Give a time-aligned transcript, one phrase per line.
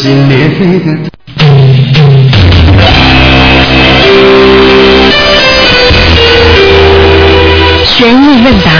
[0.00, 0.36] 心裂
[0.78, 1.10] 的。
[7.84, 8.70] 悬疑问答，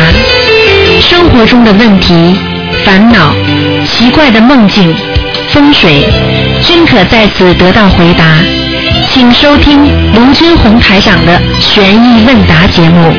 [1.00, 2.36] 生活中的问题、
[2.84, 3.34] 烦恼、
[3.84, 4.94] 奇怪的梦境、
[5.48, 6.08] 风水，
[6.62, 8.24] 均可在此得到回答。
[9.10, 13.12] 请收听卢军红台长的悬疑问答节目。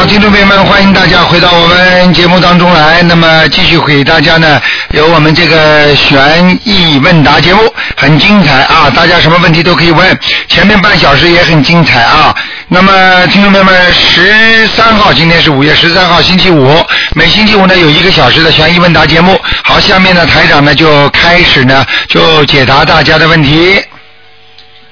[0.00, 3.02] 好，听众朋友们，欢迎大家回到我们节目当中来。
[3.02, 4.58] 那么继续给大家呢，
[4.92, 8.90] 有我们这个悬疑问答节目，很精彩啊！
[8.96, 12.34] 大家什么问题都可以问，前面半小时也很精彩啊。
[12.68, 16.82] 那么听众朋友们，十三号，今天是五月十三号，星期五，
[17.14, 19.38] 每星期五呢有一个小时的悬疑问答节目。
[19.64, 23.78] 好，下面呢台长呢就开始呢就解答大家的问题。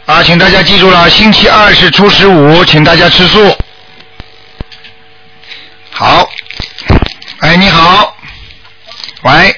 [0.04, 3.56] 啊，请大家记住了，星期二是初十五，请大家吃素。
[5.90, 6.30] 好，
[7.40, 8.14] 哎，你好，
[9.22, 9.54] 喂，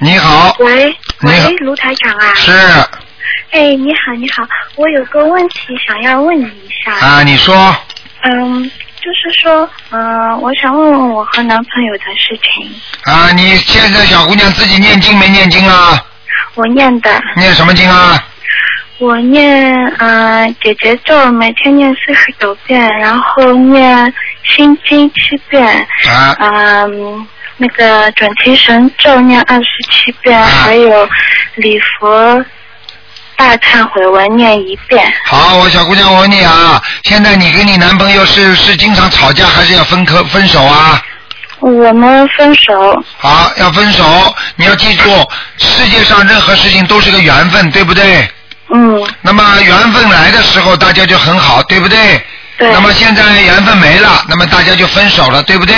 [0.00, 0.86] 你好，喂，
[1.20, 2.34] 你好喂，卢台长啊。
[2.34, 2.50] 是
[3.50, 6.92] 哎，你好，你好，我有个问题想要问你一下。
[6.94, 7.54] 啊，你说
[8.22, 12.68] 嗯，就是说，嗯、我想问问我和男朋友的事情。
[13.04, 16.04] 啊，你现在小姑娘自己念经没念经啊？
[16.54, 18.22] 我念的，念什么经啊？
[18.98, 25.64] 我念嗯、呃姐姐咒，每天念四十九遍，然后念心经七遍，
[26.08, 27.26] 啊嗯、
[27.58, 31.08] 那个准提神咒念二十七遍，还有
[31.56, 32.44] 礼佛
[33.36, 35.12] 大忏悔文念一遍。
[35.24, 41.02] 好，我小姑娘，我问你啊，现在你跟你男朋友是是经常吵架，还是要分科分手啊？
[41.60, 44.04] 我们分手，好，要分手，
[44.54, 45.10] 你要记住，
[45.58, 48.28] 世界上任何事情都是个缘分，对不对？
[48.72, 52.24] 嗯，那么缘分来的时候，大家就很好，对不对？
[52.56, 52.70] 对。
[52.72, 55.74] 那么现在缘分没了，那么大家就分手了，对不对？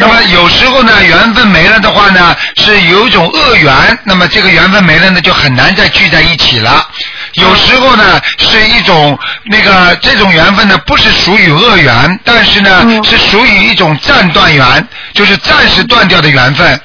[0.00, 6.88] 那么有时候呢，缘分没了的话呢，是有一种恶缘，那么这个缘分没了呢，就很难再聚在一起了。
[7.34, 16.80] 有时候呢，是一种那个这种缘分呢，不是属于恶缘，但是呢，是属于一种暂断缘，就是暂时断掉的缘分。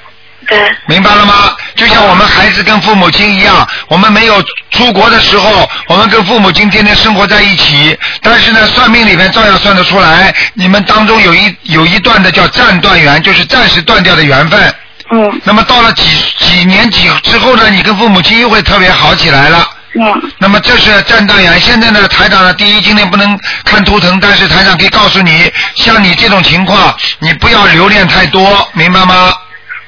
[0.48, 0.58] 对。
[0.88, 1.56] 明白了吗？
[1.76, 14.76] 就像我们孩子跟父母亲一样，我们没有出国的时候，我们跟父母亲天天生活在一起，但是呢，算命里面照样算得出来，你们当中有一有一段的叫暂断缘，就是暂时断掉的缘分。
[15.12, 15.42] 嗯。
[15.44, 16.04] 那么到了几
[16.40, 19.68] 几年几之后呢，你跟父母亲又会特别好起来了。
[20.00, 20.32] 嗯。
[20.38, 21.60] 那么这是暂断缘。
[21.60, 29.34] 现在呢，台长呢，第一今天不能看图腾，但是台长可以告诉你，像你这种情况，你不要留恋太多，明白吗？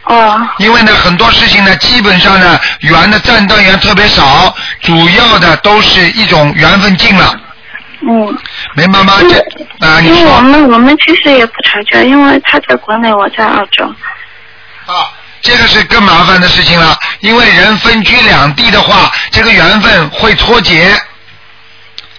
[0.10, 0.48] 哦。
[0.58, 7.36] 因为呢，很多事情呢，基本上呢，缘的暂断缘特别少，主要的都是一种缘分尽了，
[8.02, 8.38] 嗯。
[8.76, 9.14] 明白吗？
[9.22, 13.86] 这啊，你因为我们我们其实也不吵架，因为他在国内，我在澳洲。
[14.86, 15.10] 啊，
[15.42, 16.98] 这个是更麻烦的事情了。
[17.22, 20.96] 因为人分居两地的话，这个缘分会脱节，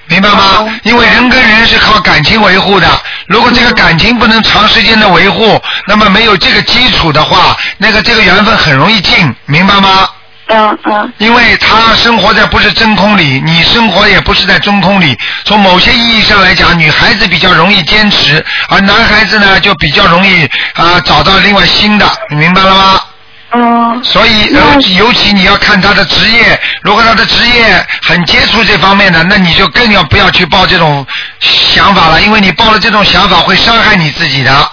[0.09, 0.67] 明白吗？
[0.83, 2.89] 因为人跟人是靠感情维护的，
[3.27, 10.09] 如果这个感情不能长时间的维护，那么没有这个基础的话，那个这个缘分很容易尽，明白吗？
[10.49, 11.13] 嗯嗯。
[11.19, 15.17] 因为他生活在不是真空里，你生活也不是在真空里。
[15.45, 23.01] 从某些意义上来讲，女孩子比较容易坚持，而男孩子呢就比较容易啊、找到另外新的，你明白了吗？
[23.53, 24.05] 嗯。
[24.05, 31.07] 所以尤尤其你要看他的职业，如果他的职业很接触这方面的，那你就更要不要去抱这种
[31.41, 34.71] 想法了，因为你抱了这种想法会伤害你自己的。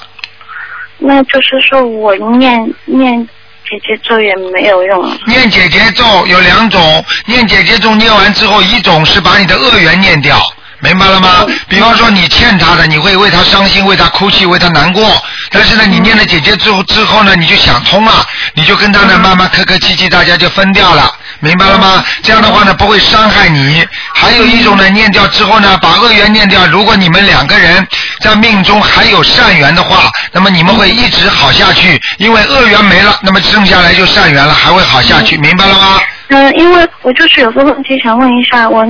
[0.98, 3.28] 那就是说我念念
[3.70, 5.20] 姐姐咒也没有用。
[5.26, 10.40] 念姐姐咒有两种，念姐姐咒念完之后，一种是把你的恶缘念掉，
[10.80, 11.46] 明白了吗？
[11.68, 15.04] 比方说你欠他的，你会为他伤心，为他哭泣，为他难过。
[15.52, 21.12] 但是呢，你念了姐姐之后之后呢，你就想通了，你就跟他呢慢慢客客气气，大家就分掉了。
[21.40, 22.04] 明白了吗？
[22.24, 23.86] 这样的话呢，不会伤害你。
[24.14, 26.66] 还有一种呢，念掉之后呢，把恶缘念掉。
[26.68, 27.86] 如果你们两个人
[28.22, 32.02] 在命中还有善缘的话，那么你们会一直好下去。
[32.18, 35.38] 因为恶缘没了，那么剩下来就善缘了，还会好下去。
[35.38, 36.00] 明白了吗？
[36.30, 38.84] 嗯，因为我就是有个问题想问一下，我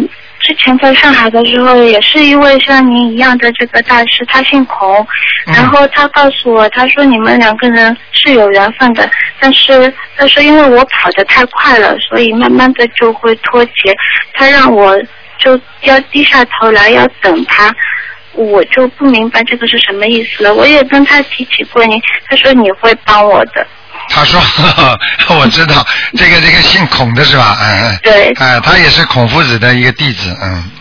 [0.45, 5.05] 之前在上海的时候，也是一位像您一样的这个大师，他姓孔，
[5.47, 9.09] 然后他告诉我，他说你们两个人是有缘分的，
[9.39, 13.73] 但是他说因为我跑得太快了，所以慢慢的就会脱节，
[14.33, 14.95] 他让我
[15.39, 17.73] 就要低下头来要等他。
[18.33, 20.53] 我就不明白这个是什么意思了。
[20.53, 23.65] 我也跟他提起过您，他说你会帮我的。
[24.09, 24.97] 他说：“呵
[25.27, 25.85] 呵我知道
[26.17, 27.57] 这个这个姓孔的是吧？
[27.61, 27.99] 嗯嗯。
[28.03, 28.31] 对。
[28.39, 30.71] 哎、他也是孔夫子的一个弟子，嗯。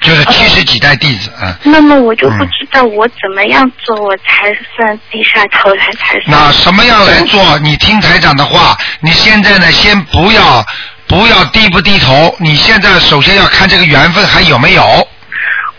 [0.00, 1.54] 就是七十几代弟子，嗯。
[1.62, 6.24] 那么我就不知道我怎么样做，我才算低下头来才算。
[6.26, 7.58] 那什么样来做？
[7.58, 10.64] 你听台长的话，你现在呢，先不要
[11.06, 15.06] 不要低不低头，你现在首先要看这个缘分还有没有。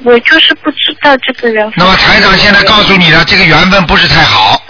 [0.03, 1.71] 我就是不知道这个人。
[1.75, 4.61] 那么台长现在告诉你了，这个缘分不是太好。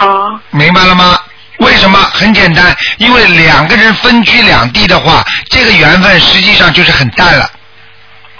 [0.00, 0.40] 哦。
[0.50, 1.18] 明白了吗？
[1.60, 1.98] 为什么？
[2.14, 7.50] 很简单，因为两个人分居两地的话，这个缘分实际上就是很淡了。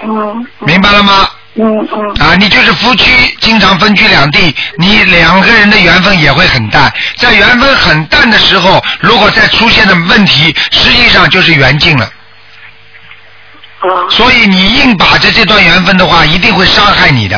[0.03, 0.47] 嗯。
[0.61, 1.29] 明白了吗？
[1.57, 2.27] 嗯嗯。
[2.27, 6.91] 啊，你就是夫妻经常分居两地，你两个人的缘分也会很淡。
[7.19, 12.11] 在缘分很淡的时候，如果再出现的问题，实际上就是缘尽了。
[13.83, 14.09] 哦。
[14.09, 17.37] 所以你硬把着这段缘分的话，一定会伤害你的。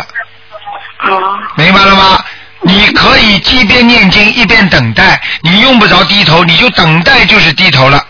[1.08, 1.38] 哦。
[1.56, 2.22] 明白了吗？
[2.64, 8.04] 你可以一边念经一边等待，你用不着低头，你就等待就是低头了。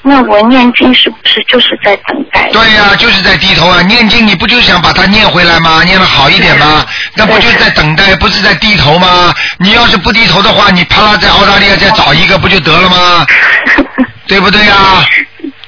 [0.00, 2.48] 那我念经是不是就是在等待？
[2.52, 3.82] 对呀、就是在低头啊！
[3.82, 5.82] 念经你不就想把它念回来吗？
[5.82, 6.86] 念的好一点吗？
[7.14, 9.34] 那不就是在等待，不是在低头吗？
[9.58, 13.26] 你要是不低头的话，你啪啦在澳大利亚再找一个不就得了吗？
[14.26, 15.04] 对不对呀、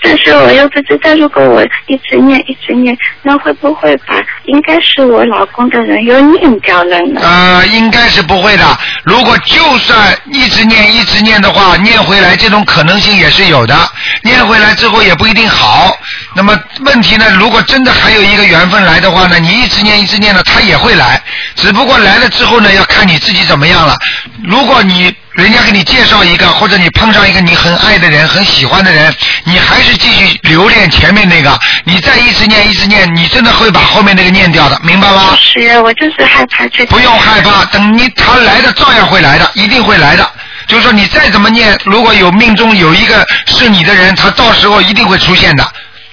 [0.02, 4.14] 但是我又不知道，如果我一直念一直念，那会不会把
[4.44, 7.20] 应该是我老公的人又念掉了呢？
[7.22, 8.78] 呃，应该是不会的。
[9.04, 13.76] 如果就算一直念一直念的话，念回来这种可能性也是有的。
[14.22, 15.96] 念回来之后也不一定好。
[16.34, 17.26] 那么问题呢？
[17.38, 21.22] 如果真的还有一个缘分来的话呢，你一直念一直念呢，他也会来。
[21.56, 23.96] 只不过来了之后呢，要看你自己怎么样了。
[24.44, 29.12] 如果你人家给你介绍一个，或者你碰上一个你很爱的人、很喜欢的人，
[29.44, 35.36] 你还是继续留恋前面那个，你再一直念一直念，你真的会把后面那个念掉的，明白吗？
[35.40, 36.84] 是，我就是害怕这。
[36.86, 40.30] 不用害怕，等你他来的照样会来的，一定会来的。
[40.66, 45.66] 就是说你再怎么念，如果有命中有一个是你的人，他到时候一定会出现的。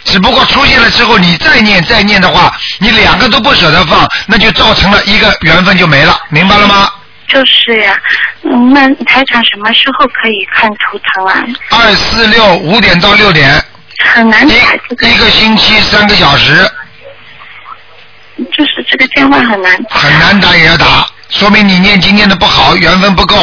[0.06, 6.89] 只不过出现了之后，你再念再念的话，你两个都不舍得放，那就造成了一个缘分就没了，明白了吗？
[7.27, 7.97] 就是呀，
[8.44, 11.44] 嗯，那台长什么时候可以看图腾啊？
[11.71, 13.62] 二四六五点到六点，
[14.13, 14.56] 很难打
[14.88, 16.69] 这个，一个星期三个小时，
[18.53, 19.83] 就是这个电话很难。
[19.83, 19.97] 打。
[19.97, 23.35] 很难打也要打，说明你念经念的不好，缘分不够，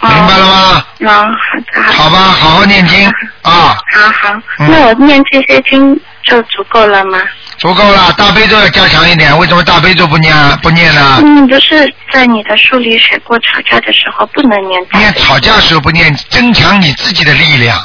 [0.00, 0.84] 明白了吗？
[1.00, 3.06] 哦，好的，好吧，好好念经
[3.42, 4.70] 啊，好好，嗯。
[4.70, 5.94] 那我念这些经
[6.24, 7.20] 就足够了吗？
[7.58, 8.12] 足够了。
[8.16, 11.18] 大悲咒要加强一点，为什么大悲咒不念啊不念呢？
[11.22, 17.78] 嗯，不是在你的书里写过，吵架的时候不能念大念悲吵架时候不念，增强你自己的力量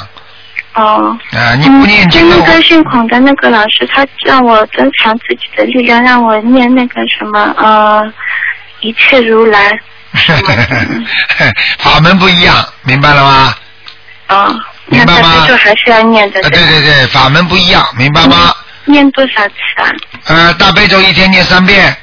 [0.74, 1.16] 哦。
[1.32, 1.54] 啊！
[1.56, 8.12] 你不念嗯，经那个姓孔的那个老师，他让我增强自己的力量，让我念那个什么呃，
[8.80, 9.78] 一切如来。
[11.80, 13.54] 法门不一样，明白了吗？
[14.28, 16.40] 哦，那明白吗大悲咒还是要念的。
[16.40, 18.54] 啊，对对对，法门不一样，明白吗？
[18.86, 19.90] 念多少次啊？
[20.26, 21.96] 呃，大悲咒一天念三遍，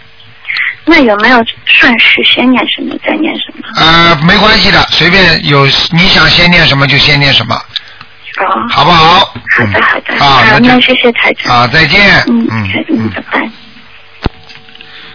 [0.86, 3.68] 那有没有顺序，先念什么再念什么？
[3.78, 9.34] 呃，没关系的，随便有你想先念什么就先念什么，哦，好不好？
[9.58, 11.56] 好的好的，啊，好，那那谢谢台长。
[11.56, 12.24] 啊，再见。
[12.28, 13.50] 嗯嗯嗯，拜拜。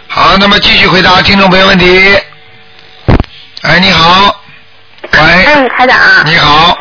[0.09, 2.17] 好，那么继续回答听众朋友问题。
[3.63, 4.41] 哎，你好，
[5.13, 6.79] 喂，哎，台长啊，你好，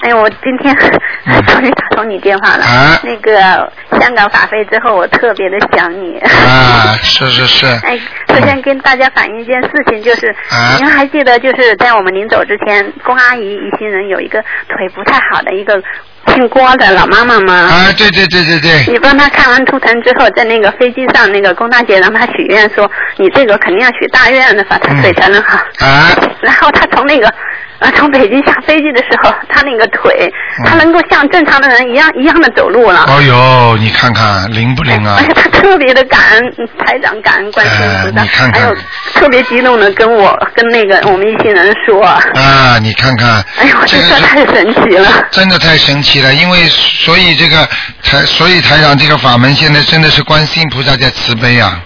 [0.00, 1.00] 哎，我今天嗯
[1.46, 2.64] 终于打通你电话了。
[2.64, 3.70] 啊那个
[4.00, 6.18] 香港法会之后，我特别的想你。
[6.18, 7.98] 啊，是是是， 哎，
[8.28, 15.80] 首先跟大家反映一件事情，就是、啊您还记得，就是在我们临走之前，龚阿姨一行人有一个腿不太好的一个
[16.34, 17.52] 姓郭的老妈妈吗？
[17.54, 25.58] 啊，对对对对对，你帮她看完图腾之后，在那个飞机上，那个龚大姐让她许愿说，你这个肯定要许大愿的，把她腿才能好。
[25.80, 26.10] 啊，
[26.42, 27.32] 然后他从那个
[27.80, 33.04] 呃从北京下飞机的时候，他那个腿，嗯他能够像正常的人一样一样的走路了。
[33.08, 38.74] 哦呦，你看看灵不灵啊哎呀他特别的感恩嗯台长，感恩观世音菩萨，还有
[39.14, 45.08] 特别激动的跟我跟那个我们一行人说，啊，你看看， 哎呦，这个这个太神奇了。
[45.30, 47.68] 真的太神奇了，因为所以这个
[48.02, 51.80] 台，所以台长这个法门现在真的是观世音菩萨在慈悲啊。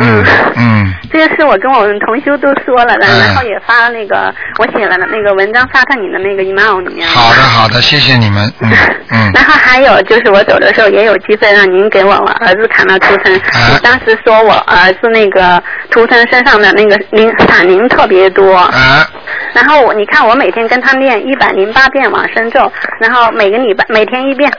[0.00, 0.24] 嗯
[0.56, 3.18] 嗯，这个是我跟我们同修都说了的，嗯。
[3.20, 7.14] 然后也发那个我写了那个文章发到你的那个 email 里面了。
[7.14, 8.70] 好的好的，谢谢你们，嗯
[9.12, 9.32] 嗯。
[9.34, 13.70] 然后还有就是我走的时候也有机会让您给我我儿子看到图腾，啊。
[13.72, 19.06] 你当时说我儿子那个图腾身上的那个灵闪灵特别多，啊。
[19.52, 22.70] 然后我你看我每天跟他念一百零八遍往生咒，
[23.00, 24.50] 然后每个礼拜每天一遍，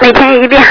[0.00, 0.62] 每天一遍，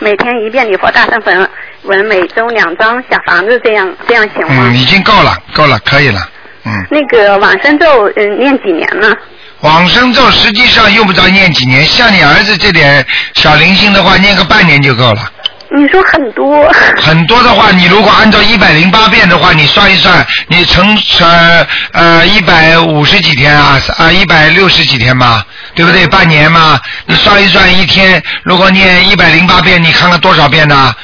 [0.00, 1.48] 每天一遍礼佛大圣文
[1.84, 4.64] 文，每周两张小房子，这样这样行吗？
[4.68, 6.28] 嗯，已经够了够了，可以了，
[6.64, 9.14] 嗯，那个往生咒嗯念几年呢？
[9.60, 15.30] 往生咒实际上用不着念几年，像你儿子这点小灵性的话，念个半年就够了。
[15.76, 16.70] 你说很多，
[17.02, 25.42] 很多的话，你如果按照一百零八遍的话，你算一算，你乘呃呃一百五十几天啊啊一百六十几天嘛，
[25.74, 26.06] 对不对？
[26.06, 30.94] 半年嘛，你算一算，一天如果念一百零八遍，你看看多少遍呢？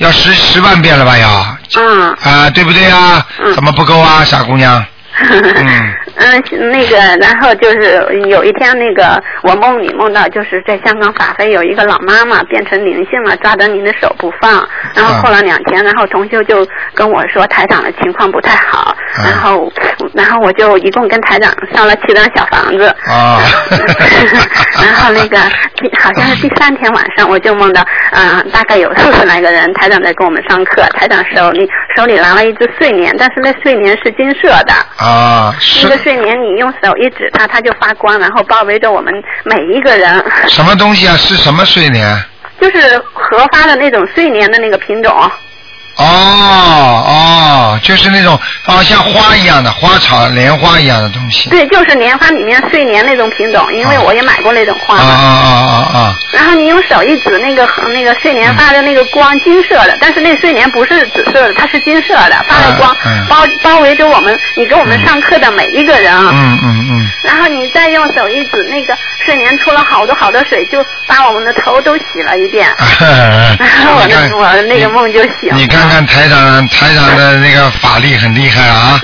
[0.00, 1.16] 要十十万遍了吧？
[1.18, 3.24] 要嗯啊，对不对啊？
[3.38, 4.84] 嗯怎么不够啊，傻姑娘？
[5.20, 19.72] 嗯嗯，那个，然后就是有一天，那个我梦里梦到，就是在香港法会有一个老妈妈变成灵性了，抓着您的手不放，然后过了两天，然后同修就跟我说台长的情况不太好，嗯然后
[20.14, 23.40] 然后我就一共跟台长上了七张小房子，啊。
[24.82, 25.36] 然后那个
[25.76, 34.72] 第好像是第三天晚上，我就梦到，嗯、大概有四十来个人，台长在跟我们上课，台长手里手里拿了一只睡莲，但是那睡莲是金色的。
[34.98, 39.12] 啊，是那个睡莲，你用手一指它，它就发光，然后包围着我们
[39.44, 41.16] 每一个人，什么东西啊？
[41.16, 42.16] 是什么睡莲？
[42.60, 45.12] 就是合发的那种睡莲的那个品种。
[46.00, 51.48] 哦哦，就是那种啊，像花一样的花草莲花一样的东西。
[51.50, 55.14] 对，就是莲花里面睡莲那种品种，因为我也买过那种花啊啊嘛。
[55.14, 56.14] 啊啊啊！
[56.32, 66.12] 然后你用手一指，那个那个睡莲发的那个光金色的，但是那睡莲不是紫色的，它是金色的，发的光嗯嗯包包围着我们，你给我们上课的每一个人。
[66.16, 67.10] 嗯嗯嗯。
[67.24, 72.68] 然后你再用手一指，那个睡眠出了好多好多水，就把我们的头都洗了一遍。
[72.78, 75.56] 我的我的那个梦就醒了。
[75.56, 79.00] 你看看台长台长的那个法力很厉害啊！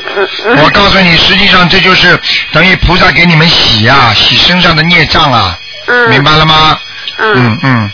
[0.62, 2.18] 我告诉你，实际上这就是
[2.52, 6.78] 等于菩萨给你们洗啊，洗身上的孽障啊，嗯，明白了吗？
[7.18, 7.90] 嗯嗯嗯，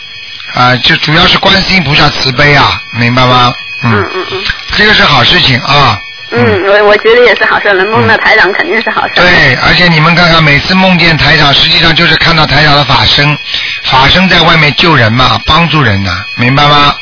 [0.55, 3.53] 啊，就主要是观世音菩萨慈悲啊，明白吗？
[3.85, 4.45] 嗯嗯嗯
[4.77, 5.99] 这个是好事情啊。
[6.33, 9.15] 嗯，我我觉得也是好事，能梦到台长肯定是好事。
[9.17, 9.25] 对，
[9.67, 13.37] 而且你们看看，每次梦见台长，实际上就是看到台长的法身，
[13.85, 16.95] 法身在外面救人嘛，帮助人呐、明白吗？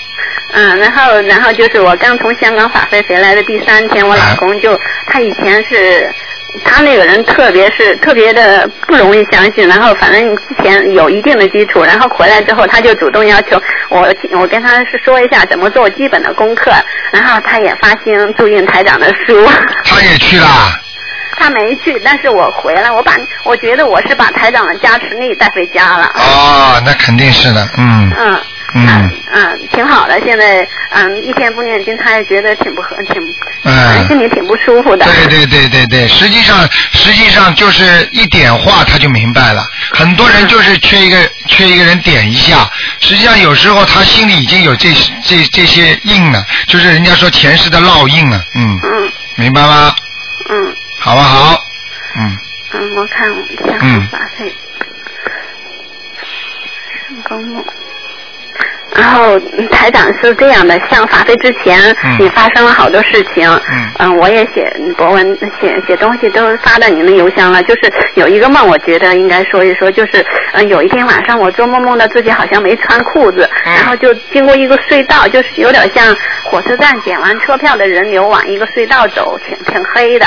[0.52, 6.12] 嗯，然后然后就是我刚从香港法会回来的第三天，我老公就他以前是。
[6.64, 16.72] 他那个人特别是特别的不容易相信，然后反正之前有一定的基础，然后回来之后他就主动要求我，我跟他是说一下怎么做基本的功课，
[17.12, 19.46] 然后他也发心注印台长的书。
[19.84, 20.46] 他也去了。
[21.38, 23.14] 他没去，但是我回来，我把
[23.44, 26.12] 我觉得我是把台长的加持力带回家了。
[26.14, 28.12] 哦，那肯定是的，嗯。
[28.18, 28.40] 嗯。
[28.74, 30.20] 嗯嗯，挺好的。
[30.24, 33.20] 现在嗯，一天不念经，他也觉得挺不合，挺，
[33.64, 35.04] 嗯心里挺不舒服的。
[35.06, 39.64] 对对对对对，实际上实际上就是一点化他就明白了。
[39.92, 44.88] 很多人就是缺一个缺一个人点一下，实际上有时候他心里已经有这
[45.24, 49.94] 这这些印了，就是人家说前世的烙印了，嗯，嗯明白吗？
[50.48, 51.56] 嗯好不好？
[52.16, 52.36] 嗯，
[52.72, 54.54] 嗯，我看我香嗯港法会，
[57.08, 57.64] 成功梦。
[58.96, 63.48] 然后嗯台长是这样的，像法会之前，嗯你发生了好多事情，
[63.98, 67.62] 嗯我也写博文写写东西都发到你们邮箱了。
[67.62, 80.26] 就是有一个梦，我觉得应该说一说，就是嗯、有一天晚上我做梦梦到自己好像没穿裤子，嗯然后就经过一个隧道，就是有点像火车站捡完车票的人流往一个隧道走，挺挺黑的。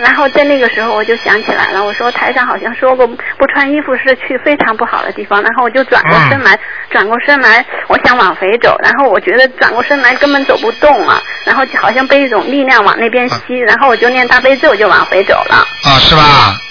[0.00, 6.58] 然后在那个时候我就想起来了，我说台上好像说过不穿衣服是去非常不好的地方，然后我就转过身来，
[6.90, 15.56] 转过身来，我想往回走，然后我觉得转过身来根本走不动了，然后就好像被一种力量往那边吸，然后我就念大悲咒就往回走了。
[15.84, 16.22] 啊，是吧？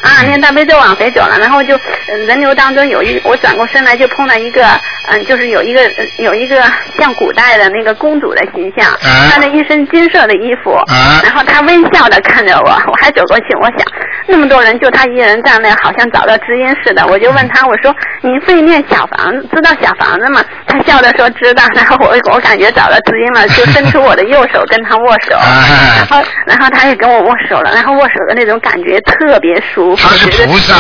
[0.04, 4.66] 啊，念大悲咒往回走了，然后就、呃人流当中有一，我转过身来就碰到一个，
[5.10, 6.64] 嗯、就是有一个呃有一个
[6.98, 13.80] 像古代的那个公主的形象，啊穿着一身金色的衣服，啊然后她微笑的看着我，我还走过去，我想
[14.28, 20.44] 那么多人就他一人站那，好像找到知音似的，我就问他，我说您会念小房子，知道小房子吗？
[20.68, 25.64] 他笑着说知道， 然后我我感觉找到知音了，就伸出我的右手跟他握手， 啊。
[25.98, 30.74] 然后然后他也跟我握手了，然后握手的那种感觉特别舒服，他是觉得菩萨，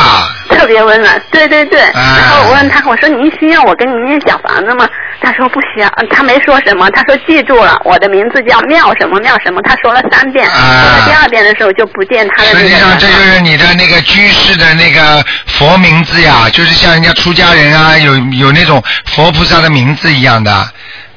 [0.55, 1.79] 特别温暖，对对对。
[1.81, 2.17] 啊。
[2.19, 4.87] 然后我问他，我说您需要我跟您念小房子吗？
[5.21, 10.47] 他说不需要，他没说什么，他说记住了，我的名字叫妙什么妙什么，他说了三遍。
[10.47, 11.05] 啊。
[11.05, 13.13] 第二遍的时候就不见他的那个实际上这就。
[13.13, 20.71] 是你的那个居士的那个佛名字呀，就是像人家出家人啊，有有那种佛菩萨的名字一样的。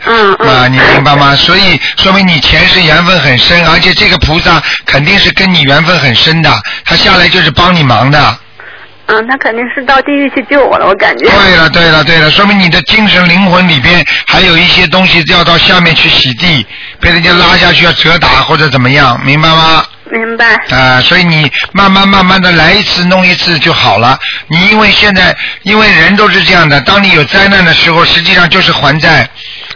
[0.04, 0.48] 嗯嗯。
[0.48, 1.34] 啊，你明白吗？
[1.34, 6.50] 所以说明你前世缘分很深，而且这个菩萨肯定是跟你缘分很深的，
[6.84, 8.38] 他下来就是帮你忙的。
[9.08, 11.26] 嗯，他肯定是到地狱去救我了，我感觉。
[11.30, 16.66] 对了，对了，对了，说明你的精神灵魂里边还有一些东西要到下面去洗地，
[17.00, 19.84] 被人家拉下去要折打或者怎么样，明白吗？
[20.10, 20.54] 明白。
[20.70, 24.18] 啊、所以你慢慢慢慢的来一次弄一次就好了。
[24.48, 29.28] 你因为现在因为人都是这样的，当你有灾难的时候，实际上就是还债。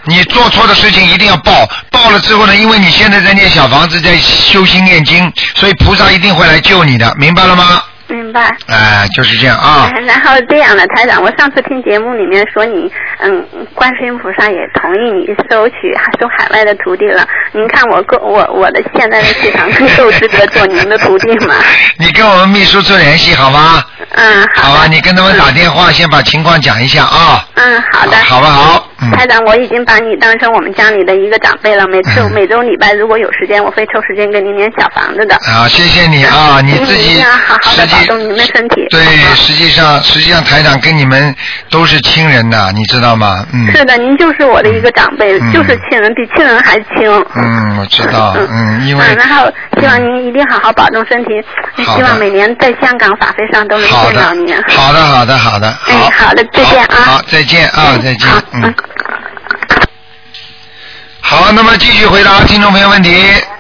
[0.05, 7.83] 你做错的事情一定要报，报了之后呢，因为你现在在念小房子，在修心念经，所以菩萨一定会来救你的，明白了吗？
[8.11, 8.55] 明白。
[8.67, 9.91] 哎、就是这样啊。
[9.95, 12.91] 哎 然后这样的台长，我上次听节目里面说你，
[13.21, 15.75] 嗯，观世音菩萨也同意你收取
[16.21, 17.27] 收海外的徒弟了。
[17.53, 21.55] 您看我够我我的现在的气场够资格做您的徒弟吗？
[21.99, 23.83] 你跟我们秘书做联系好吗？
[24.13, 24.89] 嗯，好啊，的。
[24.89, 27.45] 你跟他们打电话，先把情况讲一下啊。
[27.55, 28.17] 嗯，好的。
[28.25, 28.87] 好不好？
[29.01, 29.11] 嗯。
[29.13, 31.87] 台长，我已经把你当成我们家里的一个长辈了。
[31.89, 35.35] 每次、嗯每周礼拜如果有时间，我会抽时间给您念小房子的。
[35.37, 38.87] 啊，谢谢你啊，你自己您一定要好好的保重您的身体。
[38.91, 39.01] 对，
[39.35, 41.35] 实际上实际上台长跟你们
[41.71, 43.45] 都是亲人呐，你知道吗？
[43.53, 43.71] 嗯。
[43.73, 47.09] 是的，您就是我的一个长辈，嗯就是亲人，比亲人还亲。
[47.35, 51.31] 嗯，我知道，嗯，因为嗯，然后希望您一定好好保重身体，
[51.77, 58.75] 希望每年在香港法会上都能见到您。，好的，好的，好的，哎好的再见啊好，再见啊，嗯再见好，嗯。
[61.23, 63.11] 好，那么继续回答听众朋友问题。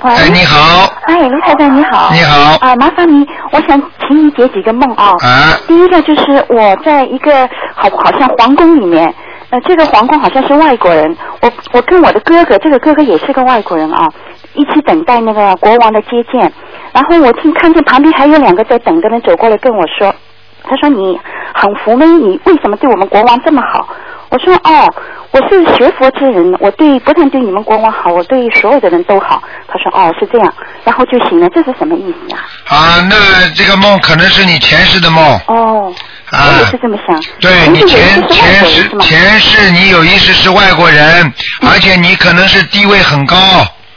[0.03, 2.11] 喂哎，你好，哎，卢太太你好。
[2.13, 5.13] 你好啊，麻烦你，我想请你解几个梦啊。
[5.23, 9.15] 啊第一个就是我在一个好好像皇宫里面，
[9.51, 14.09] 呃，这个皇宫好像是外国人，我我跟我的哥哥，这个哥哥也是个外国人啊，
[14.55, 16.53] 一起等待那个国王的接见。
[16.93, 20.13] 然后我听看见旁边还有两个在等的人走过来跟我说，
[20.65, 21.21] 他说你
[21.55, 22.05] 很服吗？
[22.05, 23.87] 你为什么对我们国王这么好？
[24.31, 24.89] 我说哦，
[25.33, 29.41] 我是学佛之人，我对不但对你们国王好，我对所有的人都好。
[29.69, 32.43] 他说哦是这样，然后就醒了，这是什么意思啊？
[32.69, 35.93] 啊，那这个梦可能是你前世的梦哦，
[36.31, 37.21] 啊我也是这么想。
[37.41, 38.91] 对你前前世？
[38.99, 41.33] 前世你有意识是外国人，
[41.63, 43.37] 而且你可能是地位很高，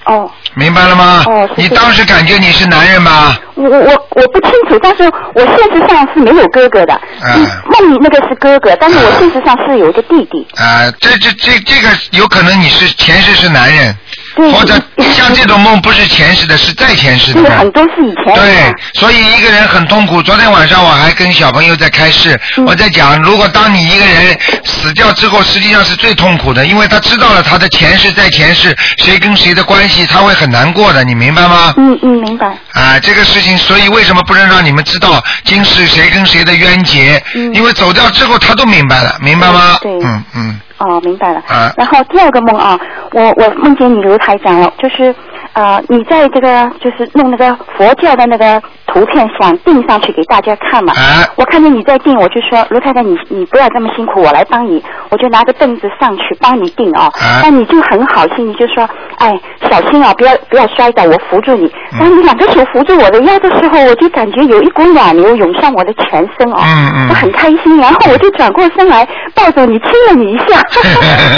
[0.06, 1.24] 哦，明白了吗？
[1.55, 3.36] 你当时感觉你是男人吗？
[3.55, 5.03] 我我我不清楚，但是
[5.36, 7.00] 我现实上是没有哥哥的。
[7.22, 10.45] 嗯嗯，梦里那个是哥哥，但是我嗯现实上是有一个弟弟。
[10.55, 14.02] 啊，这这这这个有可能你是前世是男人，对
[14.36, 17.72] 或者嗯像这种梦不是前世的，是在前世的很。
[17.72, 20.22] 多是以前的对，所以一个人很痛苦。
[20.22, 31.74] 昨天晚上我还跟小朋友在开示，嗯我在讲，如果当你一个人死掉之后，实际上是最痛苦的，因为他知道了他的前世在前世谁跟谁的关系，他会很难过的，你明白吗？
[31.77, 32.48] 嗯嗯，明白。
[32.74, 37.22] 啊，这个事情，所以为什么不能让你们知道今世谁跟谁的冤结？
[37.36, 39.77] 嗯因为走掉之后他都明白了，明白吗？
[39.81, 40.60] 对对嗯嗯。
[40.83, 41.39] 哦，明白了。
[41.48, 42.79] 啊然后第二个梦啊，
[43.11, 45.15] 我我梦见你刘台长了，就是啊、
[45.53, 50.94] 呃你在这个就是弄那个佛教的那个图片，想定上去给大家看嘛。
[50.94, 57.03] 啊我看见你在定，我就说卢太太，你你不要这么辛苦，我来帮你，我就拿个凳子上去帮你定啊。
[57.13, 58.87] 啊那你就很好心，你就说，
[59.18, 59.31] 哎，
[59.70, 61.66] 小心啊，不要不要摔倒，我扶住你。
[61.94, 66.61] 嗯然后你两个手扶住我的腰的时候，我就感觉有一股暖流涌上我的全身啊。
[66.66, 70.59] 嗯嗯我很开心，然后我就转过身来抱着你亲了你一下，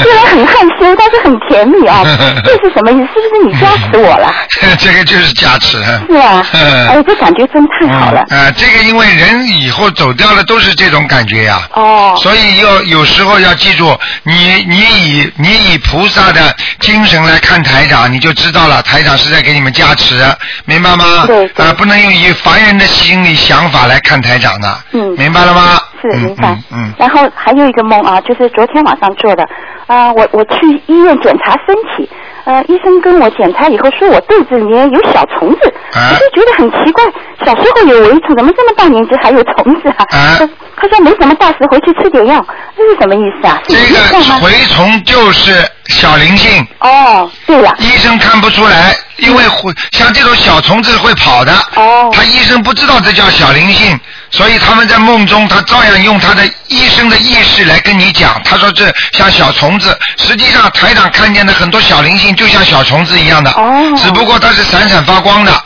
[0.03, 2.01] 虽然很害羞，但是很甜蜜啊。
[2.45, 3.21] 这是什么意思？
[3.21, 4.31] 是不是你加持我了？
[4.79, 5.77] 这个就是加持。
[6.07, 8.23] 是啊， 嗯哎，这感觉真太好了。
[8.29, 11.61] 嗯啊、这个因为人以后走掉了都是这种感觉呀。
[11.73, 20.23] 哦，所以要有时候要记住，你你以你以菩萨的精神来看台长，你就知道了，台长是在给你们加持，
[20.65, 21.25] 明白吗？
[21.27, 24.77] 对对啊、不能用以凡人的心理想法来看台长的。
[24.93, 25.79] 嗯明白了吗？
[26.03, 26.49] 嗯是明白。
[26.49, 26.93] 嗯嗯。
[26.99, 29.43] 然后还有一个梦啊，就是昨天晚上做的。
[29.87, 32.09] 啊、我我去医院检查身体，
[32.45, 37.03] 呃，医生跟我检查以后说我肚子里面有小虫子，啊我就觉得很奇怪，
[37.43, 40.05] 小时候有蛔虫，怎么这么大年纪还有虫子啊？
[40.11, 42.45] 啊 他他说没什么大事，回去吃点药，
[42.77, 43.59] 这是什么意思啊？
[43.63, 43.79] 这个？
[44.47, 45.51] 蛔虫就是
[45.87, 46.67] 小灵性。
[46.79, 52.09] 哦，对了，医生看不出来，因为会像这种小虫子会跑的，哦。
[52.13, 53.99] 他医生不知道这叫小灵性，
[54.31, 63.93] 所以他们在梦中，他照样用他的医生的意识来跟你讲，他说这像小虫子，实际上台长看见的很多小灵性就像小虫子一样的，哦。
[63.97, 65.63] 只不过它是闪闪发光的，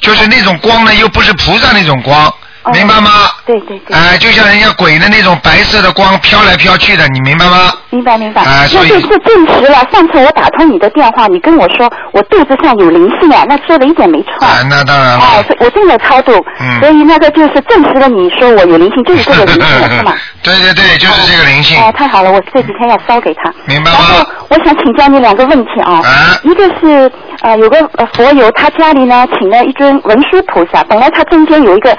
[0.00, 2.34] 就是那种光呢又不是菩萨那种光，哦
[2.72, 3.10] 明白吗？
[3.44, 3.96] 对对对。
[3.96, 7.72] 哎、就像人家鬼的那种白色的光飘来飘去的，你明白吗？
[7.90, 9.78] 明白明白，啊所以那这是证实了。
[9.92, 14.46] 上次我打通你的电话，你跟我说我肚子上有灵性啊，那说的一点没错。
[14.46, 15.24] 啊，那当然了。
[15.24, 20.14] 哦，我正在超度，嗯所以那个就是证实了你说我有灵性，就是这个灵性了，是吗？
[20.42, 21.80] 对对对，就是这个灵性。
[21.80, 23.52] 哦，太好了，我这几天要烧给他。
[23.66, 27.10] 明白吗然后我想请教你两个问题啊，啊一个是
[27.42, 31.96] 呃有个呃佛友，他家里呢请了一尊文殊菩萨，本来他中间有一个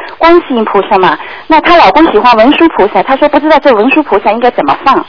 [0.65, 1.17] 菩萨嘛，
[1.47, 5.05] 那她老公喜欢文殊菩萨，她说不知道这文殊菩萨应该怎么放。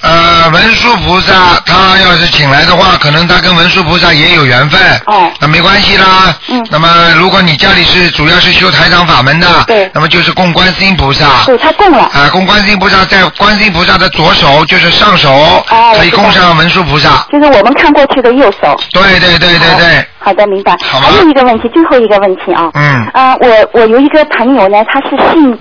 [0.00, 4.80] 呃，文殊菩萨他要是请来的话，可能他跟文殊菩萨也有缘分。
[5.06, 6.36] 哦那没关系啦。
[6.48, 11.44] 嗯那么如果你家里是主要是修台长法门的，对那么就是供观世音菩萨。
[11.46, 12.04] 对他供了。
[12.04, 17.26] 啊，供观世音菩萨在观世音菩萨的左手就是上手，哦可以供上文殊菩萨。
[17.30, 18.76] 就是我们看过去的右手。
[18.92, 20.76] 对对对对对，好的，明白。
[20.80, 22.70] 还有一个问题，最后一个问题啊。
[22.74, 25.58] 嗯啊、我我有一个朋友呢，他是信，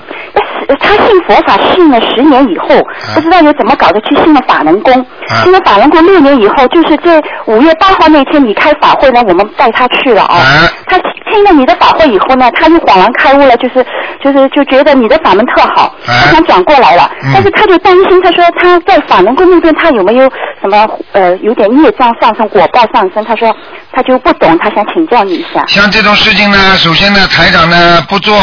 [0.68, 2.68] 呃他信佛法信了十年以后，
[3.14, 4.94] 不知道又怎么搞的去信了法轮功。
[5.30, 10.36] 啊信了法轮功六年以后，就是在五月八号那天你开法会呢，我们带他去了啊。
[10.36, 10.98] 啊他
[11.30, 13.86] 听了你的法会以后呢，他就恍然开悟了，就是
[14.24, 20.30] 就是就觉得你的法门特好，啊他想转过来了，嗯但是他就担心，他说他在法轮功那边他有没有
[20.62, 23.54] 什么呃有点业障上升、果报上升，他说
[23.92, 25.66] 他就不懂，他想请教你一下。
[25.68, 28.34] 像这种事情呢，首先呢，台长呢不做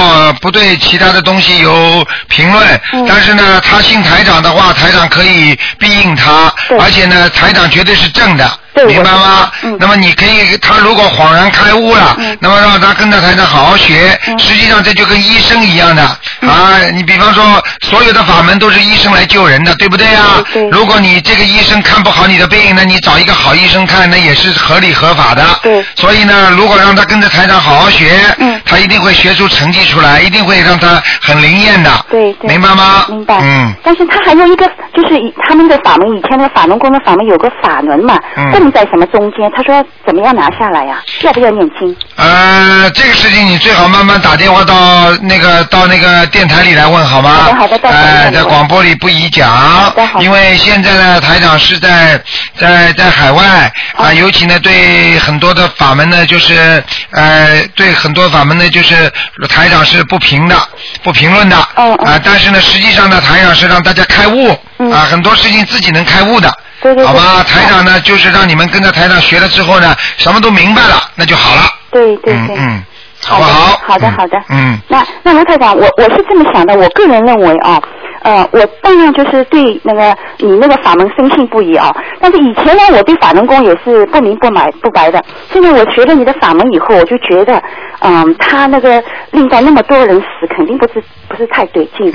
[0.43, 8.59] 不对其他的东西有评论，嗯但是呢，他信台长的话，台长可以庇应他，而且呢，台长绝对是正的。
[8.75, 14.19] 对明白吗那么你可以，他如果恍然开悟了，嗯那么让他跟着台长好好学。
[14.27, 16.79] 嗯实际上这就跟医生一样的、啊！
[16.93, 17.43] 你比方说，
[17.83, 20.43] 所有的法门都是医生来救人的，对不对啊？
[20.53, 25.43] 对对如果你这个医生看不好你的病，那你找一个好医生看，那也是合理合法的。
[25.63, 31.91] 对所以呢，如果让他跟着台长好好学，嗯他一定会学出成绩出来，一定会让他很灵验的。
[32.11, 33.05] 对对，明白吗？
[33.09, 33.39] 明白。
[33.41, 33.73] 嗯。
[33.83, 39.51] 但是他还有一个，就是他们的法门，以前的法轮功的法门有个法轮嘛，嗯供在什么中间？
[39.55, 41.95] 他说怎么样拿下来呀、要不要念经？
[42.17, 47.31] 呃，这个事情你最好慢慢打电话到那个到那个电台里来问好吗？
[47.31, 52.19] 好的好的哎呃，在广播里不宜讲因为现在呢，台长是在
[52.57, 59.13] 在在海外啊、哦尤其呢对很多的法门呢，就是呃对很多法门呢，就是
[59.49, 60.57] 台长是不评的，
[61.03, 61.57] 不评论的。
[61.77, 66.53] 嗯嗯啊，但是呢，实际上呢，台长是让大家开悟、嗯啊，很多事情自己能开悟的。
[66.85, 71.63] 对对对好吧，台长呢，就是让你们跟着台长学了之后呢，什么都明白了，那就好了。
[71.91, 72.57] 对对对。
[72.57, 72.85] 嗯嗯，
[73.23, 73.73] 好不好？
[73.73, 77.81] 嗯好的好的嗯，那那卢台长，我我是这么想的，我个人认为啊，
[78.25, 81.95] 呃，我当然就是对那个你那个法门深信不疑啊。
[82.21, 85.23] 但是以前呢，我对法轮功也是不明不白不白的。
[85.53, 87.63] 现在我学了你的法门以后，我就觉得，
[88.01, 92.13] 嗯，他那个令到那么多人死，肯定不是不是太对劲。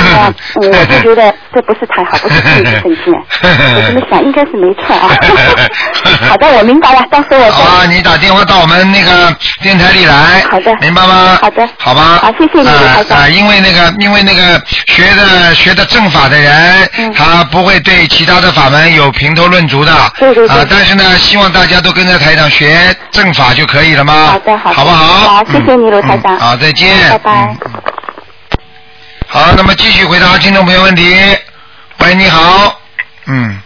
[0.56, 3.00] 我就觉得这不是太好，不是正气正气。
[3.42, 5.08] 我这么想，应该是没错啊。
[6.28, 10.40] 好的，我明白了，到时候我好啊，你打电话到我们那个电台里来。
[10.50, 11.38] 好的明白吗？
[11.40, 12.18] 好的好吧。
[12.22, 19.92] 好谢谢你啊台长啊，因为那个，因为那个学的学的正法的人，嗯他不会对其他的法门有评头论足的。
[20.18, 24.28] 对对对啊，但是呢，希望大家都跟着台长学正法就可以了吗？
[24.32, 25.04] 好的好的好不好？
[25.36, 27.10] 好谢谢你嗯卢台长嗯好，再见。
[27.10, 27.70] 拜拜嗯
[29.28, 31.16] 好，那么继续回答听众朋友问题。
[31.98, 32.80] 喂，你好。
[33.26, 33.60] 嗯，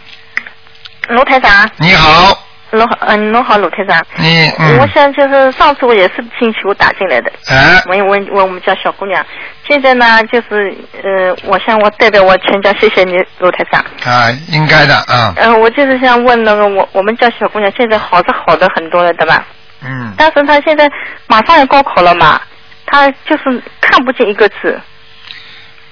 [1.09, 2.37] 卢台长，你好，
[2.75, 4.05] 卢好，嗯，卢好，卢台长。
[4.17, 4.77] 你嗯。
[4.79, 7.81] 我想就是上次我也是星期五打进来的，哎。
[7.87, 9.25] 问问问我们家小姑娘。
[9.67, 13.83] 现在呢，就是呃，我想我代表我全家谢谢你，鲁台长。
[14.03, 19.43] 啊，应该的啊，嗯、我就是想问那个我我们家小姑娘现在好是好的很多了，对吧？
[19.83, 20.89] 嗯，但是她现在
[21.27, 22.39] 马上要高考了嘛，
[22.85, 24.79] 她就是看不见一个字，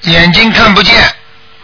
[0.04, 0.96] 眼睛看不见，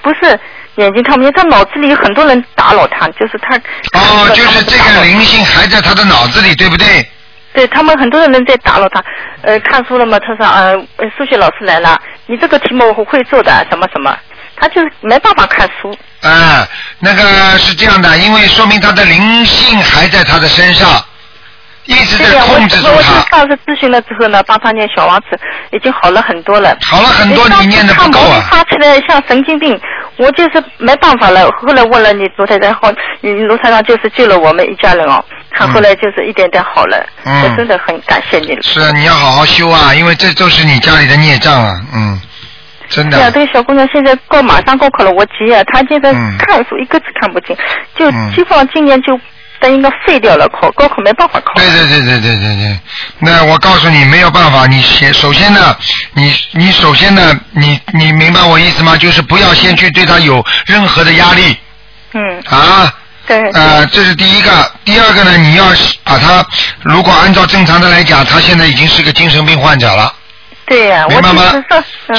[0.01, 0.39] 不是
[0.79, 3.55] 眼睛看不见，他脑子里有很多人打扰他，就是他。
[3.97, 5.19] 哦，就是这个灵。
[5.21, 7.07] 性还在他的脑子里，对不对？
[7.53, 9.03] 对他们很多人在打扰他，
[9.43, 10.17] 呃，看书了嘛？
[10.19, 14.17] 他说呃，呃数学老师来了，你这个题目我会做的，什么什么，
[14.55, 15.95] 他就是没办法看书。
[16.21, 16.67] 啊，
[16.99, 17.23] 那个
[17.59, 20.89] 是这样的，因为说明他的灵性还在他的身上，
[21.89, 23.01] 一直在控制住我。
[23.01, 25.39] 上次咨询了之后呢，帮他念小王子，
[25.71, 26.77] 已经好了很多了。
[26.81, 28.41] 好了很多，你念的不够啊。
[28.51, 29.79] 发起来像神经病，
[30.17, 31.49] 我就是没办法了。
[31.61, 35.23] 后来问了你卢太太后，你卢太太就是救了我们一家人哦。
[35.51, 38.61] 他后来就是一点点好了，嗯我真的很感谢你了。
[38.61, 42.21] 是啊，你要好好修啊，因为这都是你家里的孽障啊，嗯，
[42.87, 43.31] 真的对呀、的。
[43.31, 45.63] 这个小姑娘现在高马上高考了，我急啊！
[45.65, 47.57] 她现在嗯看书一个字看不进，
[47.95, 49.19] 就嗯基本上今年就
[49.59, 51.53] 等于个废掉了考高考没办法考。
[51.55, 52.79] 对对对对对对对，
[53.19, 55.75] 那我告诉你没有办法，你先首先呢，
[56.13, 58.95] 你你首先呢，你你明白我意思吗？
[58.95, 61.57] 就是不要先去对他有任何的压力
[62.13, 62.93] 嗯，啊，
[63.27, 63.49] 对。
[63.51, 64.71] 呃，这是第一个。
[64.85, 65.65] 第二个呢，你要
[66.03, 66.45] 把他，
[66.81, 70.11] 如果按照正常的来讲，他现在已经是个精神病患者了，
[70.65, 71.53] 对呀、我明白吗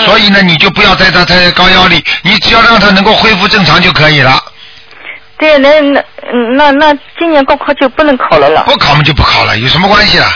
[0.06, 4.40] 所以呢，你就不要在他太高压力，你只要让他能够恢复正常就可以了。
[5.40, 6.00] 对，那那
[6.32, 8.62] 嗯那那今年高考就不能考了了。
[8.64, 10.28] 不考嘛就不考了，有什么关系啊？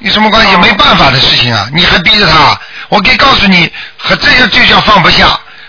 [0.00, 0.54] 有什么关系？
[0.54, 1.66] 哦没办法的事情啊！
[1.72, 5.26] 你还逼着他，我可以告诉你，和这个就叫放不下。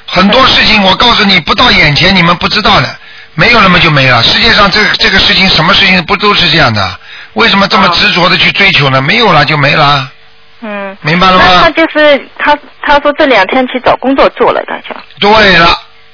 [0.07, 2.95] 很多事情我告诉你，不到眼前你们不知道的，
[3.35, 4.21] 没有了嘛就没了。
[4.23, 6.99] 世界上这这个事情，什么事情不都是这样的？
[7.33, 8.99] 为什么这么执着的去追求呢？
[9.01, 10.09] 没有了就没了，
[10.61, 11.69] 嗯，明白了那他？
[11.69, 15.67] 就是他他说这两天去找工作做了，他就对了。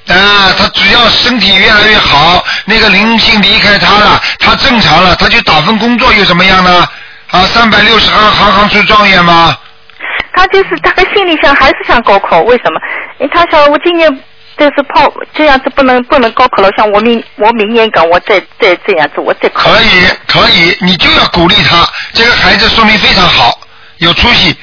[0.08, 6.88] 啊，他只要身体越来越好，那个灵性离开他了，他正常了，他去打份工作又怎么样呢？
[7.30, 9.56] 啊，三百六十行，行行出状元吗？
[10.34, 12.80] 他就是他心里想还是想高考，为什么？
[13.20, 14.10] 因为他想我今年
[14.58, 19.70] 就是泡这样子不能不能高考了，像我明我明年搞我再再这样子我再考。
[19.70, 21.88] 可以，可以，你就要鼓励他。
[22.12, 23.56] 这个孩子说明非常好，
[23.98, 24.56] 有出息。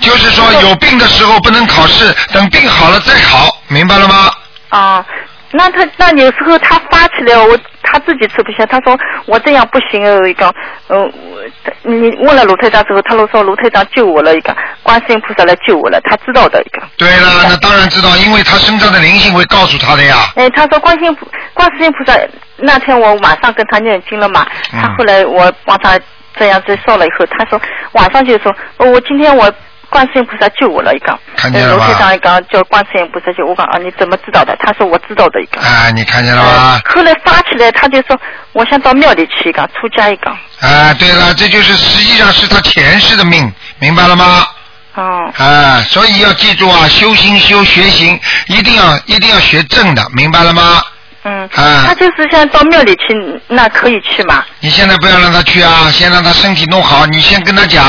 [0.00, 4.30] 就是说，有病的时候不能考试，等病好了再考，明白了吗？
[4.68, 5.04] 啊，
[5.52, 8.66] 那他那有时候他发起来，我他自己吃不下。
[8.66, 10.52] 他说我这样不行哦，一个，
[10.88, 16.82] 嗯、我你问了卢台长之后，他都说卢台长救我了，一个观世音菩萨来救我了，他知道的一个。
[16.98, 20.16] 对了，那当然知道，因为他身上的灵性会告诉他的呀。
[20.36, 22.14] 哎，他说观世音菩观世音菩萨
[22.56, 25.98] 那天我晚上跟他念经了嘛，嗯他后来我帮他
[26.36, 27.58] 这样子烧了以后，他说
[27.92, 29.50] 晚上就说，哦我今天我
[29.90, 31.18] 观世音菩萨救我了一个。
[31.36, 34.56] 看见了吧卢台长一个叫观世音菩萨救我讲啊，你怎么知道的？
[34.60, 35.60] 他说我知道的一个。
[35.60, 36.80] 啊，你看见了吗？
[36.86, 38.18] 后来发起来，他就说
[38.52, 40.30] 我想到庙里去一个出家一个。
[40.60, 44.46] 啊，对了，这就是实际上是他前世的命，明白了吗？
[44.94, 45.32] 哦。
[45.36, 50.82] 啊，所以要记住啊，修心修学行，一定要一定要学正的，明白了吗？
[51.28, 51.48] 嗯。
[51.54, 54.44] 啊他就是现在到庙里去，那可以去吗？
[54.60, 57.04] 你现在不要让他去啊，先让他身体弄好。
[57.06, 57.84] 你先跟他讲，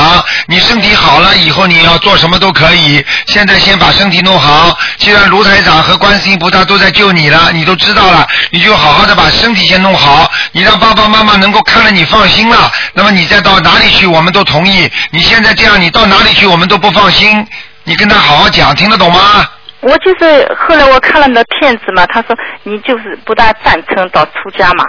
[0.46, 3.04] 你身体好了以后你要做什么都可以。
[3.26, 4.76] 现在先把身体弄好。
[4.98, 10.30] 既然卢台长和观世音菩萨都在救你了，你都知道了，你就好好的把身体先弄好。
[10.52, 14.90] 你让爸爸妈妈能够看了你放心了，那么你再到哪里去，我们都同意。
[15.10, 17.46] 你现在这样，你到哪里去我们都不放心。
[17.84, 19.46] 你跟他好好讲，听得懂吗？
[19.80, 24.84] 我就是后来我看了那片子嘛，他说你就是不大赞成到出家嘛，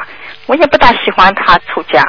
[0.48, 2.04] 我也不大喜欢他出家。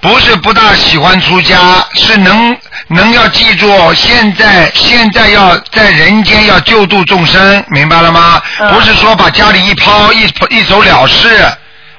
[0.00, 1.56] 不是不大喜欢出家，
[1.94, 2.54] 是能
[2.88, 8.40] 能要记住，现在现在要在人间要救度众生，明白了吗？
[8.58, 11.28] 嗯不是说把家里一抛一一走了事，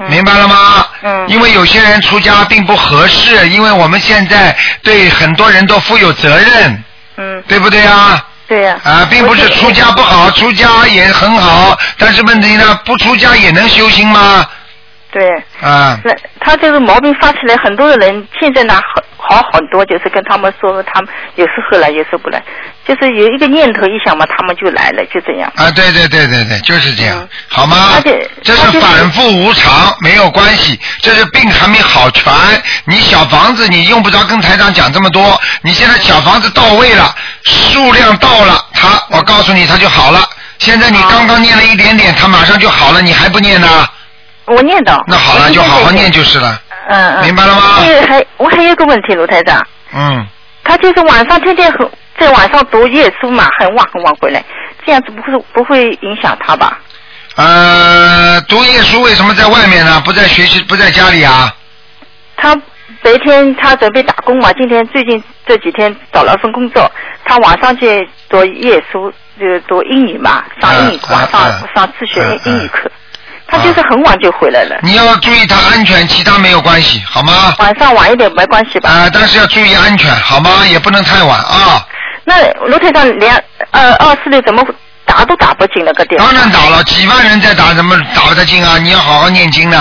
[0.07, 0.85] 明白了吗？
[1.01, 6.83] 嗯因为有些人出家并不合适，因为我们现在对很多人都负有责任，
[7.17, 7.43] 嗯。
[7.47, 8.23] 对不对啊？
[8.47, 14.45] 对呀、啊，并不是出家不好，出家也很好，但是问题呢，不出家也能修心吗？
[15.12, 15.27] 对。
[15.62, 18.79] 啊，那他这个毛病发起来，很多的人现在呢
[19.27, 22.41] 好好很多，就是跟他们说，他们有时候来，有时候不来，
[22.88, 25.51] 就是有一个念头一想嘛，他们就来了，就这样。
[25.55, 28.29] 啊，对对对对对，就是这样，嗯好吗而且？
[28.43, 32.31] 这是反复无常，没有关系，这是病还没好全。
[32.85, 40.19] 你小房子你用不着跟台长讲这么多，你现在小房子到位了，数量到了，他我告诉你他就好了。
[40.59, 43.67] 现在你刚刚念了一点点，他马上就好了，你还不念呢？
[44.45, 45.03] 我念到。
[45.07, 46.11] 那好了，就好好念。
[46.11, 46.61] 就是了。
[46.88, 47.24] 嗯嗯。
[47.24, 47.62] 明白了吗
[48.08, 50.26] 还我还有一个问题，卢台长，嗯，
[50.63, 54.43] 他就是晚上天天很在晚上读夜书嘛，很晚很晚回来，
[54.86, 56.80] 这样子不会不会影响他吧？
[57.36, 60.02] 呃，读夜书为什么在外面呢？
[60.06, 61.54] 不在学习，不在家里啊？
[62.38, 62.56] 他
[63.02, 66.89] 白天他准备打工嘛，今天最近这几天找了份工作，
[67.26, 72.89] 他晚上去读夜书，就读英语嘛，上英语课，上嗯上自学嗯英语课。
[73.47, 77.53] 他就是很晚就回来了，你要注意他安全，其他没有关系，好吗？
[77.60, 78.89] 晚上晚一点没关系吧？
[78.89, 80.65] 啊、但是要注意安全，好吗？
[80.65, 81.86] 也不能太晚啊。
[82.23, 84.65] 那卢台长连呃二四六怎么
[85.05, 86.31] 打都打不进那个电话？
[86.31, 88.77] 当然打了，几万人在打，怎么打不得进啊？
[88.79, 89.79] 你要好好念经的。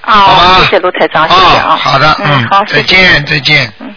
[0.00, 1.78] 好啊吧，谢谢卢台长，谢谢啊。
[1.80, 2.82] 好的，嗯，好，再谢谢。
[2.82, 3.72] 见，再见。
[3.80, 3.94] 嗯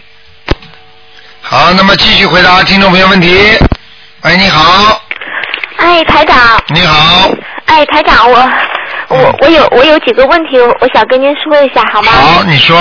[1.40, 3.56] 好，那么继续回答听众朋友问题。
[4.22, 5.00] 喂，你好，
[5.78, 6.36] 哎，台长，
[6.68, 7.30] 你好，
[7.64, 8.38] 哎，台长，我
[9.08, 12.12] 我我有我有几个问题，我想跟您说一下，好吗？
[12.12, 12.76] 好，你说，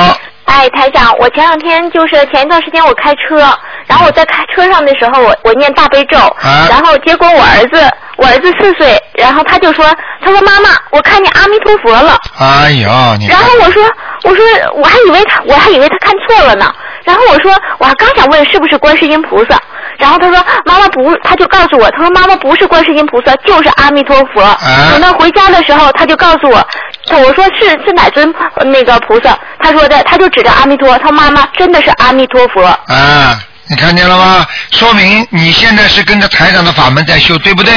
[0.45, 3.37] 哎，台长，我前两天就是前一段时间我开车，
[3.85, 7.81] 然后我在开车上的时候，我我念大悲咒，啊然后结果我儿子
[8.17, 9.85] 我儿子四岁，然后他就说，
[10.21, 13.83] 他说妈妈，我看见阿弥陀佛了，哎呦，你然后我说
[14.27, 14.43] 我说
[14.75, 16.73] 我还以为他我还以为他看错了呢，
[17.05, 19.57] 然后我说我还刚想问是不是观世音菩萨，
[19.97, 24.43] 然后他说妈妈不，他就告诉我，他说妈妈不是观世音菩萨，就是阿弥陀佛。
[24.91, 26.67] 等到回家的时候，他就告诉我，
[27.05, 29.37] 他我说是是哪尊呃那个菩萨？
[29.61, 32.63] 他说的，他就指着阿弥陀，他说妈妈真的是阿弥陀佛。
[32.65, 34.45] 啊，你看见了吗？
[34.71, 37.73] 说明你现在是跟着台长的法门在修，对不对？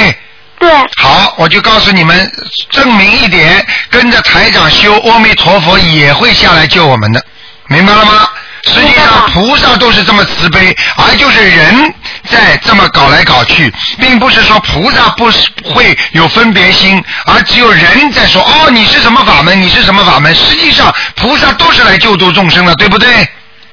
[0.61, 0.71] 对。
[0.97, 2.31] 好，我就告诉你们，
[2.71, 7.25] 证明一点，跟着台长修，阿弥陀佛也会下来救我们的，
[7.67, 8.29] 明白了吗？
[8.63, 11.95] 实际上菩萨都是这么慈悲，而就是人
[12.31, 20.35] 在这么搞来搞去，并不是说菩萨不是会有分别心，而只有人在说哦你是什么法门，你是什么法门。
[20.35, 23.09] 实际上菩萨都是来救度众生的，对不对？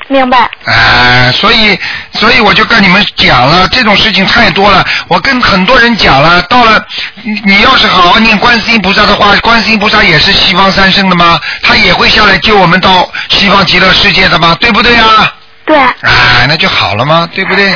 [0.08, 0.50] 明白。
[0.66, 1.78] 哎，所以，
[2.14, 4.86] 所以我就跟你们讲了，这种事情太多了。
[5.08, 6.84] 我跟很多人讲了，到了
[7.24, 11.40] 你你要是好好念观世音菩萨的话，观世音菩萨也是西方三圣的吗？
[11.62, 14.56] 他也会下来救我们到西方极乐世界的吗？
[14.60, 15.34] 对不对啊？
[15.66, 15.78] 对。
[15.78, 17.28] 哎，那就好了吗？
[17.34, 17.74] 对不对？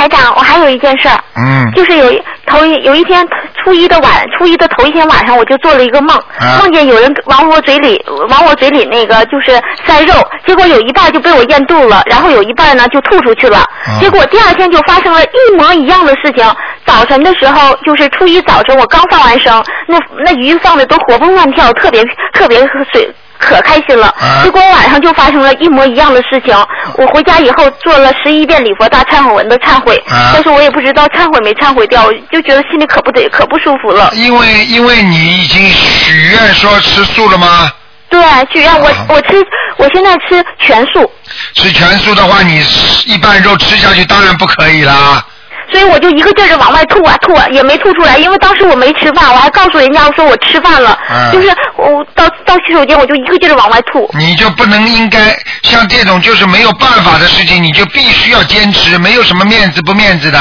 [0.00, 1.70] 台长，我还有一件事儿，嗯。
[1.76, 3.26] 就是有一头一有一天
[3.62, 10.14] 初一的晚，初一的头一天晚上，我就做了一个梦，啊梦见有人往我嘴里往我嘴里那个就是塞肉，
[10.46, 13.58] 结果有一半就被我咽肚了，然后有一半呢就吐出去了。
[13.58, 16.42] 啊结果第二天就发生了一模一样的事情。
[16.86, 22.58] 早晨的时候，就是初一早晨，我刚放完生，那那鱼放的都活蹦乱跳，特别特别
[22.90, 23.12] 水。
[23.40, 26.54] 可开心了，啊结果晚上就发生了一模一样的事情。
[26.96, 34.10] 我回家以后做了十一遍礼佛大忏悔文的忏悔，啊但是我也不知道忏悔没忏悔掉，就觉得心里可不得可不舒服了。
[34.14, 37.72] 因为因为你已经许愿说吃素了吗？
[38.10, 38.20] 对，
[38.52, 41.10] 许愿我啊我吃，我现在吃全素，
[41.54, 42.62] 吃全素的话，你
[43.06, 45.24] 一半肉吃下去当然不可以啦。
[45.70, 54.10] 所以我就一个劲儿的往外吐啊吐啊，也没吐出来，因为当时我没吃饭，我还告诉人家我说我吃饭了，嗯就是我到到洗手间我就一个劲儿的往外吐。
[54.14, 60.40] 你就不能应该像这种就是没有办法的事情，你就必须要坚持，没有什么面子不面子的，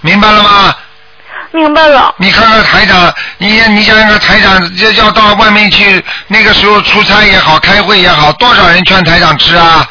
[0.00, 0.74] 明白了吗？
[1.50, 9.88] 明白了，你看看台长，你你想想看台长要要到外面去，那个时候出差也好，开会也好，多少人劝台长吃啊？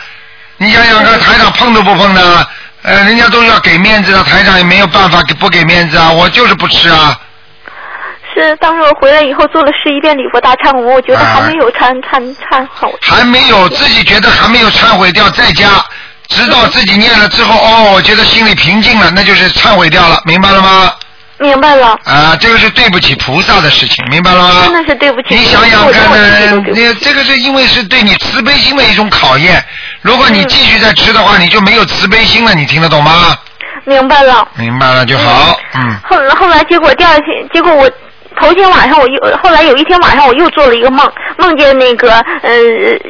[0.57, 2.47] 你想想看，台长碰都不碰的，
[2.83, 7.19] 呃，人家都要给面子的，台长也没有办法给不给面子啊，我就是不吃啊。
[8.33, 12.89] 是当时我回来以后做了十一遍礼佛大忏悔文，我觉得还啊没有忏忏忏好。
[13.01, 15.83] 还没有自己觉得还没有忏悔掉，在家
[16.27, 20.93] 直到自己念了之后，哦，我觉得心里平静了，那就是忏悔掉了，明白了吗？
[21.39, 24.61] 明白了，啊，这个是对不起菩萨的事情，明白了吗？
[24.63, 25.35] 真的是对不起。
[25.35, 29.63] 你想想看呢你这个是因为是对你慈悲心的一种考验。
[30.01, 33.37] 如果你继续再吃的话，你就没有慈悲心了，你听得懂吗？
[33.85, 34.47] 明白了。
[34.55, 35.95] 明白了就好，嗯。
[36.03, 37.89] 后后来结果第二天，结果我
[38.39, 42.51] 头天晚上我又后来有一天晚上我又做了一个梦，梦见那个呃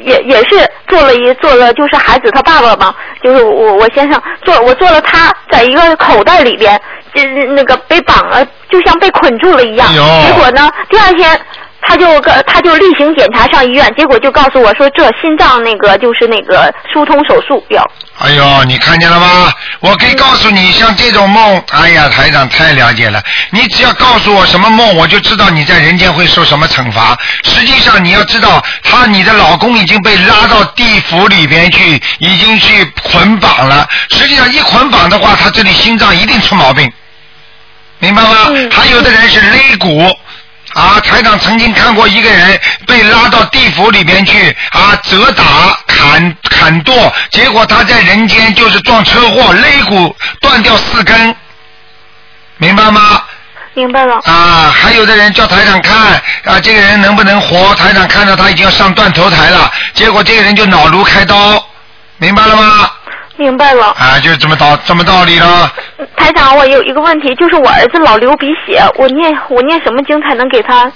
[0.01, 6.79] 也也是做了一做了就是孩子他爸爸嘛，就是我我先生做我做了他在一个口袋里边，
[7.13, 9.87] 就是那个被绑了，就像被捆住了一样。
[9.89, 11.39] 哎结果呢，第二天。
[11.81, 17.81] 他就个他就例行检查上医院，结果就告诉我说这心脏那个就是那个疏通手术要。
[18.19, 19.53] 哎呦，你看见了吗？
[19.79, 23.21] 我可以告诉你，像这种梦，哎呀，台长太了解了。
[23.51, 27.17] 你只要告诉我什么梦，我就知道你在人间会受什么惩罚。
[27.43, 33.87] 实际上你要知道，他你的老公已经被拉到地府里边去，已经去捆绑了。
[34.09, 36.91] 实际上一捆绑的话，他这里心脏一定出毛病，
[37.99, 38.29] 明白吗？
[38.49, 40.11] 嗯还有的人是肋骨。
[40.77, 45.43] 啊，台长曾经看过一个人被拉到地府里边去啊，责打、
[45.87, 51.35] 砍砍剁，结果他在人间就是撞车祸，肋骨断掉四根，
[52.57, 53.23] 明白吗？
[53.73, 54.19] 明白了。
[54.25, 56.13] 啊，还有的人叫台长看
[56.45, 57.73] 啊，这个人能不能活？
[57.73, 61.67] 台长看到他已经要上断头台了，结果这个人就脑颅开刀，
[62.17, 62.91] 明白了吗？
[63.37, 63.95] 明白了。
[63.97, 65.71] 啊，就是这么道这么道理了。
[66.15, 70.91] 台长，我有一个问题，就是我儿子老流鼻血，我念我念什么经才能给他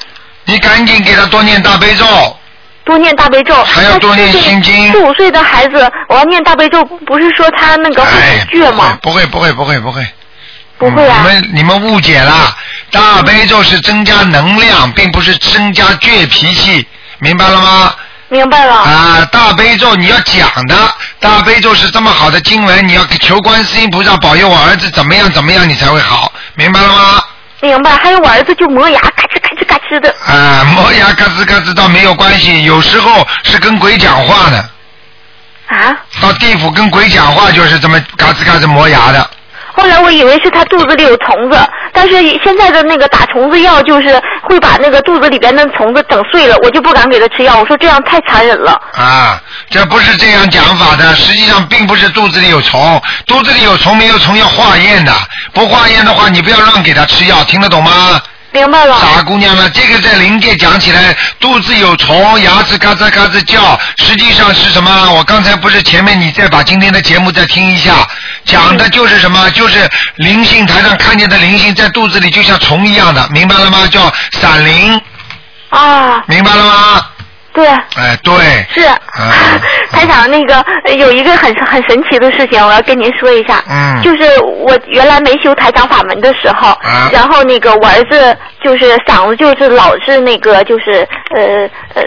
[0.46, 2.06] 你赶紧给他多念大悲咒，
[2.84, 3.54] 多念大悲咒？
[3.64, 8.98] 还要多念心经四五岁的孩子，我要念大悲咒，不是说他那个会哎，倔吗？
[9.02, 10.06] 不会不会不会不会。
[10.78, 12.34] 不会啊嗯你们你们误解了，
[12.90, 16.84] 大悲咒是增加能量，并不是增加倔脾气，
[17.20, 17.94] 明白了吗？
[18.32, 18.74] 明白了。
[18.76, 20.76] 啊，大悲咒你要讲的，
[21.20, 27.22] 大悲咒是这么好的经文，你要求观世音菩萨保佑我儿子怎么样怎么样，你才会好，明白了吗？
[27.60, 27.92] 明白。
[27.98, 30.16] 还有我儿子就磨牙，咔哧咔哧咔哧的。
[30.26, 34.58] 啊，磨牙嘎吱嘎吱倒没有关系，有时候是跟鬼讲话的，
[35.68, 35.94] 啊？
[36.22, 39.30] 到地府跟鬼讲话就是这么嘎吱嘎吱磨牙的。
[39.82, 41.58] 后来我以为是他肚子里有虫子，
[41.92, 47.58] 但是现在的那个打虫子药就是会把那个肚子里边的虫子整碎了，我就不敢给他吃药。
[47.60, 48.80] 我说这样太残忍了。
[48.94, 49.42] 啊，
[49.72, 55.12] 这不是这样讲法的，实际上并不是肚子里有虫，肚子里有虫没有虫要化验的，
[55.52, 58.22] 不化验的话你不要乱给他吃药，听得懂吗？
[58.52, 59.00] 明白了。
[59.00, 65.12] 傻姑娘呢，这个在灵界讲起来，肚子有虫，牙齿嘎吱嘎吱叫，实际上是什么？
[65.14, 68.08] 我刚才不是前面你再把今天的节目再听一下，
[68.46, 69.50] 讲的就是什么？
[69.52, 73.88] 就是灵性台上看见的灵性在肚子里就像虫一样的，明白了吗？
[73.88, 75.02] 叫散灵，
[75.70, 77.06] 啊，明白了吗？
[77.54, 77.68] 对。
[77.68, 78.34] 哎，对。
[78.70, 78.82] 是。
[79.92, 80.64] 台长， 那个
[80.96, 83.64] 有一个很很神奇的事情，我要跟您说一下。
[83.70, 84.02] 嗯。
[84.02, 92.04] 就是我原来没修台长法门的时候，啊然后那个我儿子就是嗓子就是老是那个就是呃呃。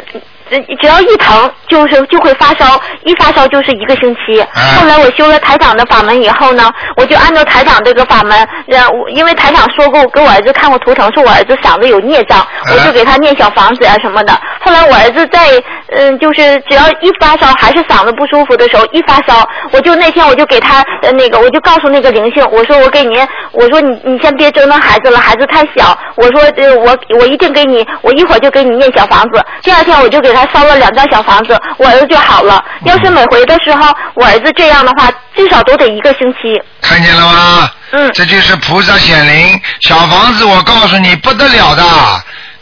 [0.54, 4.40] 呃只要一疼，就是就会发烧，一发烧就是一个星期。
[4.40, 14.32] 啊后来我修了台长的法门以后呢，我就按照台长这个法门，然后因为台长说过，给我儿子看过图腾，说我儿子嗓子有孽障，我就给他念小房子啊什么的。
[14.60, 15.50] 后来我儿子在
[15.92, 23.18] 嗯，就是只要一发烧还是嗓子不舒服的时候，一发烧，我就那天我就给他呃那个，我就告诉那个灵性，我说我给您，
[23.52, 29.44] 我说你你先别折腾孩子了，孩子太小，我说呃我我一定给你，我一会儿就给你念小房子。
[29.62, 32.64] 第二天我就给他烧了两张小房子，我儿子就好了。
[32.84, 36.60] 要是每回的时候我儿子这样的话，至少都得一个星期。
[36.80, 37.70] 看见了吗？
[37.92, 38.10] 嗯。
[38.12, 41.82] 这就是菩萨显灵，小房子我告诉你不得了的，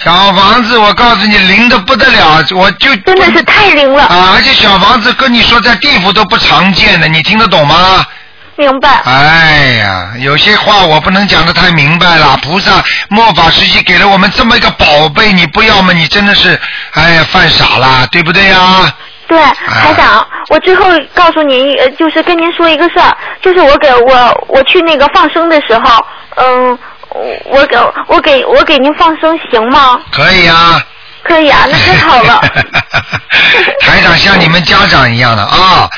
[0.03, 4.05] 小房子我告诉你灵的不得了，我就真的是太灵了。
[4.05, 4.33] 啊！
[4.35, 8.05] 而且小房子跟你说在地府都不常见的，你听得懂吗？
[8.57, 9.01] 明白。
[9.05, 12.37] 哎呀，有些话我不能讲的太明白了。
[12.43, 16.61] 菩萨末法时期给了我们这么一个宝贝，你不要嘛，你真的是
[16.93, 18.93] 哎呀犯傻了，对不对呀？
[19.29, 20.85] 对，台长，我最后
[21.15, 26.05] 告诉您，呃，就是跟您说一个事儿，就是我给我我去那个放生的时候，
[26.37, 26.79] 嗯，
[27.45, 27.77] 我给
[28.09, 30.01] 我给我给您放生行吗？
[30.11, 30.83] 可以啊。
[31.25, 32.41] 可以啊，那太好了。
[33.81, 35.89] 台长像你们家长一样的啊，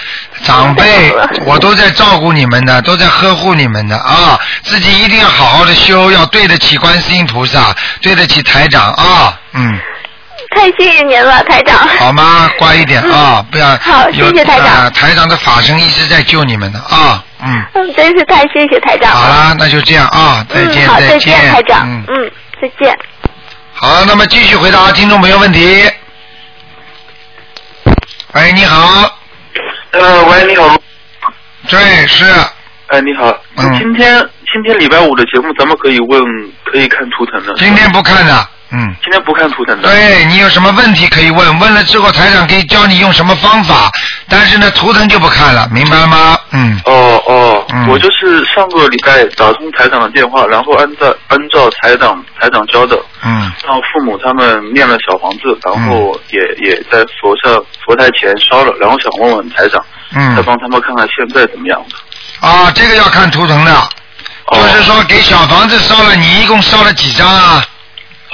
[0.44, 1.10] 长辈
[1.46, 9.80] 我都在照顾你们的，都在呵护你们的啊，自己一定要好好的修，要对得起观世音菩萨，对得起台长啊，嗯。
[10.55, 11.76] 太谢谢您了，台长。
[11.98, 12.50] 好吗？
[12.59, 17.62] 乖一点啊，不要好有谢谢台长啊台长的法身一直在救你们的啊，嗯。
[17.74, 19.16] 嗯，真是太谢谢台长了。
[19.16, 21.86] 好啦，那就这样啊，再见嗯，好，再见，见，台长。
[21.86, 22.30] 嗯，嗯，
[22.61, 22.98] 再见。
[23.72, 25.84] 好，那么继续回答听众朋友问题。
[28.32, 29.18] 喂，你好。
[29.90, 30.76] 呃，喂，你好。
[31.68, 32.24] 对，是。
[32.88, 33.30] 哎，你好。
[33.57, 34.18] 嗯今天
[34.52, 36.22] 今天礼拜五的节目，咱们可以问，
[36.64, 37.55] 可以看图腾的。
[37.55, 38.95] 今天不看的，嗯。
[39.03, 39.89] 今天不看图腾的。
[39.89, 43.91] 对你有什么问题可以问，问了之后台长可以教你用什么方法，
[44.29, 46.37] 但是呢图腾就不看了，明白吗？
[46.51, 46.81] 嗯。
[46.85, 59.83] 哦哦，嗯我就是上个礼拜打通台长的电话，然后按照按照台长台长教的，嗯让父母他们念了小房子，然后也、也在佛上佛台前烧了，然后想问问台长，
[60.14, 60.45] 嗯再嗯。
[60.45, 62.47] 帮他们看看现在怎么样的。
[62.47, 63.72] 啊，这个要看图腾的，
[64.47, 67.64] 哦就是说给小房子烧了，你一共烧了几张啊？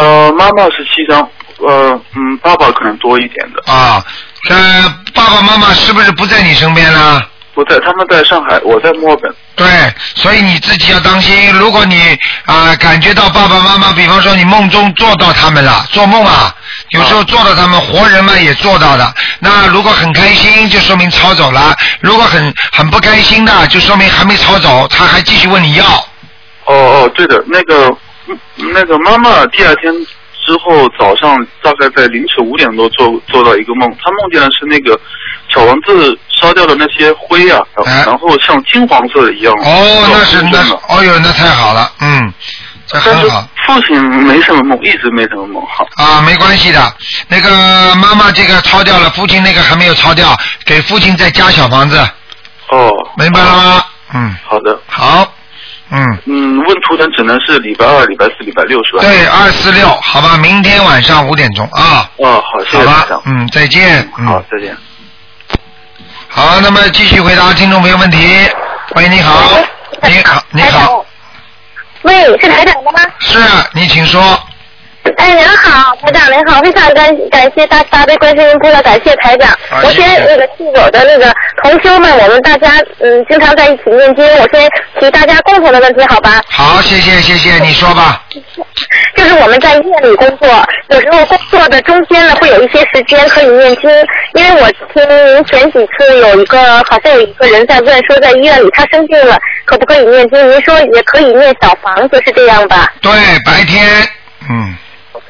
[0.01, 1.21] 呃，妈妈是七张，
[1.59, 3.73] 呃嗯，爸爸可能多一点的。
[3.73, 4.03] 啊，
[4.49, 7.23] 呃，爸爸妈妈是不是不在你身边呢？
[7.53, 9.35] 不在，他们在上海，我在墨尔本。
[9.57, 9.67] 对，
[10.15, 11.53] 所以你自己要当心。
[11.53, 16.55] 如果你啊、感觉到爸爸妈妈，比方说你梦中做到他们了，做梦啊，
[16.91, 19.15] 有时候做到他们，活人嘛也做到的。
[19.41, 25.85] 那如果很开心，就说明抄走了；如果很很不开心的，就说明还没抄走，他还继续问你要。
[26.67, 27.97] 哦哦，对的，那个嗯
[28.73, 29.93] 那个妈妈第二天
[30.47, 34.99] 之后早上大概在凌晨五点多做做到一个梦，她梦见的是那个
[35.53, 39.55] 小房子烧掉的那些灰啊，然后然后像金黄色的一样。
[39.63, 42.33] 哎哦，那是那是是，哦哟，那太好了，嗯，
[42.87, 43.47] 这但是很好。
[43.67, 45.87] 父亲没什么梦，一直没什么梦好。
[45.97, 46.95] 啊，没关系的。
[47.29, 51.97] 那个妈妈这个抄掉了，父亲那个还没有抄掉，给父亲再加小房子，
[52.71, 53.85] 哦，明白了吗？
[54.15, 54.77] 嗯，好的。
[54.89, 55.33] 好，
[55.91, 59.03] 嗯，嗯，问图腾只能是礼拜二、礼拜四、礼拜六是吧？
[59.03, 62.09] 对，二四六，好吧，明天晚上五点钟啊。
[62.17, 63.15] 哦，好，谢好吧谢，。
[63.27, 64.09] 嗯，再见。
[64.19, 64.77] 嗯，好，再见。
[66.29, 68.19] 好，那么继续回答听众朋友问题。
[68.95, 69.59] 喂，你好，
[70.03, 71.05] 你好，你好，
[72.03, 72.93] 喂，是台长吗？
[73.19, 73.39] 是
[73.73, 74.21] 你请说。
[75.17, 79.51] 哎，您好，台长您好，非常感感谢大大悲观世音菩萨，感谢台长。
[79.71, 81.33] 啊我先谢谢那个替我的那个
[81.63, 86.41] 同修们，我们大家嗯经常在一起念经，我先提大家共同的问题，好吧？
[86.49, 88.23] 好，谢谢谢谢，你说吧。
[89.17, 90.49] 就是我们在医院里工作，
[90.89, 93.91] 有时候工作的中间呢会有一些时间可以念经，
[94.35, 96.59] 因为我听您前几次有一个
[96.89, 100.51] 好像有一个人在问说在医院里他生病了，可不可以念经？
[100.51, 102.93] 您说也可以念小房子，是这样吧？
[103.03, 103.13] 对，
[103.45, 103.87] 白天，
[104.49, 104.75] 嗯，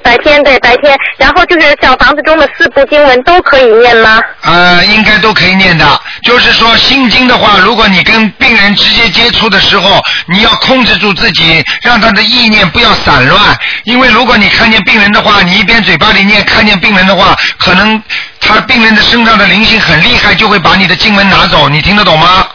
[0.02, 4.20] 白天对白天，然后就是小房子中的四部经文都可以念吗？
[4.42, 6.00] 呃，应该都可以念的。
[6.22, 13.56] 就是说，心经的话，如果你跟病人直接接触的时候，你要控制住自己，让他的意念不要散乱。
[13.84, 18.02] 因为如果你看见病人的话，你一边嘴巴里念，看见病人的话，可能
[18.40, 21.68] 他病人的身上的灵性很厉害，就会把你的经文拿走。
[21.68, 22.46] 你听得懂吗？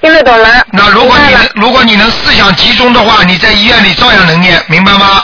[0.00, 0.64] 听得懂了。
[0.72, 5.22] 那如果你能，如果你能思想集中的话，你在医院里照样能念，明白吗？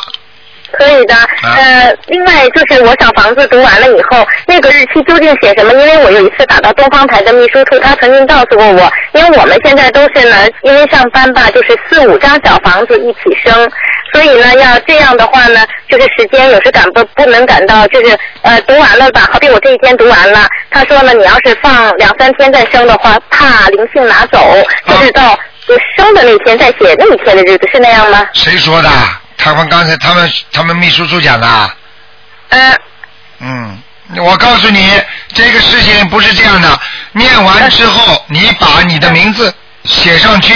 [0.78, 1.14] 可以的。
[1.42, 5.72] 呃，另外就是我小房子读完了以后，那个日期究竟写什么？
[5.72, 13.70] 因为我有一次打到东方台的秘书处，他曾经告诉过我，因为我们现在都是呢，因为上班吧，就是四五张小房子一起生，
[14.12, 24.38] 所以呢，要这样的话呢，就是时间有时赶不不能赶到，就是呃读完了吧，好比我这一天读完了，他说呢，你要是放两三天再生的话，怕灵性拿走，
[24.86, 28.26] 就是到就生的那天再写那一天的日子，是那样吗？
[28.32, 28.88] 谁说的？
[29.44, 31.70] 他们刚才他们他们秘书处讲的。
[32.48, 32.80] 嗯。
[33.40, 33.82] 嗯，
[34.16, 34.90] 我告诉你，
[35.34, 36.80] 这个事情不是这样的。
[37.12, 40.54] 念完之后，你把你的名字写上去，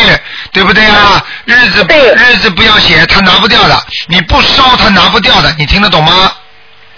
[0.53, 1.23] 对不对啊？
[1.45, 1.87] 日子
[2.17, 3.79] 日子不要写，他拿不掉的。
[4.07, 5.55] 你不烧，他拿不掉的。
[5.59, 6.33] 你听得懂吗？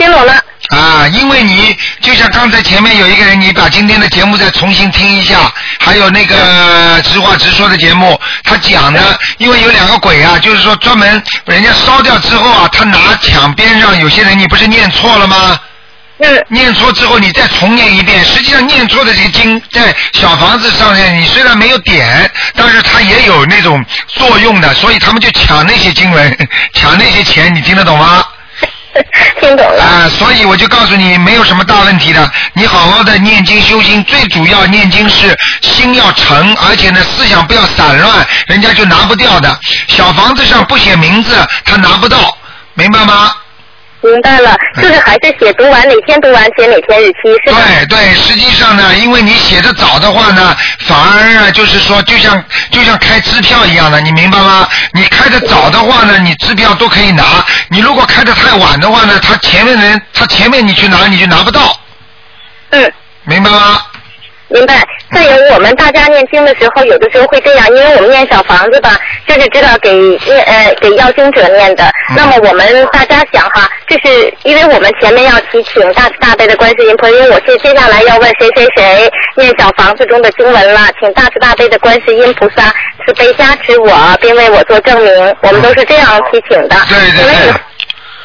[0.01, 0.33] 听懂了。
[0.71, 15.59] 啊，因为你就像刚才前面有一个人，你把今天的节目再重新听一下，还有那个直话直说的节目，他讲的，因为有两个鬼啊，就是说专门人家烧掉之后啊，他拿墙边上有些人，你不是念错了吗？
[16.19, 16.45] 嗯。
[16.49, 28.25] 念错之后，你再重念一遍，实际上念错的这个经在小房子上面，你虽然没有点，但是它也有那种作用的，所以他们就抢那些经文， 抢那些钱，你听得懂吗？
[29.41, 29.83] 听懂了。
[29.83, 32.31] 啊，所以我就告诉你，没有什么大问题的。
[32.55, 39.59] 你好好的念经修心，最主要念经是心要诚，而且呢思想不要散乱，人家就拿不掉的。
[39.89, 42.37] 小房子上不写名字，他拿不到，
[42.75, 43.33] 明白吗？
[44.03, 47.61] 明白了，就是还是写读完哪天读完写哪天日期是吧？
[47.61, 54.67] 对对，实际上呢，因为你写的早的话呢，反而啊就是说，就像就像开支票一样的，你明白吗？
[54.93, 57.25] 你开的早的话呢，你支票都可以拿；
[57.69, 61.79] 你如果开的太晚的话呢，他前面人他前面你去拿你就拿不到。
[62.71, 62.93] 嗯。
[63.25, 63.83] 明白吗？
[64.51, 64.87] 明白。
[65.13, 68.97] 再有，我们大家念经的时候，有的时候会这样，因为我们念小房子吧，
[69.27, 71.85] 就是知道给念呃给要经者念的。
[72.17, 82.73] 那么我们大家想哈，就是因为我们前面要提请大慈大悲的观世音菩萨，因为我是接下来要问谁谁谁念小房子中的经文了，请大慈大悲的观世音菩萨
[83.05, 85.37] 慈悲加持我，并为我做证明。
[85.43, 86.77] 我们都是这样提请的。
[86.89, 87.70] 对对对。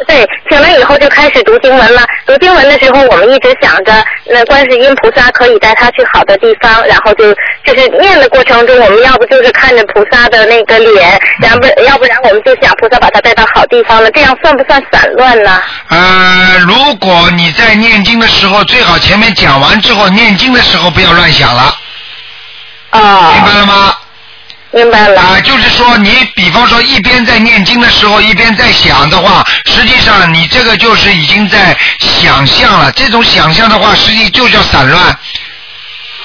[0.07, 2.05] 对，请了以后就开始读经文了。
[2.25, 3.93] 读经文的时候，我们一直想着，
[4.25, 7.33] 那观世音菩萨可以带他去好的地方，然后就
[7.63, 15.61] 就是念的过程中，我们要不就是看着菩萨的那个脸，然不要不然我们就想菩萨把他带到好地方了，这样算不算散乱呢？
[15.89, 21.75] 呃，如果你在念经的时候，最好前面讲完之后，念经的时候不要乱想了。
[22.91, 23.31] 哦。
[23.33, 23.95] 明白了吗？
[24.75, 25.21] 明白了。
[25.21, 32.91] 啊，就是说你比方说一边在念经的时候，一边在想的话，实际上你这个就是已经在想象了。
[32.91, 35.01] 这种想象的话，实际就叫散乱。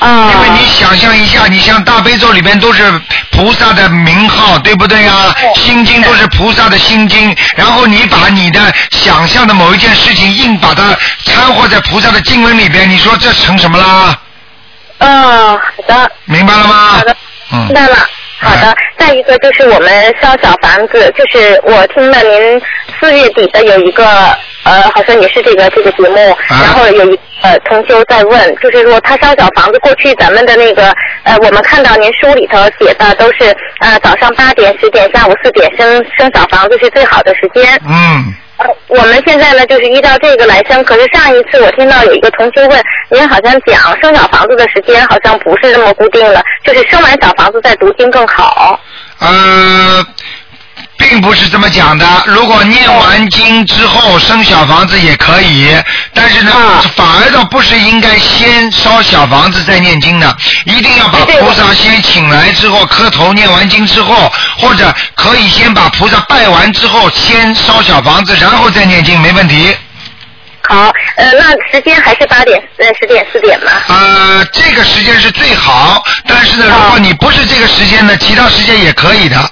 [0.01, 0.32] 啊。
[0.32, 2.82] 因为你想象一下，你像大悲咒里边都是
[3.30, 5.32] 菩萨的名号，对不对啊？
[5.55, 10.82] 心经都是菩萨的心经，然后你把你的想象的某一件事情硬把它
[11.24, 14.18] 掺和在菩萨的经文里边，你说这成什么啦？
[14.98, 16.11] 嗯，好的。
[16.24, 16.74] 明白了吗？
[16.96, 17.16] 好的，
[17.53, 17.96] 嗯明白了。
[18.41, 22.62] 好的，再一个就是我们烧小房子，就是我听了您
[22.99, 24.05] 四月底的有一个
[24.64, 26.16] 呃，好像也是这个这个节目，
[26.49, 30.91] 然后有一呃同修在问，就是说他烧小房子，过去咱们的那个
[31.24, 37.78] 呃，我们看到您书里头写的都是呃早上八点、十点、下午四点生生小房子是最好的时间。
[37.86, 38.34] 嗯。
[38.89, 40.83] 我们现在呢，就是依照这个来生。
[40.85, 48.79] 可是上一次我听到有一个同学问，您好像讲生小房子的时间好像不是那么固定了，就是生完小房子再读经更好。
[49.21, 50.05] 嗯，
[51.01, 52.07] 并不是这么讲的。
[52.26, 55.74] 如果念完经之后生小房子也可以，
[56.12, 56.53] 但是呢，
[56.94, 60.36] 反而倒不是应该先烧小房子再念经的，
[60.66, 69.74] 一定要把菩萨先请来之后磕头念完经之后，或者可以先把菩萨拜完之后先烧小房子，然后再念经，没问题。
[70.68, 73.72] 好，呃，那时间还是八点、呃十点、四点吗？
[73.88, 79.51] 呃，这个时间是最好，但是呢，如果你不是这个时间呢，其他时间也可以的。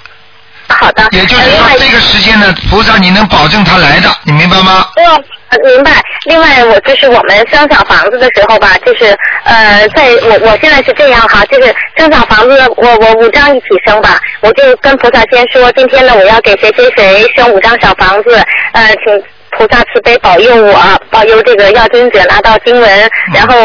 [0.75, 1.07] 好的。
[1.11, 4.87] 也就是说，这个时间呢，菩萨你能保证他来的，你明白吗？
[4.95, 5.05] 嗯，
[5.49, 5.91] 呃明白。
[6.25, 18.43] 另外，我就是我们生小房子的时候吧，就是呃，在我我现在是这样哈，就是生小房子，我我五张一起生吧，我就跟菩萨先说，今天呢我要给谁谁谁生五张小房子，
[18.73, 19.23] 呃，请。
[19.59, 20.73] 菩萨慈悲保佑我，
[21.09, 23.57] 保佑这个要经者拿到经文，然后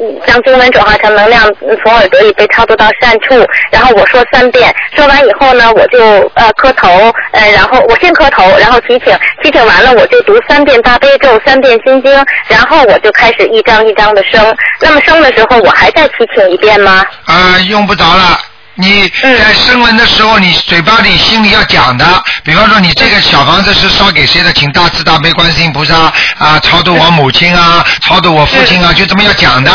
[0.00, 3.46] 嗯将经文转化成能量，嗯从耳朵里被超度到善处。
[3.70, 6.00] 然后我说三遍，说完以后呢，我就
[6.34, 6.88] 呃磕头，
[7.30, 12.12] 呃，然后我先磕头，然后提请，提请完了我就读三遍大悲咒，三遍心经，
[12.48, 14.52] 然后我就开始一张一张的生。
[14.80, 17.04] 那么生的时候我还再提请一遍吗？
[17.26, 18.36] 啊、用不着了。
[18.78, 22.04] 你嗯在声闻的时候，你嘴巴里心里要讲的，
[22.44, 29.70] 比方说你这个小房子是烧给谁的，请大慈大悲观世音菩萨啊，超度我母亲啊，超度我父亲啊，就这么要讲的，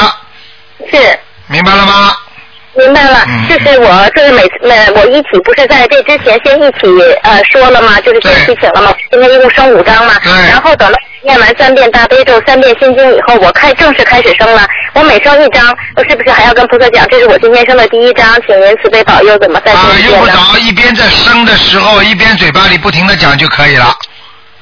[0.91, 1.19] 是。
[1.47, 2.11] 明白了吗？
[2.73, 6.87] 明白了，嗯就是我就是每次呃我一起不是在这之前先一起
[7.23, 7.99] 呃说了吗？
[7.99, 8.93] 就是先提醒了吗？
[9.11, 10.13] 今天一共生五张嘛，
[10.47, 14.65] 然后等到念完三遍大悲咒、三遍心经以后，我开正式开始生了。
[14.93, 20.09] 我每生一张，我是不是还要跟菩萨讲，这是我今天生的第一张，请您慈悲保佑，怎么再啊，生啊？
[20.09, 23.93] 用不着一边在生的时候，一边嘴巴里不停的讲就可以了，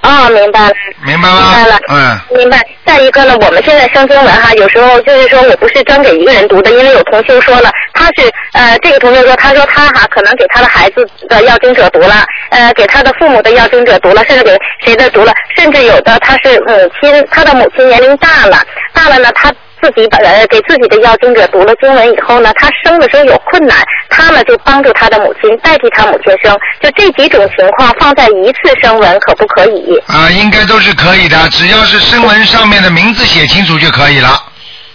[0.01, 0.73] 哦，明白了。
[1.05, 1.35] 明白了？
[1.41, 2.19] 明白了嗯。
[2.37, 2.65] 明白。
[2.85, 19.51] 再一个呢，我们现在生经文哈，有时候就是说我不是专给一个人读的，因为有同修说了，他是呃这个同学说，他说他哈可能给他的孩子的要经者读了，呃给他的父母的要经者读了，甚至给谁的读了，甚至有的他是母亲，他的母亲年龄大了，大了呢他。
[19.81, 23.77] 自己把呃给自己的要经者读了经文以后呢，他生的时候有困难，
[24.09, 29.97] 他呢就帮助他的母亲代替他母亲生，就这几种情况放在一次生文可不可以？
[30.07, 34.29] 啊，应该都是可以的，只要是声文上面的名字写清楚就可以了。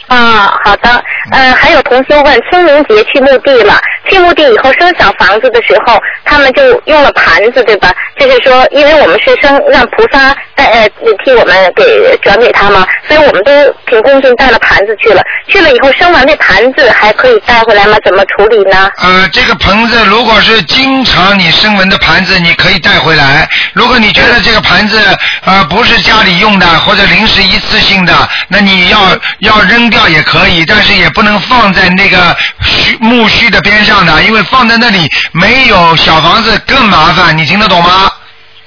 [0.09, 1.03] 啊，好的。
[1.33, 7.91] 呃，还有同学问，清明节去墓地了，去墓地以后生小房子的时候，他们就用了盘子，对吧？
[8.19, 10.89] 就是说，因为我们是生让菩萨带呃
[11.25, 13.51] 替我们给转给他嘛，所以我们都
[13.87, 15.23] 凭恭敬带了盘子去了。
[15.49, 17.97] 去了以后生完那盘子还可以带回来吗？
[18.05, 18.91] 怎么处理呢？
[18.99, 23.49] 呃，这个盆子如果是经常你生纹的盘子，你可以带回来。
[23.73, 24.99] 如果你觉得这个盘子
[25.47, 28.13] 呃不是家里用的或者临时一次性的，
[28.49, 28.99] 那你要
[29.41, 37.37] 要扔掉也可以，但是也不能放在那个虚木须的边上的，因为放在那里没有小房子更麻烦。
[37.39, 38.11] 你听得懂吗？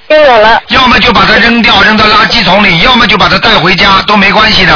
[0.08, 0.62] 听懂了。
[0.70, 4.74] 要么就把它扔掉，扔到垃圾桶里；要么就把它带回家，都没关系的。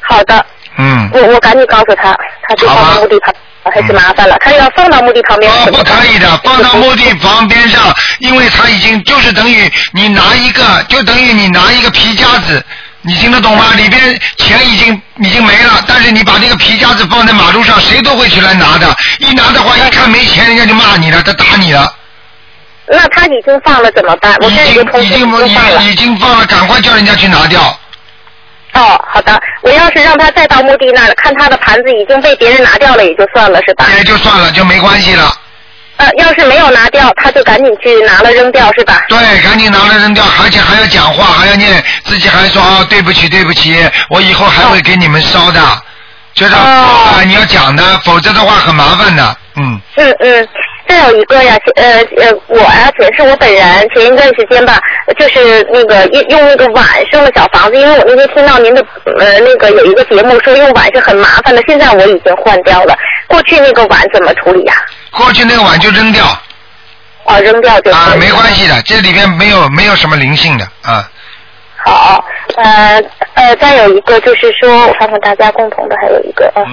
[0.00, 0.44] 好的。
[0.78, 1.08] 嗯。
[1.12, 2.16] 我我赶紧告诉他，
[2.48, 3.34] 他就放到墓地旁，
[3.70, 4.36] 还是麻烦了。
[4.40, 5.52] 他要放到墓地旁边。
[5.52, 12.64] 哦，不可以的，放到墓地旁边上，因为他已经就是等于你拿一个，就等于你拿一个皮夹子，
[13.02, 13.72] 你听得懂吗？
[13.76, 18.94] 里边钱已经已经没了，但是你把这个皮夹子放在马路上，谁都会去来拿的。
[19.18, 21.90] 一拿的话，一看没钱，人家就骂你了，他打你了。
[22.92, 24.36] 那他已经放了怎么办？
[24.40, 25.82] 我已经已经已经放了。
[25.82, 27.62] 已经放了，赶快叫人家去拿掉。
[28.74, 29.40] 哦，好的。
[29.62, 33.86] 我要是让他再到墓地那儿，看他的盘子已经被别人拿掉了，也就算了，是吧？
[33.96, 35.32] 也就算了，就没关系了。
[36.00, 39.04] 呃，要是没有拿掉，他就赶紧去拿了扔掉，是吧？
[39.06, 43.76] 对，赶紧拿了扔掉，而且还要讲话，还要念，自己还说哦，对不起，对不起，
[44.08, 45.60] 我以后还会给你们烧的，
[46.32, 49.78] 就是啊、你要讲的，否则的话很麻烦的，嗯。
[49.96, 50.48] 嗯嗯，
[50.88, 54.80] 再有一个呀，呃呃，我呀，也是我本人前一段时间吧，
[55.18, 58.82] 就是那个用用那个碗生了小房子，因为我那天听到您的
[59.18, 62.96] 呃那个有一个节目说用碗是很麻烦的，现在我已经换掉了。
[63.26, 64.74] 过去那个碗怎么处理呀？
[65.12, 66.24] 过去那个碗就扔掉。
[67.24, 71.08] 啊，扔掉就啊，没关系的，这里边没有没有什么灵性的啊。
[71.76, 72.24] 好，
[72.56, 73.02] 呃
[73.34, 76.64] 呃，再有一个就是说，我看看大家共同的还有一个啊。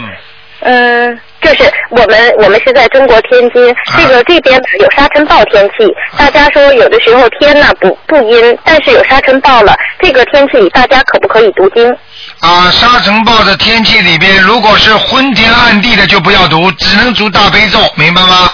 [0.62, 5.86] 嗯，就是我们我们是在中国天津，这个这边呢有沙尘暴天气，
[6.18, 11.96] 大家说有的时候天呐不不阴，但是有沙尘暴了，这个天气里大家可不可以读经？
[12.40, 18.52] 啊，沙尘暴的天气里边，如果是昏天暗地的就不要读，只能读大悲咒，明白吗？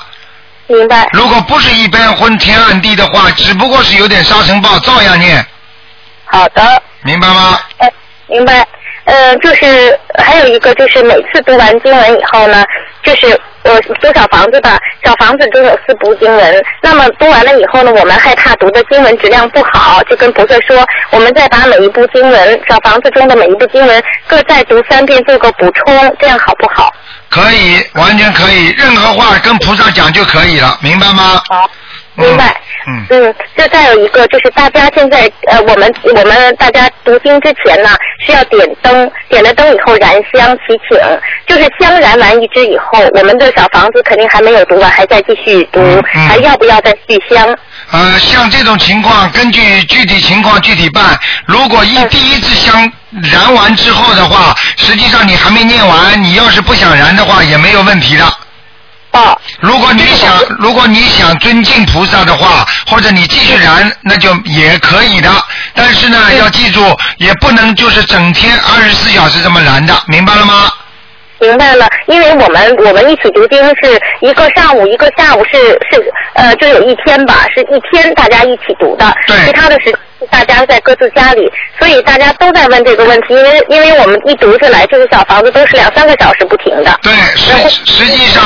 [0.67, 1.05] 明白。
[1.11, 5.45] 如果不是一般昏天暗地的话，只不过是有点沙尘暴，照样念。
[6.25, 6.81] 好的。
[7.01, 7.59] 明白吗？
[7.79, 7.91] 哎，
[8.27, 8.65] 明白。
[9.05, 12.63] 呃，就是还有一个就是每次读完经文以后呢，
[13.03, 13.27] 就是
[13.63, 26.93] 呃读小房子吧，小房子中有四部经文，那么读完了以后呢，我们害怕读的经文质量不好，就跟菩萨说，我们再把每一部经文，小房子中的每一部经文各再读三遍做个补充，这样好不好？
[27.29, 31.41] 可以，完全可以，任何话跟菩萨讲就可以了，明白吗？
[31.49, 31.69] 好，
[32.15, 32.55] 明白。
[32.87, 33.05] 嗯。
[33.09, 37.89] 嗯，这再有一个就是大家现在呃，我们我们大家读经之前呢
[38.25, 40.97] 是要点灯，点了灯以后燃香祈请，
[41.47, 47.57] 就是香燃完一支以后，我们的小房子肯定还没有读完，还在继续读，还要不要再续香？
[47.91, 51.17] 呃，像这种情况，根据具体情况具体办。
[51.45, 58.25] 如果一第一支香燃完之后的话，实际上你还没念完，你要是不想燃的话，也没有问题的。
[59.13, 59.39] 哦。
[59.59, 65.31] 如果你想，如果你想尊敬菩萨的话，或者你继续燃，那就也可以的。
[65.73, 70.71] 但是呢，要记住，也不能就是整天二十四小时这么燃的，明白了吗？
[71.43, 75.57] 明白了，因为我们我们一起读经是一个上午一个下午是
[75.91, 79.13] 是呃就有一天吧，是一天大家一起读的，
[79.45, 79.93] 其他的时
[80.31, 86.97] 大家在各自家里，所以大家都在问这个问题，因为因为我们一读下来，这个小房子都是两三个小时不停的。
[87.01, 87.51] 对，实
[87.83, 88.43] 实际上，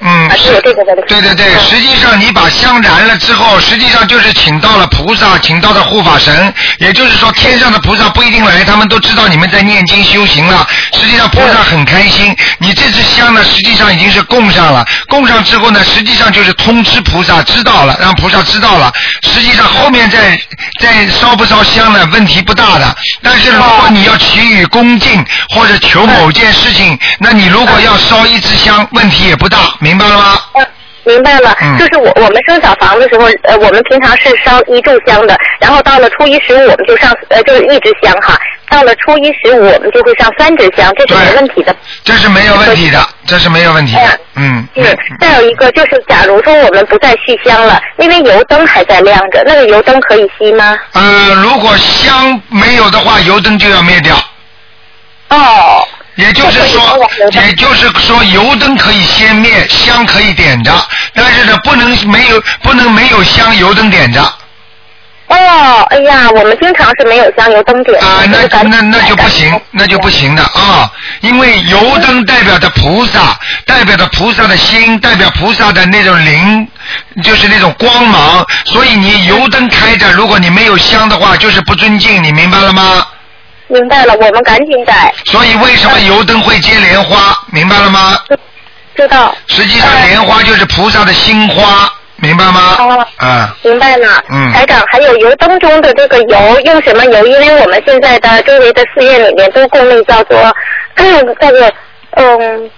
[0.00, 1.02] 嗯，啊，是有这个问题。
[1.08, 10.64] 对对对，实际上你把香燃了之后，实际上就是请到了菩萨，请到了护法神，也就是说天上的菩萨不一定来，他们都知道你们在念经修行了。
[10.92, 18.92] 实际上菩萨很开心，你这支香呢，实际上已经是供上了，供上之后呢，实际上就是通知菩萨知道了，让菩萨知道了。
[19.22, 20.38] 实际上后面再
[20.80, 22.96] 再烧不烧香呢，问题不大的。
[23.22, 30.40] 但是如果你要祈雨恭敬或者求某件事情，那你如果要烧一支香，问题也不大，明白了吗？
[31.06, 38.38] 明白了，嗯就是我我们生小房的时候，呃，我们平常是烧一炷香的，然后到了初一十五我们就上呃就是一支香哈，
[38.68, 41.74] 到了初一十五我们就会上三支香，这是没问题的。
[42.02, 44.20] 这是没有问题的，这是没有问题的。
[44.34, 50.76] 嗯，是，再有一个就是，假如说我们不再续香了，因为油灯还在亮着，那个油灯可以熄吗？
[50.92, 54.16] 呃，如果香没有的话，油灯就要灭掉。
[55.30, 55.86] 哦。
[56.16, 60.72] 也就是说，也就是说，油灯可以先灭，香可以点着，
[61.14, 64.22] 但是呢，不能没有，不能没有香，油灯点着。
[65.28, 68.00] 哦，哎呀，我们经常是没有香油灯点。
[68.00, 70.90] 啊，那那那就不行，那就不行的啊，
[71.20, 73.36] 因为油灯代表着菩萨，
[73.66, 76.68] 代表着菩萨的心，代表菩萨的那种灵，
[77.24, 83.05] 就是那种光芒，所以你油灯开着，如果你没有香的话，就是不尊敬，你明白了吗？
[83.68, 85.12] 明白了，我们赶紧改。
[85.24, 87.36] 所以为什么油灯会结莲花？
[87.52, 88.16] 明白了吗？
[88.94, 89.34] 知道。
[89.46, 92.76] 实际上莲花就是菩萨的心花，明白吗？
[92.78, 93.06] 哦。
[93.18, 93.48] 嗯。
[93.62, 94.22] 明白了。
[94.30, 97.26] 嗯台长，还有油灯中的这个油用什么油？
[97.26, 100.38] 因为我们现在的周围的寺院里面都供那叫做
[101.40, 101.72] 叫做
[102.12, 102.70] 嗯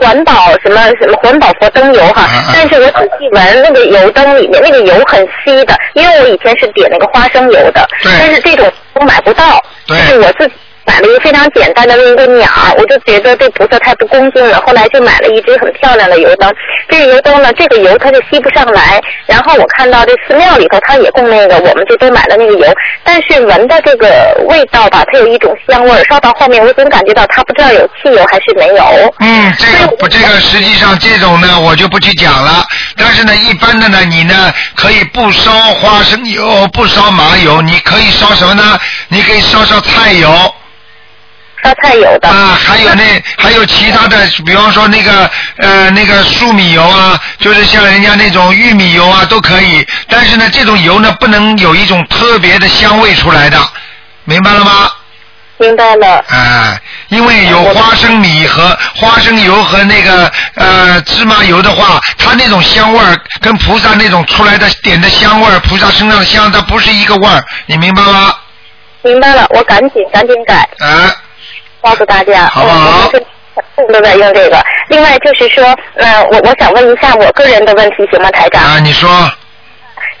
[0.00, 2.26] 环保什么什么环保佛灯油哈。
[2.52, 10.54] 但是我仔细闻那个油灯里面那个油很稀的，因为我以前是点那个花生油的，但是这种我买不到，就是我自己。
[10.86, 14.62] 买了一个非常简单的那个鸟，我就觉得对菩萨太不恭敬了。
[14.64, 16.54] 后来就买了一只很漂亮的油灯。
[16.88, 19.02] 这个油灯呢，这个油它就吸不上来。
[19.26, 22.72] 然后我看到这寺庙里头它也供那个，我们就都买了那个油。
[23.02, 24.08] 但是闻的这个
[24.48, 26.04] 味道吧，它有一种香味儿。
[26.08, 29.14] 烧到后面，我总感觉到它不知道有汽油还是没有。
[29.18, 32.64] 嗯，这个不，这个实际上这种呢，我就不去讲了。
[32.96, 38.78] 但是呢，一般的呢，你呢可以不烧花生油，不烧麻油，你可以烧什么呢？
[39.08, 40.28] 你可以烧烧菜油。
[41.62, 49.86] 烧菜油的啊，还有那还有其他的，比方说那个呃那个粟米油啊，就是像人家那种玉米油啊都可以。
[50.08, 53.58] 但是呢，这种油呢不能有一种特别的香味出来的，
[54.24, 54.90] 明白了吗？
[55.58, 56.22] 明白了。
[56.28, 56.78] 啊，
[57.08, 68.34] 因为有花生米和花生油和那个呃芝麻油的话，它那种香味儿跟菩萨那种出来的点的香味儿，菩萨身上的香，它不是一个味儿，你明白吗？
[69.02, 70.68] 明白了，我赶紧赶紧改。
[70.78, 71.16] 啊。
[71.80, 73.10] 告诉大家，好不好？
[73.76, 74.62] 我们都在用这个。
[74.88, 75.64] 另外就是说，
[75.96, 78.62] 呃，我我想问一下我个人的问题，行吗，台长？
[78.62, 79.08] 啊，你说。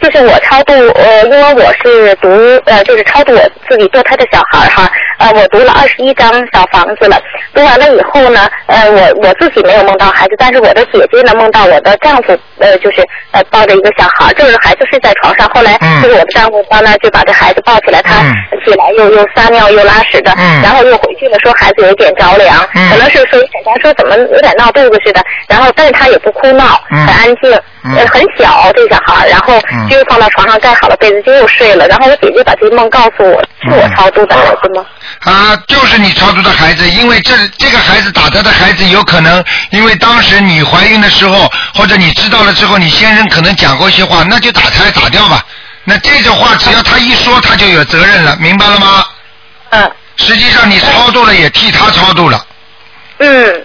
[0.00, 2.28] 就是我超度，呃，因为我是读，
[2.66, 4.88] 呃，就是超度我自己堕胎的小孩哈，
[5.18, 7.18] 呃，我读了二十一张小房子了，
[7.54, 15.72] 读完了以后呢，呃，我我自己没有梦到孩子，但是我的姐姐呢梦到我的丈夫，呃，就是呃抱着一个小孩，就是孩子睡在床上，后来
[16.02, 18.20] 就是我的丈夫到那儿就把这孩子抱起来，他
[18.64, 20.30] 起来又又撒尿又拉屎的，
[20.62, 22.54] 然后又回去了，说孩子有点着凉，
[22.90, 27.50] 可能是说检查说怎么有点闹肚子似的，然后但是他也不哭闹，很安静，
[27.94, 29.60] 呃，很小这小孩，然后。
[29.88, 31.86] 就放到床上盖好了被子，就又睡了。
[31.86, 34.84] 然后我姐姐把这个梦告诉我，是我超度的孩子吗？
[35.20, 45.44] 啊，就是你超度的孩子，因为这这个孩子打他的孩子有可能，因为当时你怀孕的时候，或者你知道了之后，你先生可能讲过一些话，那就打胎打掉吧。
[45.84, 49.04] 那这种话只要他一说，他就有责任了，明白了吗？
[49.70, 49.92] 嗯。
[50.16, 52.44] 实际上你超度了，也替他超度了。
[53.18, 53.64] 嗯。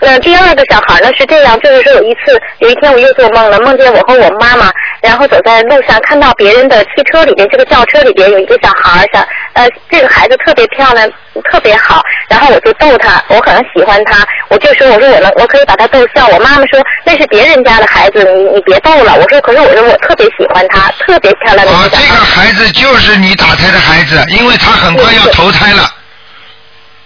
[0.00, 4.70] 呃，第二个小孩呢是这样，就是说有一次，有一天我又做梦了，梦见我和我妈妈，
[5.02, 9.20] 然后走在路上，看到别人的汽车里边，这个轿车里边有一个小孩，小
[9.52, 11.06] 呃，这个孩子特别漂亮，
[11.50, 25.90] 特别好，然后我就逗他，我很喜欢他，我就说我说我能我可以把他逗笑，我妈妈说那是别人家的孩子，你你别逗了，我说可是我说我特别喜欢他，特别漂亮的啊，这个孩子就是你打胎的孩子，因为他很快要投胎了。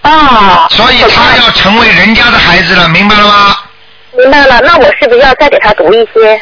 [0.04, 3.56] 啊，所以他要成为人家的孩子了，明白了吗？
[4.16, 6.40] 明白了，那我是不是要再给他读一些？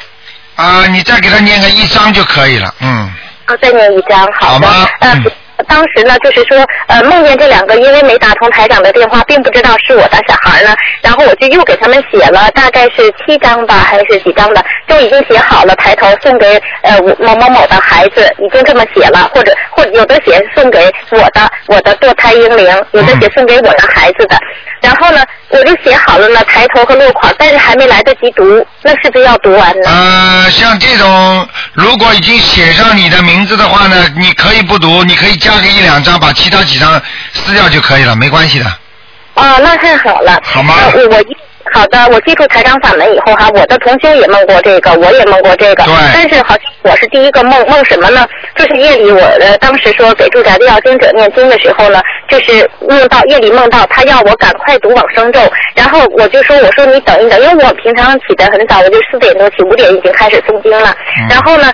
[0.56, 3.10] 啊，你再给他念个一章就可以了，嗯。
[3.46, 4.66] 啊，再念一章，好的。
[4.68, 4.88] 好吗？
[5.00, 5.32] 嗯。
[5.68, 10.74] 当时呢，就是说，呃，梦见这两个，因为没打通台长的电话，并不知道是我的小孩呢。
[11.02, 24.36] 然后我就又给他们写了，大概是七张吧，还是几张的，都已经写好了，抬头送给呃某某某的孩子，已经这么写了，或者或或有的写送给我的我的堕胎婴灵，有的写送给我的孩子的。
[24.80, 29.88] 然后呢，我就写好了呢，抬头和落款，但是还没来得及读，那是不是要读完呢？
[29.88, 37.00] 呃，像这种如果已经写上你的名字的话呢，你可以不读，你可以加个一两张，把其他几张
[37.34, 38.64] 撕掉就可以了，没关系的。
[39.34, 40.40] 哦，那太好了。
[40.42, 41.22] 好吗呃我我
[41.72, 45.84] 好的，我接触台长法门以后哈，我的同修也梦过这个，我也梦过这个。
[45.84, 48.26] 对但是好像我是第一个梦，梦什么呢？
[48.54, 55.40] 就是夜里我呃当时说给住宅的要经者念经的时候呢，就是梦到夜里梦到他要我赶快读往生咒，
[55.74, 60.94] 然后我就说我说你等一等，因为我平常起得很早，我就四点多起，五点已经开始诵经了，
[61.28, 61.72] 然后呢。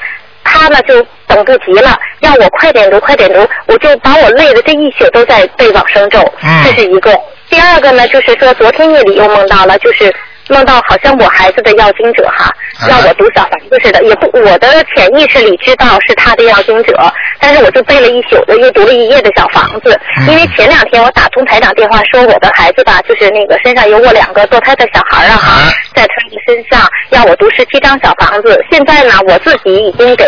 [0.50, 0.94] 他呢就
[1.26, 7.12] 等不及了，让我快点读，快点读，我就把我累的这一宿都在背往生咒，嗯这是一个。
[7.50, 10.14] 第二个呢，就是说昨天夜里又梦到了，就是
[10.48, 12.46] 梦到好像我孩子的要经者哈，
[12.80, 16.94] 啊让我读小房子似的，也不我的潜意识里知道是他的要经者，
[17.40, 19.98] 但是我就背了一宿的，又读了一夜的小房子。
[20.18, 28.62] 嗯因为前两天我打通台长电话说我的孩子吧，就是那个身上有我两个堕胎的小孩儿啊哈，在他们身上要我读十七张小房子。
[28.70, 30.26] 现在呢，我自己已经给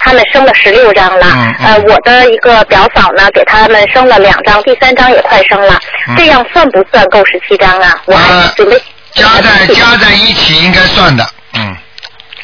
[0.00, 1.26] 他们生了十六张了，
[1.64, 8.02] 呃，我的一个表嫂呢给他们生了两张，第三张也快生了，嗯这样算不算够十七张啊？
[8.06, 8.76] 我还呃准备。
[9.14, 11.76] 加在加在一起应该算的，嗯。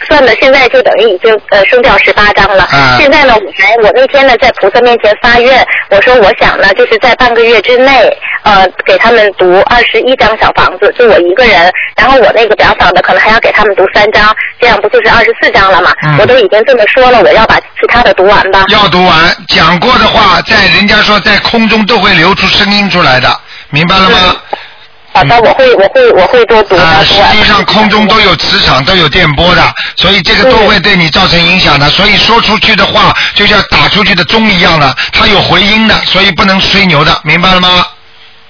[0.07, 2.65] 算的现在就等于已经呃升掉十八张了。
[2.65, 15.91] 啊现在呢，我还我那天呢在菩萨面前发愿，我说我想呢就是在半个月之内，呃给他们读二十一张小房子，就我一个人，然后我那个表嫂呢可能还要给他们读三张，这样不就是二十四张了吗？
[16.03, 18.67] 嗯我都已经这么说了，我要把其他的读完吧。
[18.69, 23.41] 要读完，讲过的话，在人家说在空中都会流出声音出来的，
[23.71, 24.37] 明白了吗？
[25.15, 26.75] 好的，我会我会我会多读。
[26.77, 29.63] 啊，实际上空中都有磁场，都有电波的，
[29.97, 31.89] 所以这个都会对你造成影响的。
[31.89, 37.87] 所以说出去的话，就像打出去的钟一样的，它有回音的，所以不能吹牛的，明白了吗？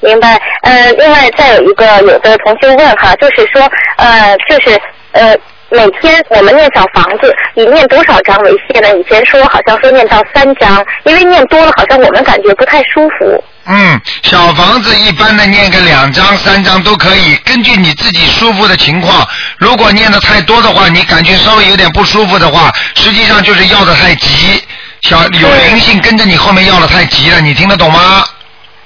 [0.01, 0.41] 明白。
[0.63, 4.81] 呃，另外再有一个，有的同学问哈，就是说，呃，就是
[5.13, 5.37] 呃。
[5.71, 8.97] 每天我们念小房子，以念多少章为限呢？
[8.97, 13.43] 以前说好像说念到三章，因为念多了好像我们感觉不太舒服。
[13.67, 19.27] 嗯，小房子一般的念个两张、三张都可以，根据你自己舒服的情况。
[19.57, 24.63] 如果念的太多的话，你感觉稍微有点不舒服的话，实际上就是要的太急，
[25.01, 28.25] 小有灵性跟着你后面要的太急了，你听得懂吗？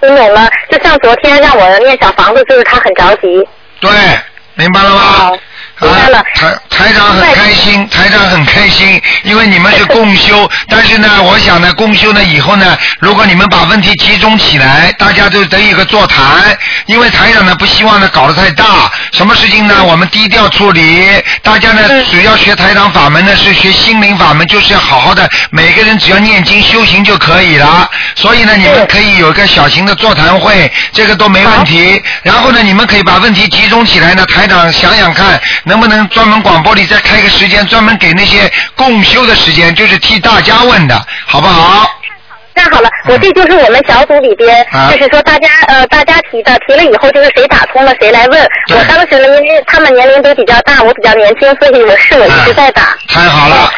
[0.01, 0.49] 听懂了？
[0.71, 3.27] 就像昨天让我念小房子，就是他很着急。
[3.81, 3.91] 对，
[4.55, 5.33] 明白了吗？
[5.81, 6.23] 明白了。
[6.35, 16.57] 台台长很开心，台长很开心，因为你们是共修， 但是呢，我想呢，共修呢以后呢，如果你们把问题集中起来，大家就得有个座谈，
[16.87, 21.07] 因为台长呢不希望呢搞得太大，什么事情呢我们低调处理，
[21.43, 41.89] 大家呢主要学台长法门呢是学心灵法门，就是要好好的，每个人只要念经修行就可以了，所以呢你们可以有一个小型的座谈会，这个都没问题，然后呢你们可以把问题集中起来呢，台长想想看能不能专门广播里再开个时间，专门给那些共修的时间，就是替大家问的，好不好？
[42.55, 48.49] 太好了，我这就是我们小组里边，啊就是说大家呃大家提的，提了以后就是谁打通了谁来问。
[48.71, 52.97] 我当时呢，因为他们年龄都比较大，我比较年轻，所以我是我一直在打。
[53.07, 53.71] 太好了。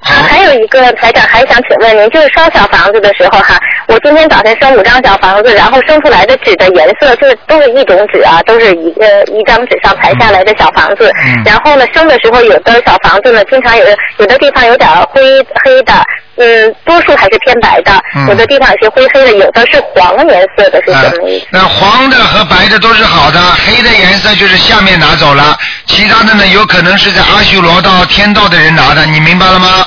[0.00, 11.10] 啊，还有一个台长还想请问您，就是烧小房子的时候哈，我今天早晨生五张小房子，然后生出来的纸的颜色就是都是一种纸啊，都是一个一张纸上排下来的小房子。
[11.26, 13.84] 嗯然后呢，生的时候有的小房子呢，经常有
[14.18, 15.22] 有的地方有点灰
[15.64, 15.92] 黑的，
[16.38, 21.46] 嗯，多数还是偏白的，嗯有的地方有些灰黑的，有的是黄颜色的，是啊什么意思？
[21.50, 29.86] 那黄的和白的都是好的，黑的颜色就是下面拿走了，其他的呢有可能是在阿修罗道、天道的人拿的，你明白了吗？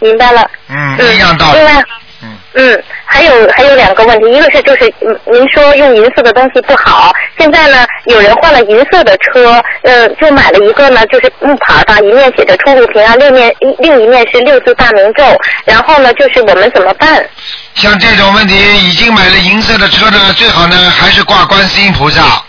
[0.00, 0.48] 明白了。
[0.68, 1.64] 嗯，嗯一样道理另。
[1.66, 1.82] 外，
[2.58, 15.22] 嗯，还有还有两个问题，一个是就是嗯您说用银色的东西不好，现在呢有人换了银色的车，呃，就买了一个呢就是木牌吧，一面写着出入平安，另面另一面是六字大明咒，
[15.64, 17.24] 然后呢就是我们怎么办？
[17.74, 18.56] 像这种问题，
[18.88, 22.42] 已经买了银色的车呢，最好呢还是挂观世音菩萨。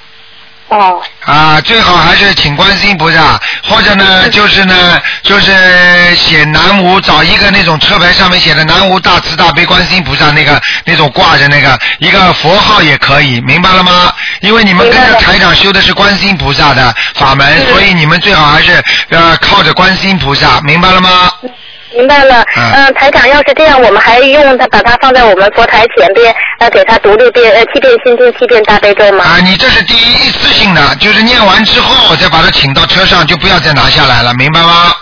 [0.70, 1.02] 哦。
[1.26, 14.12] 啊，最好还是请观世音菩萨，或者呢，就是呢，就是写南无，找一个那种车牌上面写的南无大慈大悲观世音菩萨那个那种挂着那个一个佛号也可以，明白了吗？
[14.42, 21.32] 因为你们跟着台长修的是观世音菩萨的法门，所以你们最好还是呃靠着观世音菩萨，明白了吗？
[21.96, 29.24] 明白了，嗯嗯、台长，要是这样，我们还用它把它放在我们佛台前边，呃，给它读六遍，呃，七遍心经，七遍大悲咒吗？
[29.26, 34.94] 啊，你这是第一一次性的，就是念完之后再把它请到车上，就不要再拿下来了，明白吗？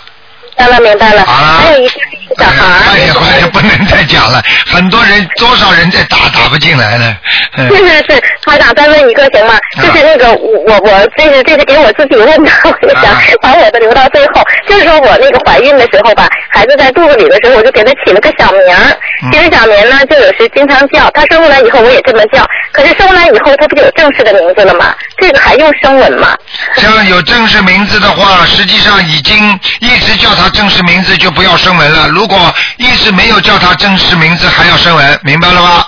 [0.58, 1.24] 明白了，明白了。
[1.26, 1.94] 好了还有一个
[2.38, 7.16] 小孩儿，快点快点，不能再讲讲了，很多人多少人在打打不进来呢。
[7.56, 9.54] 嗯是是是，台长再问一个行吗？
[9.78, 14.44] 就是那个我我我这是这是给我自己问的， 我就想把我的留到最后。
[14.68, 18.98] 就是说我那个怀孕的时候吧，孩子在肚子里的时候，我就给他起了个小名儿。
[19.32, 21.10] 其实小名呢，就有时经常叫。
[21.12, 24.94] 他生出来以后我也这么叫，可是生完以后他不就有正式的名字了吗？
[25.20, 26.36] 这个还用声纹吗？
[26.78, 32.08] 像有正式名字的话，实际上已经一直叫他正式名字就不要声纹了。
[32.18, 32.36] 如果
[32.78, 35.86] 一直没有叫他真实名字，还要声纹，明白了吗？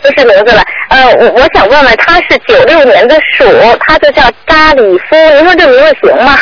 [0.00, 3.44] 不是名字了，呃，我我想问问，他是九六年的鼠，
[3.80, 6.38] 他就叫扎里夫，您说这名字行吗？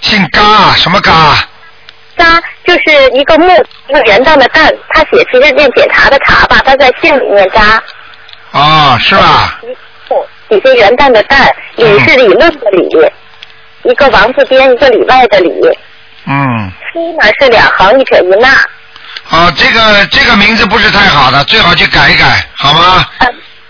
[0.00, 1.12] 姓嘎，什么嘎？
[2.16, 3.48] 扎就是一个木
[3.88, 7.82] 一个元旦的旦，他写其实念检查的查吧，他在姓里面扎，
[8.52, 9.58] 哦，是吧？
[10.48, 12.88] 底下元旦的旦，理是理论的理，
[13.82, 15.50] 一个王字边一个里外的里，
[16.26, 18.48] 嗯，夫呢是两横一撇一捺，
[19.30, 23.06] 啊，这个这个名字不是太好的，最好去改一改，好吗？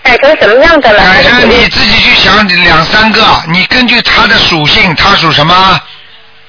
[0.03, 0.99] 改成什么样的了？
[0.99, 5.81] 改成你自己去想两三个，你根据它的属性，它属什么？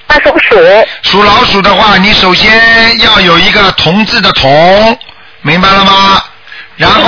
[0.07, 0.55] 它属鼠。
[1.01, 4.97] 属老鼠的话，你首先要有一个同字的同，
[5.41, 6.21] 明白了吗？
[6.75, 7.01] 然后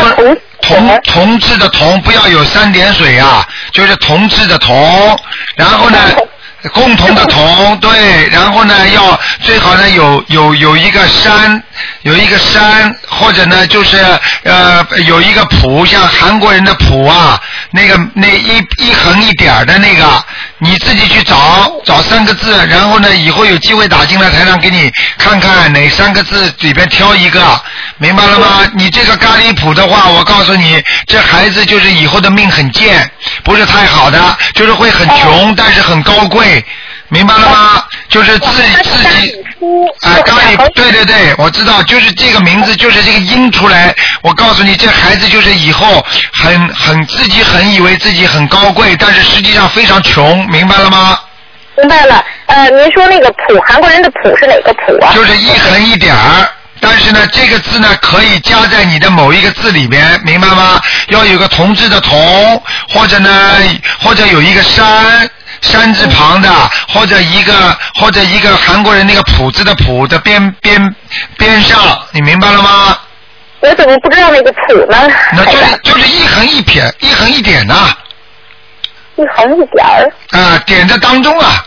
[0.61, 5.17] 同同字的同不要有三点水啊，就是同字的同。
[5.55, 5.99] 然后呢，
[6.73, 11.61] 共同的同 对，然后呢要最好呢有有有一个山，
[12.01, 13.97] 有一个山，或者呢就是
[14.43, 17.39] 呃有一个谱，像韩国人的谱啊，
[17.71, 20.25] 那个那一一横一点儿的那个，
[20.59, 27.41] 你自己去找找三个字，然后呢以后有机会打进来，台上给你看看哪三个字里边挑一个，
[27.97, 28.69] 明白了吗？
[28.75, 33.09] 你这个咖喱谱的话，我告诉你，这孩子就是以后的命很贱，
[33.43, 36.63] 不是太好的，就是会很穷，但是很高贵，
[37.09, 37.83] 明白了吗？
[38.07, 39.35] 就是自己自己。
[40.01, 43.93] 啊，咖喱，对对对，我知道，就是这个名字，就是这个音出来。
[44.21, 51.19] 我告诉你，这孩子就是以后很很自己很以为自己很高贵，但是实际上非常穷，明白了吗？
[51.77, 52.23] 明白了。
[52.45, 55.11] 呃，您说那个谱，韩国人的谱是哪个谱啊？
[55.13, 56.49] 就是一横一点儿。
[56.81, 60.81] 但是呢，这个字呢可以加在你的某一个字里边，明白吗？
[61.07, 63.29] 要有个同字的同，或者呢，
[64.01, 65.29] 或者有一个山，
[65.61, 66.49] 山字旁的，
[66.87, 70.95] 或者一个或者一个韩国人那个朴字的朴的边边
[71.37, 72.97] 边上，你明白了吗？
[73.61, 75.07] 我怎么不知道那个朴呢？
[75.33, 77.89] 那就是就是一横一撇，一横一点呐、
[79.17, 80.09] 一横一点儿。
[80.31, 81.65] 啊，点在当中啊，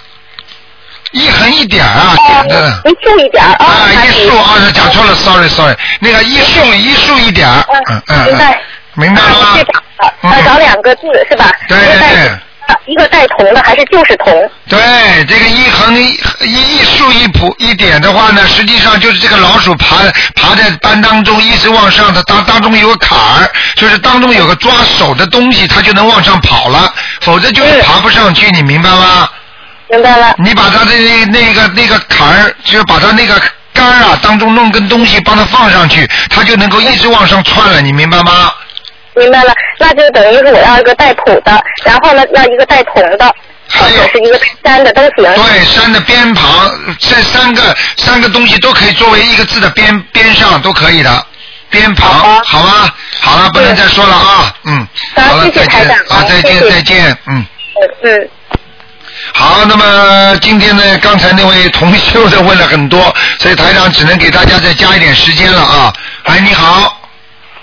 [1.13, 2.83] 一横一点啊，点的。
[2.85, 3.57] 一竖一点啊。
[3.59, 8.61] 啊，一竖啊，讲错了，sorry sorry，那个一竖一竖一点儿，嗯嗯，明白。
[8.95, 9.55] 明白了吗？
[9.57, 11.51] 去找的，呃，找两个字是吧？
[11.69, 12.39] 对对对。
[12.87, 14.51] 一个带铜的还是就是铜？
[14.69, 14.79] 对，
[15.27, 19.97] 这个一横一一一竖一谱一点的话呢，实际上就是这个老鼠爬
[20.37, 29.29] 爬在班当中一直往上，它当当中有个坎儿，就是当中有个抓手的东西，它就能往上跑了，否则就是爬不上去，你明白吗？
[29.93, 30.35] 明白了。
[30.39, 33.39] 你把它的那那个那个坎儿，就是把它那个
[33.75, 38.51] 杆儿啊当中弄根东西帮它放上去，它就能够一直往上窜了，你明白吗？
[39.15, 43.35] 明白了，那就等于是我要一个带谱的，然后呢要一个带铜的，
[43.69, 45.35] 还有是一个带山的都行。
[45.35, 51.27] 对，山的边旁，这三个三个东西都可以作为一个字的边边上都可以的，
[51.69, 52.91] 边旁，好吗？
[53.21, 57.45] 好了，不能再说了啊，嗯，好了，再见啊，再见再见，嗯。
[58.05, 58.31] 嗯。
[59.35, 65.93] 好，那么今天呢，刚才那位同修的问了很多，所以台长只能给大家再加一点时间了啊。
[66.25, 67.01] 哎，你好，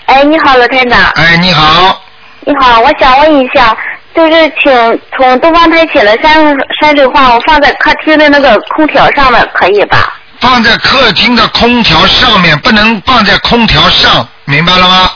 [0.06, 1.00] 哎，你好，罗台长。
[1.16, 2.02] 哎，你好，
[2.42, 3.78] 你好，我想问一下，
[4.16, 6.34] 就是请从东方台请了山
[6.82, 10.14] 山水画，我放在客厅的那个空调上面，可以吧？
[10.42, 15.12] 放在客厅的空调上面，不能放在空调上，明白了吗？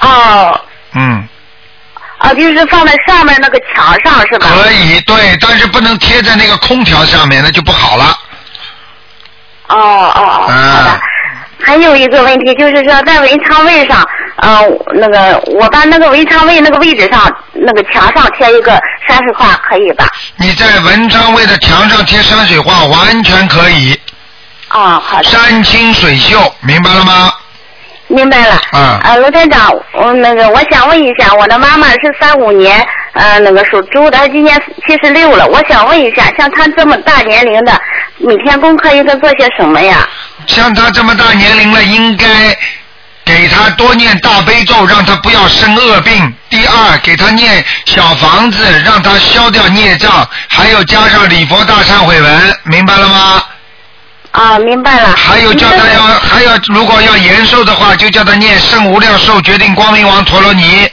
[0.00, 0.60] 哦，
[0.94, 1.28] 嗯，
[2.20, 4.46] 啊，就是放在上面那个墙上是吧？
[4.48, 8.04] 可以，对，但是不能贴在那个空调上面，那就不好了。
[9.68, 10.48] 哦哦哦，好
[10.84, 11.00] 的。
[11.62, 14.06] 还有一个问题就是说，在文昌位上，
[14.36, 14.60] 呃，
[14.94, 18.72] 那个我把那个文昌位那个位置上，那个墙上贴一个
[19.06, 20.06] 山水画，可以吧？
[20.36, 23.98] 你在文昌位的墙上贴山水画，完全可以。
[24.68, 25.24] 啊、好的。
[25.24, 27.32] 山清水秀，明白了吗？
[28.10, 28.60] 明白了。
[28.72, 35.46] 啊呃，卢台长，我那个我想问一下，我的妈妈是三五年，呃，那个属猪的，她今年七十六了。
[35.46, 37.72] 我想问一下，像她这么大年龄的，
[38.18, 40.06] 每天功课应该做些什么呀？
[40.46, 42.26] 像她这么大年龄了，应该
[43.24, 46.34] 给她多念大悲咒，让她不要生恶病。
[46.48, 53.42] 第二，给她念小房子，让她消掉孽障，还有加上礼佛大忏悔文，明白了吗？
[54.32, 55.14] 啊，明白了。
[55.16, 60.88] 还有叫他要，还要如果要延寿的话，就叫他念圣无量寿决定光明王陀罗尼。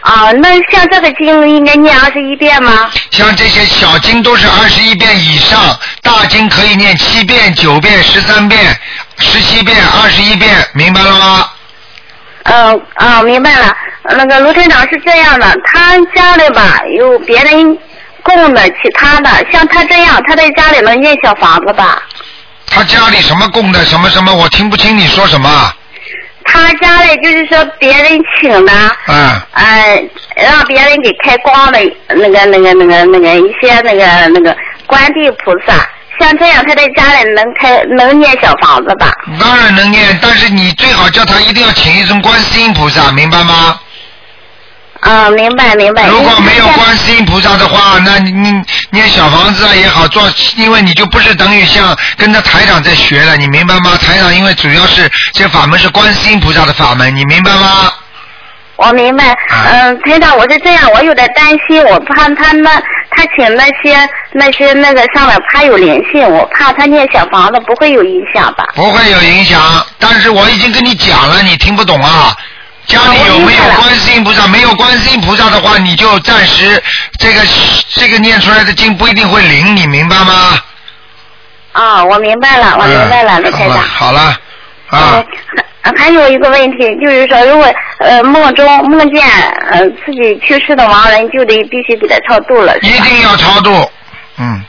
[0.00, 2.88] 啊，那像这个经应该念二十一遍吗？
[3.10, 8.78] 像这些小经都是二十一遍以上，大经可以念七遍、九遍、十三遍、
[9.18, 11.48] 十七遍、二十一遍，明白了吗？
[12.44, 13.76] 嗯啊，明白了。
[14.10, 17.76] 那个卢台长是这样的，他家里吧有别人
[18.26, 22.02] 供的其他的，像他这样，他在家里能念小房子吧？
[22.66, 25.72] 他家里什么供的什么什么，我听不清你说什么。
[26.44, 28.72] 他家里就是说别人请的，
[29.08, 30.04] 嗯，呃，
[30.36, 34.56] 让别人给开光的那个、那个、那个、那个一些那个、那个
[34.86, 35.74] 观地菩萨，
[36.20, 39.12] 像这样他在家里能开能念小房子吧？
[39.40, 43.80] 当然能念，但是你最好叫他一定要请一尊观世音菩萨，明白吗？
[45.06, 46.08] 啊，明白明白。
[46.08, 48.50] 如果没有观世音菩萨的话，那你你
[48.90, 53.96] 念小房子啊也好做，因为你就不是等于像跟着台长在学了，你明白吗？
[54.04, 57.92] 台长因为主要是这法门是观世音菩萨的法门，你明白吗？
[58.74, 59.34] 我明白，
[59.72, 62.70] 嗯，台长，我是这样，我有点担心，我怕他那
[63.10, 63.96] 他请那些
[64.32, 68.64] 那些那个上面怕有灵性，我怕他念小房子不会有影响吧？
[68.74, 69.60] 不会有影响，
[69.98, 72.34] 但是我已经跟你讲了，你听不懂啊。
[72.86, 74.46] 家里有没有观世音菩萨？
[74.46, 76.82] 没有观世音菩萨的话，你就暂时
[77.18, 77.40] 这个
[77.94, 80.58] 这个念出来的经不一定会灵，你明白吗？
[81.72, 83.78] 啊，我明白了，我明白了，卢台长。
[83.78, 84.36] 好了，
[84.88, 85.22] 啊，
[85.82, 87.66] 还还有一个问题，就是说，如果
[87.98, 89.28] 呃梦中梦见
[89.70, 92.76] 呃自己去世的亡人，就得必须给他超度了。
[92.78, 93.90] 一定要超度，
[94.38, 94.64] 嗯。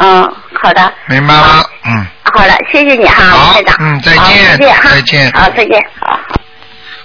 [0.00, 0.92] 嗯，好的。
[1.06, 2.06] 明白了，嗯。
[2.34, 3.76] 好了，谢谢你哈，台长。
[3.80, 4.90] 嗯，再好见，再见哈。
[4.90, 5.32] 再见。
[5.32, 5.86] 好，再见。
[6.00, 6.20] 好。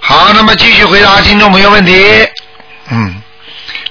[0.05, 1.93] 好，那么继续回答听众朋友问题。
[2.91, 3.15] 嗯，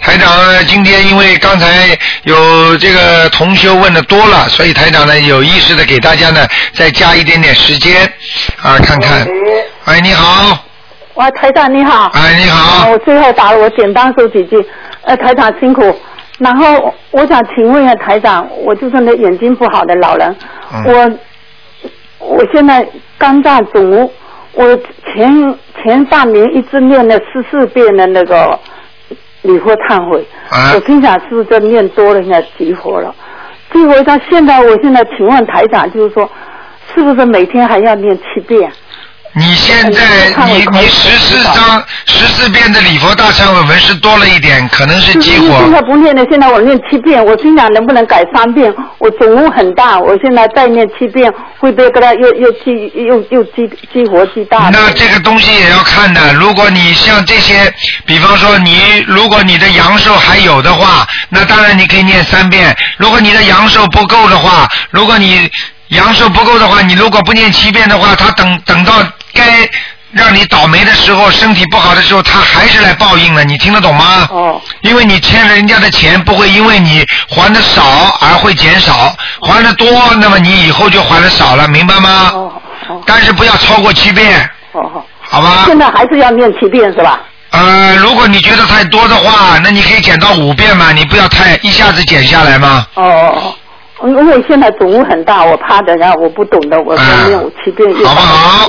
[0.02, 8.04] 台长呢今天因为刚才有这个同修问的多了，所以台长呢有意识的给大家呢再加一点点时间
[8.60, 9.26] 啊，看看。
[9.86, 10.58] 哎，你好，
[11.14, 12.10] 哇，台长你好。
[12.12, 12.90] 哎，你好。
[12.90, 14.62] 我最后打了，我简单说几句。
[15.04, 15.98] 呃，台长辛苦。
[16.38, 20.36] 然后我想请问一下台长，我就是那眼睛不好的老人，
[20.84, 21.10] 我
[22.18, 22.86] 我现在
[23.16, 24.10] 肝脏肿，
[24.54, 24.76] 我
[25.12, 28.58] 前前半年一直念了十四遍的那个
[29.42, 30.24] 礼佛忏悔，
[30.74, 33.14] 我心想是不是这念多了，现在激活了。
[33.72, 36.30] 激活到现在，我现在请问台长，就是说，
[36.94, 38.70] 是不是每天还要念七遍？
[39.34, 40.00] 你现在
[40.46, 45.58] 你你十四张十四遍的礼佛大忏悔文是多了一点，可能是激活。
[45.58, 48.72] 现在不念了，现在我念七遍，我心想能不能改三遍？
[48.98, 54.68] 我总共很大，我现在再念七遍，会不会给他又又激又又激激活激大？
[54.70, 56.34] 那这个东西也要看的。
[56.34, 57.72] 如果你像这些，
[58.04, 62.76] 比方说你如果你的阳寿还有的话，那当然你可以念三遍。
[62.98, 65.48] 如果你的阳寿不够的话，如果你
[65.92, 68.94] 阳寿不够的话，你如果不念七遍的话，他等等到
[69.34, 69.68] 该
[70.10, 73.44] 让你倒霉的时候，身体不好的时候，他还是来报应了。
[73.44, 74.26] 你听得懂吗？
[74.30, 74.60] 哦。
[74.82, 77.82] 因为你欠人家的钱不会因为你还的少
[78.20, 79.86] 而会减少，还的多，
[80.20, 82.30] 那么你以后就还的少了，明白吗？
[82.34, 82.52] 哦
[82.88, 83.02] 哦。
[83.06, 84.48] 但是不要超过七遍。
[84.72, 85.04] 哦哦。
[85.20, 85.64] 好吧。
[85.66, 87.20] 现在还是要念七遍是吧？
[87.50, 92.86] 呃，如果你觉得太多的话，那你可以减到五遍嘛，你不要太一下子减下来嘛。
[92.94, 93.54] 哦哦哦。
[94.04, 98.66] 因为现在总务很大，我怕的，然后我不懂的，我说念五七遍又好不好。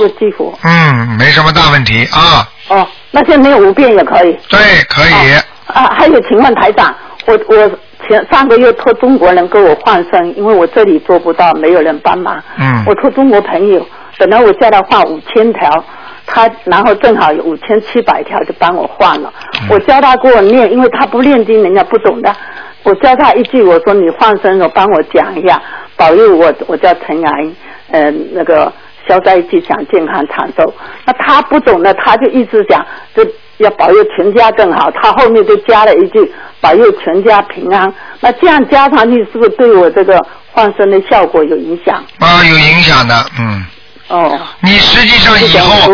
[0.62, 2.46] 嗯，没什么大问题啊。
[2.68, 4.38] 哦，那现在念五遍也可以。
[4.48, 4.58] 对，
[4.88, 5.34] 可以。
[5.66, 6.94] 啊，还有，请问台长，
[7.26, 7.70] 我我
[8.06, 12.42] 前上个月托中国人给我换身，因为我这里做不到，没有人帮忙。
[12.58, 12.84] 嗯。
[12.86, 13.84] 我托中国朋友，
[14.18, 15.84] 本来我叫他换五千条，
[16.26, 19.32] 他然后正好有五千七百条就帮我换了。
[19.68, 22.34] 我教他给我念，因为他不念经，人家不懂的。
[22.84, 25.60] 我教他一句，我说你放生了，帮我讲一下，
[25.96, 27.56] 保佑我，我叫陈雅英，
[27.90, 28.72] 呃，那个
[29.08, 30.72] 消灾吉祥、健康长寿。
[31.06, 33.26] 那他不懂的，他就一直讲，就
[33.56, 34.90] 要保佑全家更好。
[34.90, 37.92] 他后面就加了一句，保佑全家平安。
[38.20, 40.20] 那这样加上去，是不是对我这个
[40.52, 41.96] 放生的效果有影响？
[42.18, 43.64] 啊，有影响的，嗯。
[44.08, 44.38] 哦。
[44.60, 45.92] 你实际上以后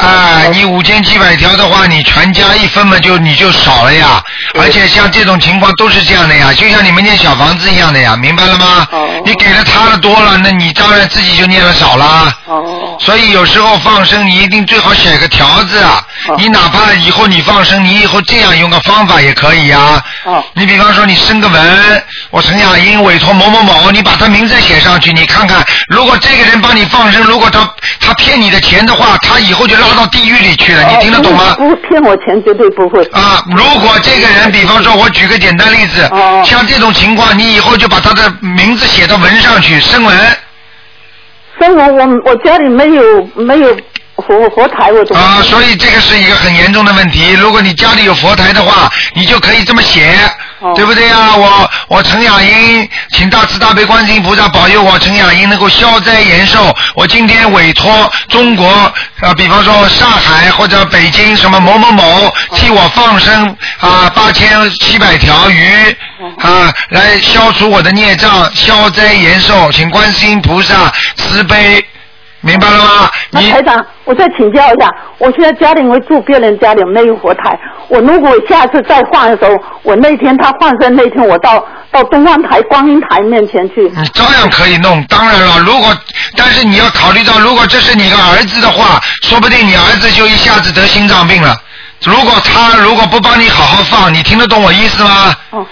[0.00, 4.22] 啊，你五千七百条的话，你全家一分嘛，就你就少了呀。
[4.58, 8.86] 而且像这种情况都是这样的呀，就像你们念小房子一样的呀，明白了吗？
[8.92, 9.08] 哦。
[9.24, 12.36] 你给了他的多了，那你当然自己就念的少了。
[12.46, 12.96] 哦。
[13.00, 16.02] 所以有时候放生，你一定最好写个条子啊。
[16.28, 16.36] 哦。
[16.38, 20.02] 你哪怕以后你放生，你以后这样用个方法也可以呀。
[20.24, 20.44] 哦。
[20.54, 27.68] 你比方说你生个文，我陈雅英委托某某某，你把他名字写上去，你看看，如果这个人帮你放生，如果他
[28.00, 31.54] 他骗你的钱的话，他以后就拉到地狱里去了，你听得懂吗？
[31.56, 33.04] 不骗我钱绝对不会。
[33.12, 36.08] 啊，如果这个人，比方说，我举个简单例子，
[36.44, 40.16] 像这种情况，你以后就把他的名字写到文上去，声文。
[41.60, 43.76] 声文，我我家里没有没有
[44.16, 45.16] 佛佛台，我？
[45.16, 47.32] 啊，所以这个是一个很严重的问题。
[47.32, 50.16] 如果你家里有佛台的话，你就可以这么写。
[50.74, 51.36] 对不对啊？
[51.36, 56.74] 我我陈雅英，请大慈大悲观世音菩萨保佑我陈雅英能够消灾延寿。
[56.94, 58.66] 我今天委托中国
[59.20, 65.94] 啊，比方说上海或者北京什么某某某替我放生啊八千七百条鱼
[66.40, 71.84] 啊，来消除我的孽障，消灾延寿，请观世音菩萨慈悲。
[72.44, 73.10] 明白了吗？
[73.30, 77.58] 那台长，我再请教一下，我现在家里我住别人家里没有佛台，
[77.88, 83.90] 我如果下次再换的时候，我那天他换身那天，我到到东方台观音台面前去。
[83.96, 85.96] 你照样可以弄，当然了，如果
[86.36, 91.56] 但是你要考虑到，如果这是你个儿子的话，说不定你儿子就一下子得心脏病了。
[92.04, 95.34] 如果他如果不帮你好好放，你听得懂我意思吗？
[95.50, 95.66] 哦。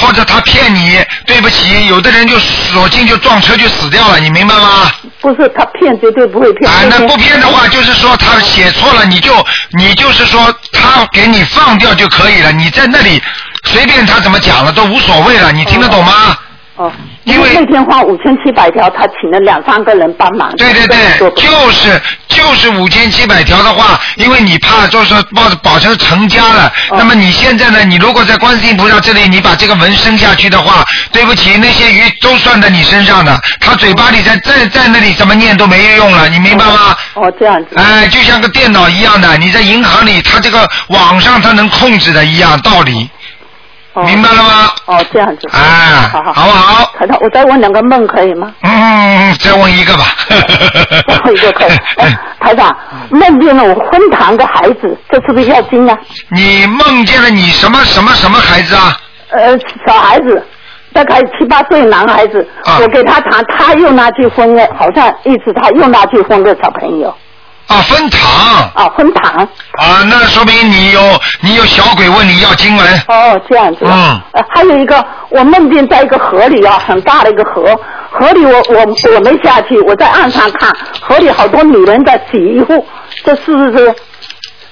[0.00, 4.90] 或者他骗你，对不起，有的人就索性就撞车就死掉了，你明白吗？
[5.20, 6.70] 不是他骗，绝对不会骗。
[6.70, 9.32] 啊，那不骗的话，就是说他写错了，你就
[9.72, 13.22] 你就是说他给你放掉就可以了，你在那里
[13.64, 16.12] 随便他怎么讲了都无所谓了，你听得懂吗？
[16.12, 16.36] 哦。
[17.24, 20.50] 因为那天花五千七百条，他请了两三个人帮忙。
[20.56, 27.84] 对对对，就是就是五千七百条的话，因为你怕就是抱着保证成家了，那么你现在呢？
[27.84, 36.96] 你如果在观世音菩萨这里，你把这个纹生下去的话，对不起，那些鱼都算在你身上的，他嘴巴里在在在那里怎么念都没用了，你明白吗？
[37.14, 37.76] 哦，这样子。
[37.76, 43.10] 哎，就像个电脑一样的，你在银行里，他这个网上他能控制的一样道理。
[44.04, 44.70] 明白了吗？
[44.86, 45.48] 哦，这样子。
[45.52, 46.92] 哎，好好，好不好？
[46.98, 48.52] 台长，我再问两个梦可以吗？
[48.62, 50.04] 嗯，再问一个吧。
[50.28, 51.70] 再问一个可以。
[52.40, 52.76] 台长，
[53.10, 55.96] 梦见了我昏堂的孩子，这是不是要经啊？
[56.30, 58.96] 你梦见了你什么什么什么孩子啊？
[59.30, 60.42] 呃，小孩子，
[60.92, 62.46] 大概七八岁男孩子，
[62.80, 67.14] 我给他谈，他又拿去婚了，好像意思他又拿去分个小朋友。
[67.68, 68.20] 啊，分堂。
[68.74, 69.42] 啊，分堂。
[69.78, 73.02] 啊，那说明你有你有小鬼问你要经文。
[73.08, 73.80] 哦，这样子。
[73.84, 74.20] 嗯。
[74.32, 77.78] 呃，还有一个，我梦见在一个河里啊，很大的一个河，
[78.10, 78.80] 河里我我
[79.14, 82.86] 我没下去，我在岸上看，河里好多女人在洗衣服，
[83.22, 83.94] 这是不是？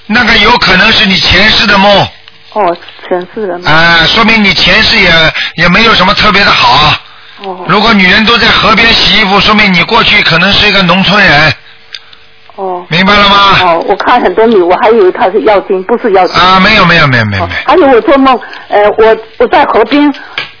[0.07, 2.07] 那个有可能是你前世的梦。
[2.53, 2.75] 哦，
[3.07, 3.71] 前世的梦。
[3.71, 5.11] 啊，说明你前世也
[5.57, 6.95] 也没有什么特别的好。
[7.43, 7.63] 哦。
[7.67, 11.53] 如果女人都在河边洗衣服，说明你过去可能是一个农村人。
[12.57, 13.35] 哦，明白了吗？
[13.63, 16.35] 哦，我看很多女，我还以为她是妖精，不是妖精。
[16.41, 17.57] 啊，没有没有没有没有没有。
[17.65, 18.37] 还有我做梦，
[18.69, 20.11] 呃，我我在河边，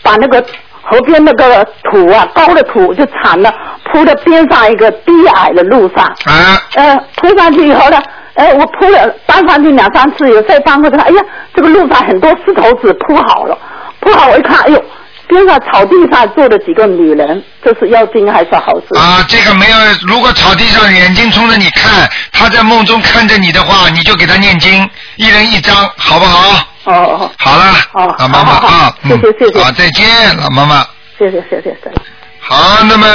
[0.03, 0.39] 把那个
[0.83, 3.51] 河边那个土啊，高的土就铲了，
[3.85, 6.05] 铺在边上一个低矮的路上。
[6.25, 6.61] 啊。
[6.75, 7.99] 呃，铺上去以后呢，
[8.35, 11.23] 呃，我铺了搬上去两三次，有再搬过去，哎呀，
[11.55, 13.57] 这个路上很多石头子铺好了，
[13.99, 14.83] 铺好我一看，哎呦。
[15.27, 18.97] 边上草地上坐了几个女人，这是妖精还是好事？
[18.97, 19.77] 啊，这个没有。
[20.07, 26.65] 如果草地上眼睛冲着你看，他在梦中看着你的话，你就给他念经，一人一张，好不好？
[26.85, 27.31] 哦哦。
[27.37, 27.73] 好了。
[27.93, 28.15] 哦。
[28.19, 29.61] 老妈妈啊，谢谢谢谢。
[29.61, 30.85] 好，再见，老妈妈。
[31.19, 31.91] 谢谢谢谢谢。
[32.39, 33.05] 好，那么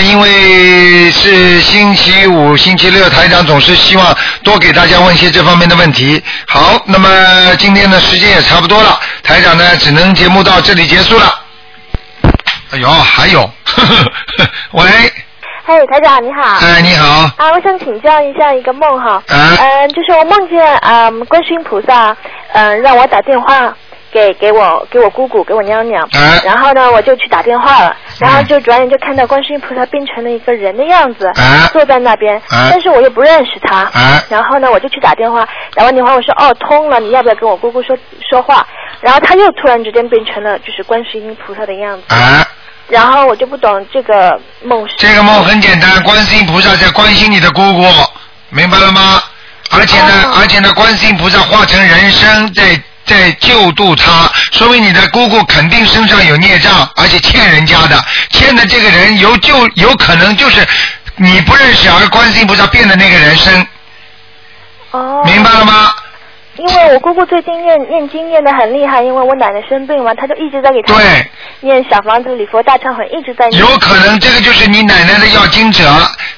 [0.00, 4.14] 因为是星期五、星期六，台长总是希望
[4.44, 6.22] 多给大家问一些这方面的问题。
[6.46, 7.08] 好，那么
[7.56, 11.34] 今天的时间也差不多了，台长呢只能节目到这里结束了。
[12.72, 13.40] 哎呦，还有，
[14.72, 14.82] 喂。
[15.64, 16.58] 嘿，台长你好。
[16.64, 17.06] 哎，你好。
[17.36, 19.22] 啊，我想请教一下一个梦哈。
[19.28, 19.56] 嗯。
[19.56, 22.16] 嗯，就是我梦见啊，观世音菩萨
[22.52, 23.74] 嗯让我打电话
[24.16, 26.08] 给给我给我姑姑给我娘娘。
[26.14, 26.40] 嗯。
[26.42, 31.30] 然后呢，我就去打电话了，然后就转眼就看到观世音菩萨变成了一个人的样子，
[31.70, 32.40] 坐在那边，
[32.70, 33.90] 但是我又不认识他。
[33.94, 34.22] 嗯。
[34.30, 37.94] 然后呢，我就去打电话，打完电话我说哦通了，你要不要跟我姑姑说
[38.30, 38.66] 说话？
[39.02, 42.04] 然后他又突然之间变成了就是观世音菩萨的样子。
[42.08, 42.44] 嗯。
[42.88, 44.94] 然后我就不懂这个梦是。
[44.96, 47.84] 这个梦很简单，观世音菩萨在关心你的姑姑，
[48.48, 49.22] 明白了吗？
[49.72, 57.98] 而且呢，而且呢，观世音菩萨化成人身在在救度他，说明你的姑姑肯定身上有孽障，而且欠人家的，
[58.30, 60.66] 欠的这个人有就有可能就是
[61.16, 63.66] 你不认识而观世音菩萨变的那个人生。
[64.90, 65.22] 哦。
[65.24, 65.92] 明白了吗？
[66.58, 70.94] 因为我姑姑最近念念经念的很厉害，因为我奶奶生病嘛，她就一直在给她
[71.60, 73.60] 念小房子礼佛大忏悔，一直在念。
[73.60, 75.84] 有可能这个就是你奶奶的要经者，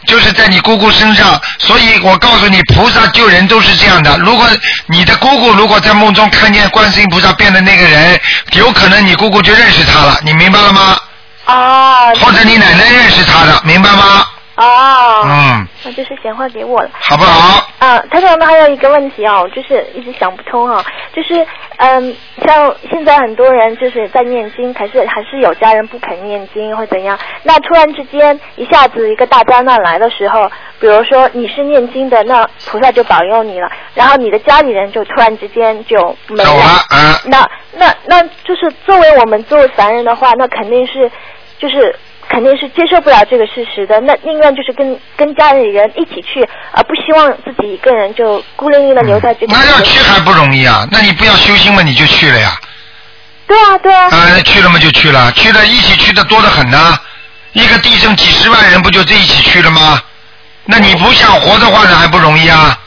[0.06, 4.16] 就是在你姑姑身上，所以我告诉你，菩萨救人都是这样的。
[4.18, 4.46] 如果
[4.86, 8.20] 你的姑姑如果在梦中看见观世音菩萨变的那个人，
[8.52, 10.98] 有可能你姑姑就认识他了，你明白了吗？
[11.44, 12.14] 啊。
[12.14, 14.24] 或者你奶奶认识他的，明白吗？
[14.58, 15.22] 哦。
[15.24, 15.66] 嗯。
[15.84, 17.64] 那就是闲话给我了，好不好？
[17.78, 41.08] 啊，台长，那还有一个问题啊，我就是一直想不通啊，就是嗯，像现在很多人就是在念经，可是还是有家人不肯念经或怎样，那突然之间一下子一个大灾难来的时候，比如说你是念经的，那菩萨就保佑你了，然后你的家里人就突然之间就没了，啊那那那就是作为我们作为凡人的话，那肯定是
[41.60, 41.94] 就是。
[42.28, 49.52] 肯定是接受不了这个事实的，那宁愿就是跟跟家里人一起去，而不希望自己一个人就孤零零的留在这个。
[49.52, 50.86] 那要去还不容易啊？
[50.92, 52.56] 那你不要修心嘛，你就去了呀。
[53.46, 54.04] 对啊，对啊。
[54.08, 56.98] 啊，那去了嘛就去了，去了一起去的多得很呢。
[57.52, 60.00] 一个地震几十万人不就这一起去了吗？
[60.64, 62.78] 那你不想活的话，那还不容易啊？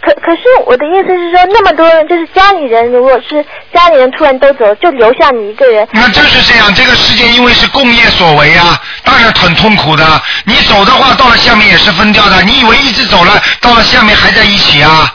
[0.00, 5.86] 可可是我的意思是说，那么多人就是家里人，如果是家里人突然都走，就留下你一个人。
[5.92, 10.22] 那就是这样，这个世界因为是共业所为啊，当然很痛苦的。
[10.44, 12.42] 你走的话，到了下面也是分掉的。
[12.42, 15.12] 你以为一直走了，到了下面还在一起啊？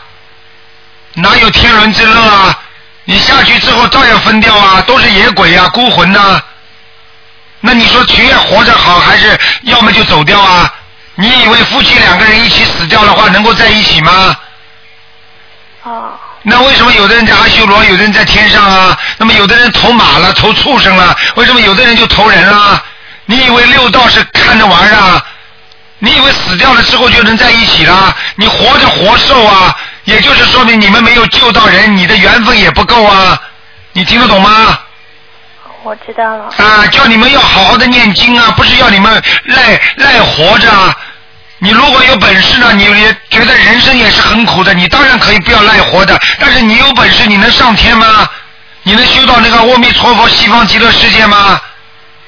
[1.14, 2.60] 哪有天伦之乐啊？
[3.06, 6.42] 你下去之后照样分掉啊，都是野鬼啊，孤魂呐、
[7.62, 10.74] 那你说情愿活着好，还是要么就走掉啊？
[11.16, 14.38] 你以为夫妻两个人一起死掉的话，能够在一起吗？
[15.88, 16.12] 哦。
[16.44, 18.98] 那为什么有的人在阿修罗，有的人在天上啊？
[19.18, 22.82] 那么有的人投马了，投畜生了，为什么有的人就投人了？
[23.26, 25.22] 你以为六道是看着玩啊？
[26.00, 28.16] 你以为死掉了之后就能在一起了？
[28.36, 33.42] 你活着活受啊，也就是说明你们没有救到人，你的缘分也不够啊。
[33.94, 34.80] 你听得懂吗？
[35.84, 36.46] 我知道了。
[36.58, 40.96] 啊，叫你们要好好的念经啊，不是要你们赖赖活着啊。
[41.60, 46.20] 你如果有本事呢，你也觉得人生也是很苦的，你当然可以不要赖活的。
[46.40, 48.30] 但是你有本事，你能上天吗？
[48.84, 51.60] 你能修到那个阿弥陀佛西方极乐世界吗？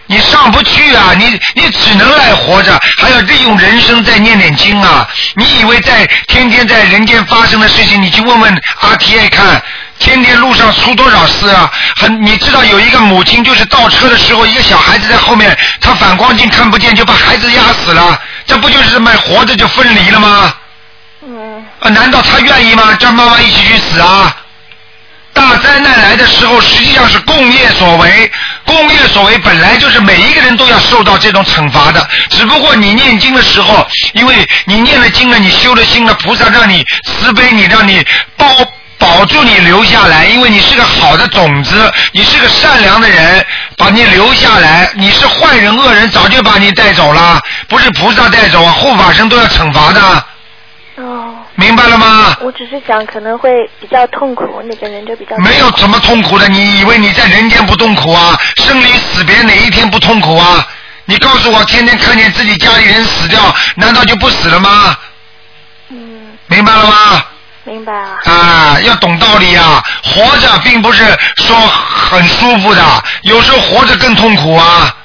[0.08, 1.14] 你上不去啊！
[1.16, 5.08] 你你只能赖活着，还要利用人生再念念经啊！
[5.36, 9.62] 你以为在天天在人间发生的事情，你去问问 RTA 看，
[10.00, 11.70] 天天路上出多少事啊？
[11.98, 20.54] 很，你知道有一个母亲就是倒车的时候，一个小孩子在后面，他反光镜看不见，就把孩子压死了，这不就是这么活着就分离了吗？
[21.22, 21.66] 嗯。
[21.82, 22.96] 啊，难道他愿意吗？
[22.96, 24.36] 叫妈妈一起去死啊？
[25.32, 28.32] 大灾难来的时候，实际上是共业所为。
[28.66, 38.06] 共业所为本来就是每一个人都要受到这种惩罚的，只不过你念经的时候，因为你念了经了，你修了心了，菩萨让你慈悲你，让你
[38.38, 38.48] 保
[39.00, 43.46] 保住你留下来，因为你是个好的种子，你是个善良的人，
[43.78, 44.92] 把你留下来。
[44.94, 50.26] 你是坏人恶人，早就把你带走了，不是菩萨带走啊，护法神都要惩罚的。
[50.98, 51.36] 哦。
[51.56, 52.38] 明白了吗？
[52.42, 53.52] 我只是想可能会
[53.82, 55.38] 比较痛苦，那个人就比较。
[55.38, 58.38] 没有什么痛苦的，你以为你在人间不痛苦啊？
[58.58, 60.66] 生离死别哪一天不痛苦啊？
[61.06, 64.98] 你告诉我，天天看见自己家里人死掉，难道就不死了吗？
[65.90, 66.38] 嗯。
[66.48, 67.26] 明白了吗？
[67.70, 68.18] 明白啊。
[68.26, 69.82] 啊，要懂道理啊！
[70.04, 71.06] 活着并不是
[71.38, 72.82] 说很舒服的，
[73.22, 74.96] 有时候活着更痛苦啊。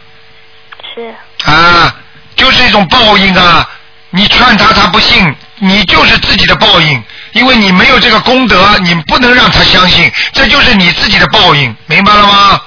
[0.94, 1.14] 是。
[1.44, 1.94] 啊，
[2.34, 3.68] 就是一种报应啊！
[4.10, 12.60] 你劝他，他不信，你就是自己的报应，因为你没有这个功德，你不能让他相信，这就是你自己的报应，明白了吗？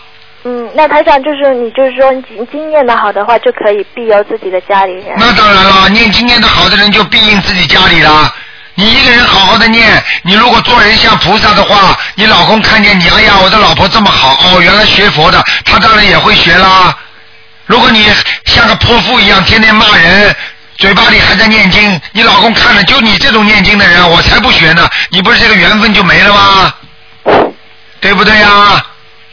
[0.44, 5.15] 嗯，那台长就是你就是说你经经验的好的话，就可以庇佑自己的家里人。
[5.18, 8.32] 那当然了，念经念的好的人就庇应自己家里了。
[8.79, 16.95] 你一个人好好的念，你如果做人像菩萨的话，你老公看见你，哎呀，我的老婆这么好，哦，原来学佛的，他当然也会学啦。
[17.65, 18.05] 如果你
[18.45, 20.35] 像个泼妇一样，天天骂人，
[20.77, 26.73] 嘴巴里还在念经，你老公看了，就你这种念经的人，我才不学呢，你不是这个缘分就没了吗？
[27.99, 28.85] 对不对呀？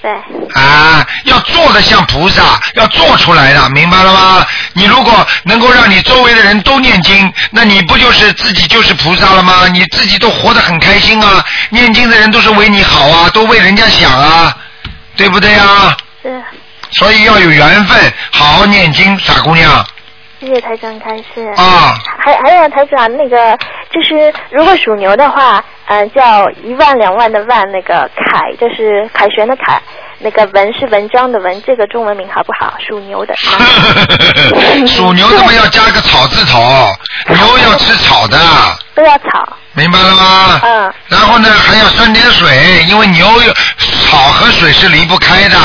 [0.04, 0.12] 对。
[0.52, 4.46] 啊，要做的像菩萨，要做出来的，明白了吗？
[4.74, 9.66] 你如果能够让你周围的人都念经，那你不就是自己就是菩萨了吗？
[9.72, 11.42] 你自己都活得很开心啊！
[11.70, 14.54] 念经的人都是为你好啊，都为人家想啊，
[15.16, 15.96] 对不对啊？
[16.22, 16.42] 是。
[16.90, 19.86] 所以要有缘分，好好念经，傻姑娘。
[20.38, 21.50] 谢谢台长开示。
[21.56, 21.96] 啊。
[22.18, 23.58] 还还有台长那个，
[23.90, 29.80] 就是如果属牛的话，嗯、叫一万两万的万，那个凯就是凯旋的凯，
[30.18, 32.74] 那个文是文章的文，这个中文名好不好？
[32.78, 33.34] 属牛的。
[34.88, 36.90] 属牛怎么要加个草字头？
[37.28, 38.38] 牛要吃草的，
[38.94, 39.56] 都要草。
[39.74, 40.60] 明白了吗？
[40.62, 40.94] 嗯。
[41.08, 45.58] 然后呢，还要酸点水，因为牛有草和水是离不开的。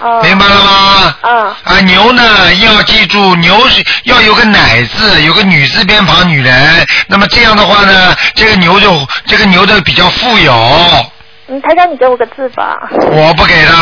[0.00, 0.20] 哦。
[0.22, 1.16] 明白了吗？
[1.22, 1.54] 嗯。
[1.64, 6.86] 啊，牛呢要记住，牛是要有个奶字，有个女字边旁，女人。
[7.06, 10.52] 那么这样的话呢，这个牛就这个牛的比较富有。
[11.48, 12.78] 嗯，台长你给我个字吧。
[13.10, 13.72] 我不给的，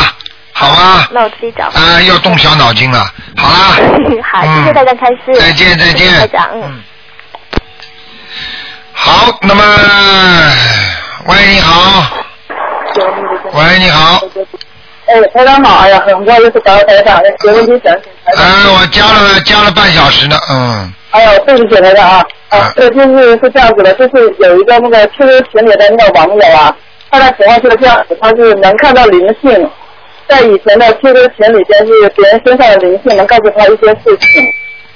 [0.53, 1.07] 好吗？
[1.11, 1.67] 那我自己找。
[1.67, 3.07] 啊，要动小脑筋了。
[3.37, 3.77] 好啦。
[4.33, 5.39] 好，谢谢大家开示。
[5.41, 6.83] 再见再见台长，嗯。
[8.93, 9.63] 好，那么，
[11.27, 12.07] 喂，你好，
[13.53, 14.21] 喂，你好，
[15.07, 18.43] 哎，台长好，哎呀，很不好意思打扰台长，有问题想请台长。
[18.43, 26.75] 哎，我加了加了半小时呢，嗯，哎呦，对不起台长啊，啊，这就是是这样子的，就是有一个那个 QQ 群里的那个网友啊，
[27.11, 29.71] 他的情况就是这样子，他是能看到灵性，
[30.27, 34.43] 在以前的 QQ 群里边是别人身上的灵性能告诉他一些事情，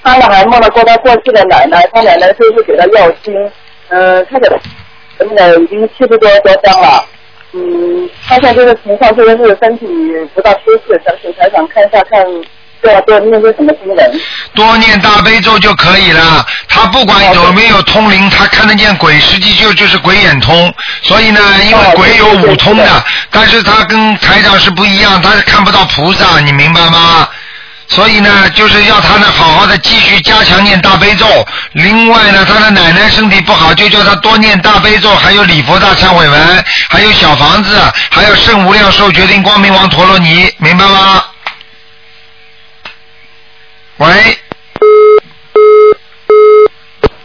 [0.03, 3.35] 他呢还梦到过他过去的奶奶，他奶奶就是给他要经，
[3.91, 4.49] 嗯、他给
[5.19, 7.05] 那个已经七十多多张了。
[7.53, 9.87] 嗯，看一下这个情况这个是身体
[10.35, 12.23] 不大舒适，想请台长看一下，看
[12.81, 14.21] 对要多念些什么经文。
[14.55, 16.45] 多念大悲咒就可以了。
[16.69, 20.73] 他不管有没有通灵，他看得见鬼，实际就就是鬼眼通。
[21.03, 27.29] 所以呢，因为鬼有五通的，但是他跟台长是不一样，他是看不到菩萨，你明白吗？
[27.89, 31.27] 所以呢，就是要他呢好好的继续加强念大悲咒。
[31.73, 41.25] 另外呢，他的奶奶身体不好，就叫他多念大悲咒，还有礼佛大忏悔文，还有小房子，还有圣无量寿决定光明王陀罗尼，明白吗？
[43.97, 44.39] 喂，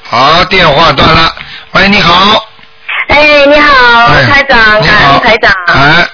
[0.01, 1.35] 好，电话断了。
[1.73, 2.47] 喂，你好。
[3.09, 5.53] 哎，你好，哎台长，你好台长。
[5.67, 6.07] 哎，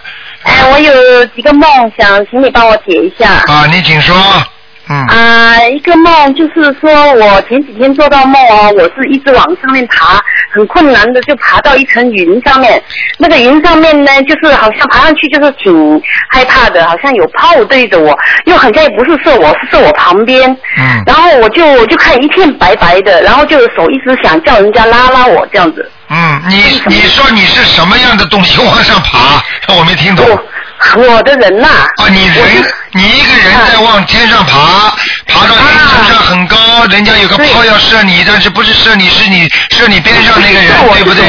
[0.50, 3.44] 哎，我有几个梦想请你帮我解一下。
[3.48, 4.16] 啊，你请说。
[4.90, 5.06] 嗯。
[5.08, 10.20] 啊，一个梦就是说我前几天做到梦哦，我是一直往上面爬，
[10.54, 12.82] 很困难的就爬到一层云上面。
[13.18, 20.50] 那个云上面呢，就是好像爬上去就是挺害怕的，好像有炮对着我，又好像也不是射我，是射我旁边。
[20.52, 21.04] 嗯。
[21.06, 25.92] 然后我就我就看一片白白的，然后就手一直想叫人家拉拉我这样子。
[26.10, 26.56] 嗯，你
[26.88, 29.44] 你说你是什么样的东西往上爬？
[29.78, 30.26] 我没听懂。
[30.28, 30.44] 我
[31.24, 32.46] 的人呐、啊，你人，
[32.94, 34.96] 你一个人在往天上爬，
[35.28, 41.24] 爬到云层上很高，人家有个炮要射你，但是不是射你，是你射你边上那个人，对不对？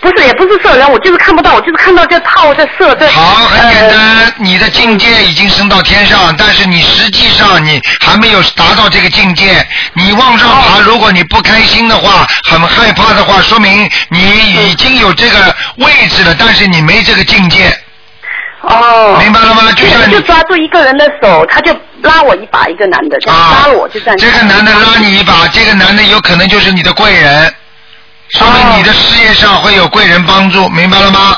[0.00, 9.66] 不是，也不是射人，我就是看不到，我就是看到这炮在射，这好，很简单，你的境界已经升到天上，但是你实际上你还没有达到这个境界。
[9.94, 15.38] 你往上爬，如果你不开心的话，很害怕的话，说明你已经有这个
[15.76, 17.74] 位置了，但是你没这个境界。
[18.68, 19.62] 哦，明白了吗？
[19.76, 21.72] 就像就抓住一个人的手，他就
[22.02, 24.32] 拉我一把，一个男的，这样拉我就站起来。
[24.32, 27.54] 啊这个男的拉你一把，这个男的有可能就是你的贵人，
[28.30, 31.36] 说明你的事业上会有贵人帮助，明白了吗？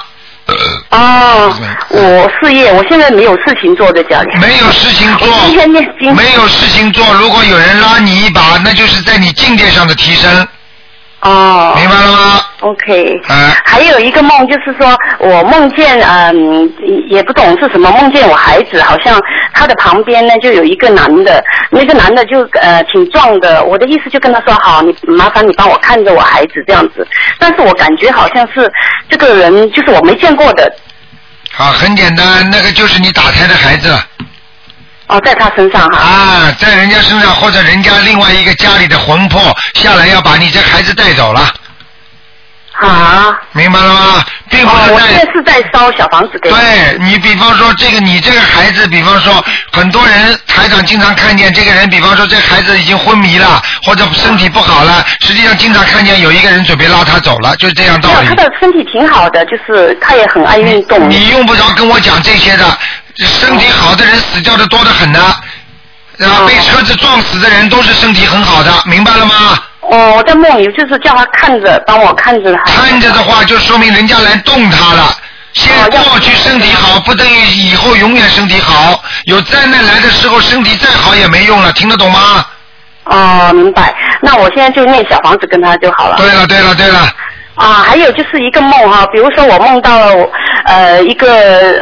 [0.90, 1.52] 哦，
[1.88, 4.38] 我事业，我现在没有事情做在家里。
[4.38, 6.14] 没有事情做今天念经。
[6.14, 10.46] 没有事情做，如果有人拉你一把，那就是在你境界上的提升。
[11.22, 13.20] 哦，明白了吗？OK。
[13.28, 13.56] 啊。
[13.64, 16.72] 还有一个梦，就是说我梦见，嗯，
[17.08, 19.20] 也不懂是什么，梦见我孩子好像
[19.52, 27.06] 他的旁边呢就有一个男的，那个男的就呃挺壮的，我的意思就跟他说好，你麻烦你帮我看着我孩子这样子，
[27.38, 28.70] 但是我感觉好像是
[29.08, 30.70] 这个人就是我没见过的，
[31.50, 33.88] 好，很简单，那个就是你打胎的孩子。
[35.08, 35.98] 哦，在他身上哈。
[35.98, 41.52] 啊，在人家身上，或者人家另外一个家里的魂魄下来要把你这孩子带走了。
[42.80, 43.38] 啊。
[43.52, 44.24] 明白了吗？
[44.50, 46.50] 并不是哦，我现在是在烧小房子给。
[46.50, 46.58] 对
[47.00, 49.42] 你，比方说这个，你这个孩子，比方说
[49.72, 58.34] 很多人台长经常看见这个人，比方说这孩子已经昏迷了，或者身体不好了，实际上经常看见有一个人准备拉他走了，就是这样道理他。
[58.34, 61.08] 的身体挺好的，就是他也很爱运动。
[61.08, 62.78] 你用不着跟我讲这些的，
[63.24, 65.20] 身体好的人死掉的多得很的，
[66.18, 69.58] 然后被车子撞死的人都是身体很好的，明白了吗？
[69.80, 72.62] 哦，我在梦里就是叫他看着，帮我看着他。
[72.64, 75.16] 看着的话，就说明人家来动他了。
[75.52, 79.02] 现在过去身体好，不等于以后永远身体好。
[79.24, 82.44] 有灾难来的时候，身体再好也没用了，听得懂吗？
[83.04, 83.94] 哦，明白。
[84.20, 86.16] 那我现在就念小房子跟他就好了。
[86.16, 87.08] 对了，对了，对了。
[87.54, 90.28] 啊，还有就是一个梦哈，比如说我梦到了
[90.66, 91.80] 呃一个。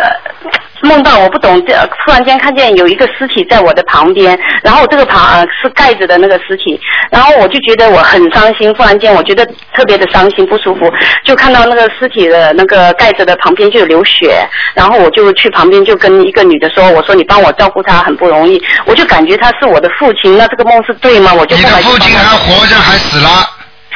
[0.85, 1.75] 梦到我不懂，这
[2.05, 6.79] 突然间看见有一个尸体在我的旁边，然后这个旁呃是盖着的那个尸体，
[7.11, 9.45] 然后我就觉得我很伤心，忽然间我觉得
[9.75, 10.81] 特别的伤心不舒服，
[11.25, 21.33] 就看到那个尸体的那个盖着的旁边就有流血，然后我就去旁边就跟一个女的说，我说你帮我照顾她很不容易，我就感觉他是我的父亲，那这个梦是对吗？
[21.35, 23.31] 我就你的父亲还活着还死了？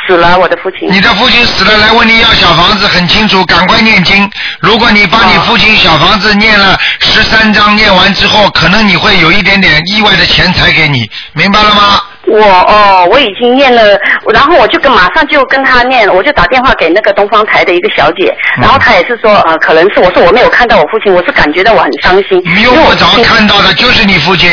[0.09, 0.91] 死了，我的父亲。
[0.91, 4.29] 你的父亲死了，来问你要小房子，很清楚，赶快念经。
[4.61, 12.01] 如果你把你父亲小房子念了十三章，念完之后，可能你会有一点点意外的钱财给你，明白了吗？
[12.27, 13.99] 我哦，我已经念了，
[14.33, 22.43] 然后我就跟马上就跟他念，我就打电话给那个东方台的一个小姐，嗯然后她也是说，呃，可能是我说我没有看到我父亲，我是感觉到我很伤心。
[22.45, 24.51] 你用不着看到的就是你父亲。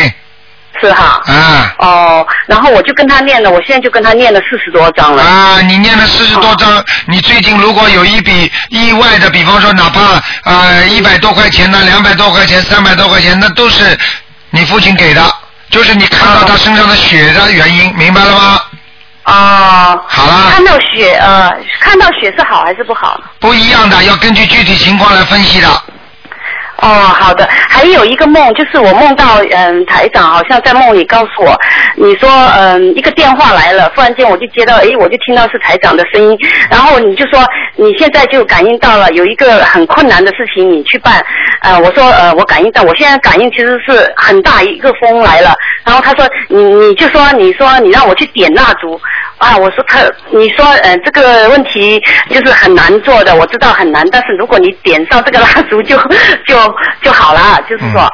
[0.81, 1.21] 是哈。
[1.25, 1.73] 啊。
[1.79, 5.23] 哦，然后我就跟他念了，我现在就跟他念了四十多张了。
[5.23, 13.97] 啊，你念了四十多章，你最近如果有一笔意外的，比方说哪怕呃一百多块钱呢，两百多块钱，三百多块钱，那都是
[14.51, 15.21] 你父亲给的，
[15.69, 18.61] 就是你看到他身上的血的原因，明白了吗？
[19.23, 19.97] 啊。
[20.07, 20.51] 好了。
[20.51, 23.19] 看到血呃，看到血是好还是不好？
[23.39, 25.67] 不一样的，要根据具体情况来分析的。
[26.81, 27.47] 哦，好的。
[27.69, 31.55] 还有一个梦，就是我梦到，嗯，台长好像在梦里告诉我，
[31.95, 36.37] 你说，嗯，一个电话来了，忽然间我就接到，诶，我就听到是台长的声音，
[36.69, 37.39] 然后你就说
[37.75, 41.23] 你现在就感应到了有一个很困难的事情，你去办。
[41.61, 45.53] 呃，我说，呃，我感应到，我现在感应其实是很大一个风来了，
[45.85, 48.99] 然后他说，你你就说，你说你让我去点蜡烛，
[49.37, 49.99] 啊，我说他，
[50.31, 55.97] 你说，呃，这个问题就是很难做的，我知道很难，但是如果你点上这个蜡烛就
[56.47, 58.09] 就就好了，就是说。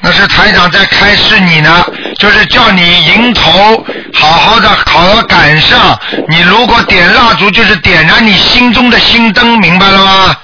[0.00, 1.86] 那是台长在开示你呢，
[2.18, 5.98] 就是叫你迎头好好的好好赶上。
[6.28, 10.36] 你如果点蜡烛，就是点燃你心中的心灯，明白了吗？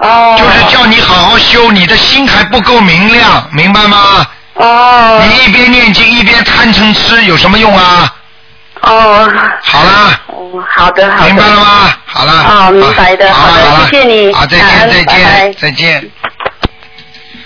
[0.00, 0.36] 哦。
[0.38, 4.26] 就是叫你好好修，你的心还不够明亮，明白吗？
[4.54, 5.24] 哦。
[5.26, 8.14] 你一边念经一边贪嗔痴，有什么用啊？
[8.82, 9.32] 哦。
[9.62, 10.20] 好啦。
[10.26, 11.26] 哦，好的，好的。
[11.26, 11.94] 明白了吗？
[12.04, 12.32] 好了。
[12.32, 14.32] 好，明白的，好的，谢谢你。
[14.32, 16.10] 好，再见，再见，再见。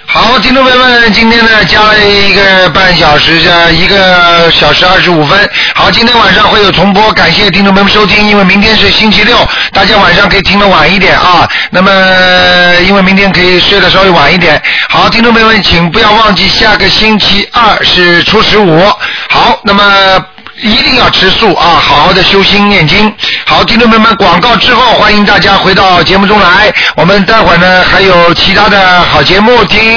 [0.09, 5.51] 好，听众朋友们，今天呢加了一个半小时，这一个小时二十五分。
[5.75, 9.37] 好，今天晚上会有重播，感谢听众朋友们收听，因为明天是星期六，
[9.73, 11.47] 大家晚上可以听得晚一点啊。
[11.71, 11.91] 那么，
[12.87, 14.63] 因为明天可以睡得稍微晚一点。
[14.89, 18.81] 好，听众朋友们，请不要忘记下个星期二是初十五。
[19.29, 19.83] 好，那么。
[20.63, 23.13] 一定要吃素啊，好好的修心念经。
[23.45, 26.73] 好，听众朋友们，广告之后，欢迎大家回到节目中来。
[26.97, 29.95] 我们待会儿呢还有其他的好节目听。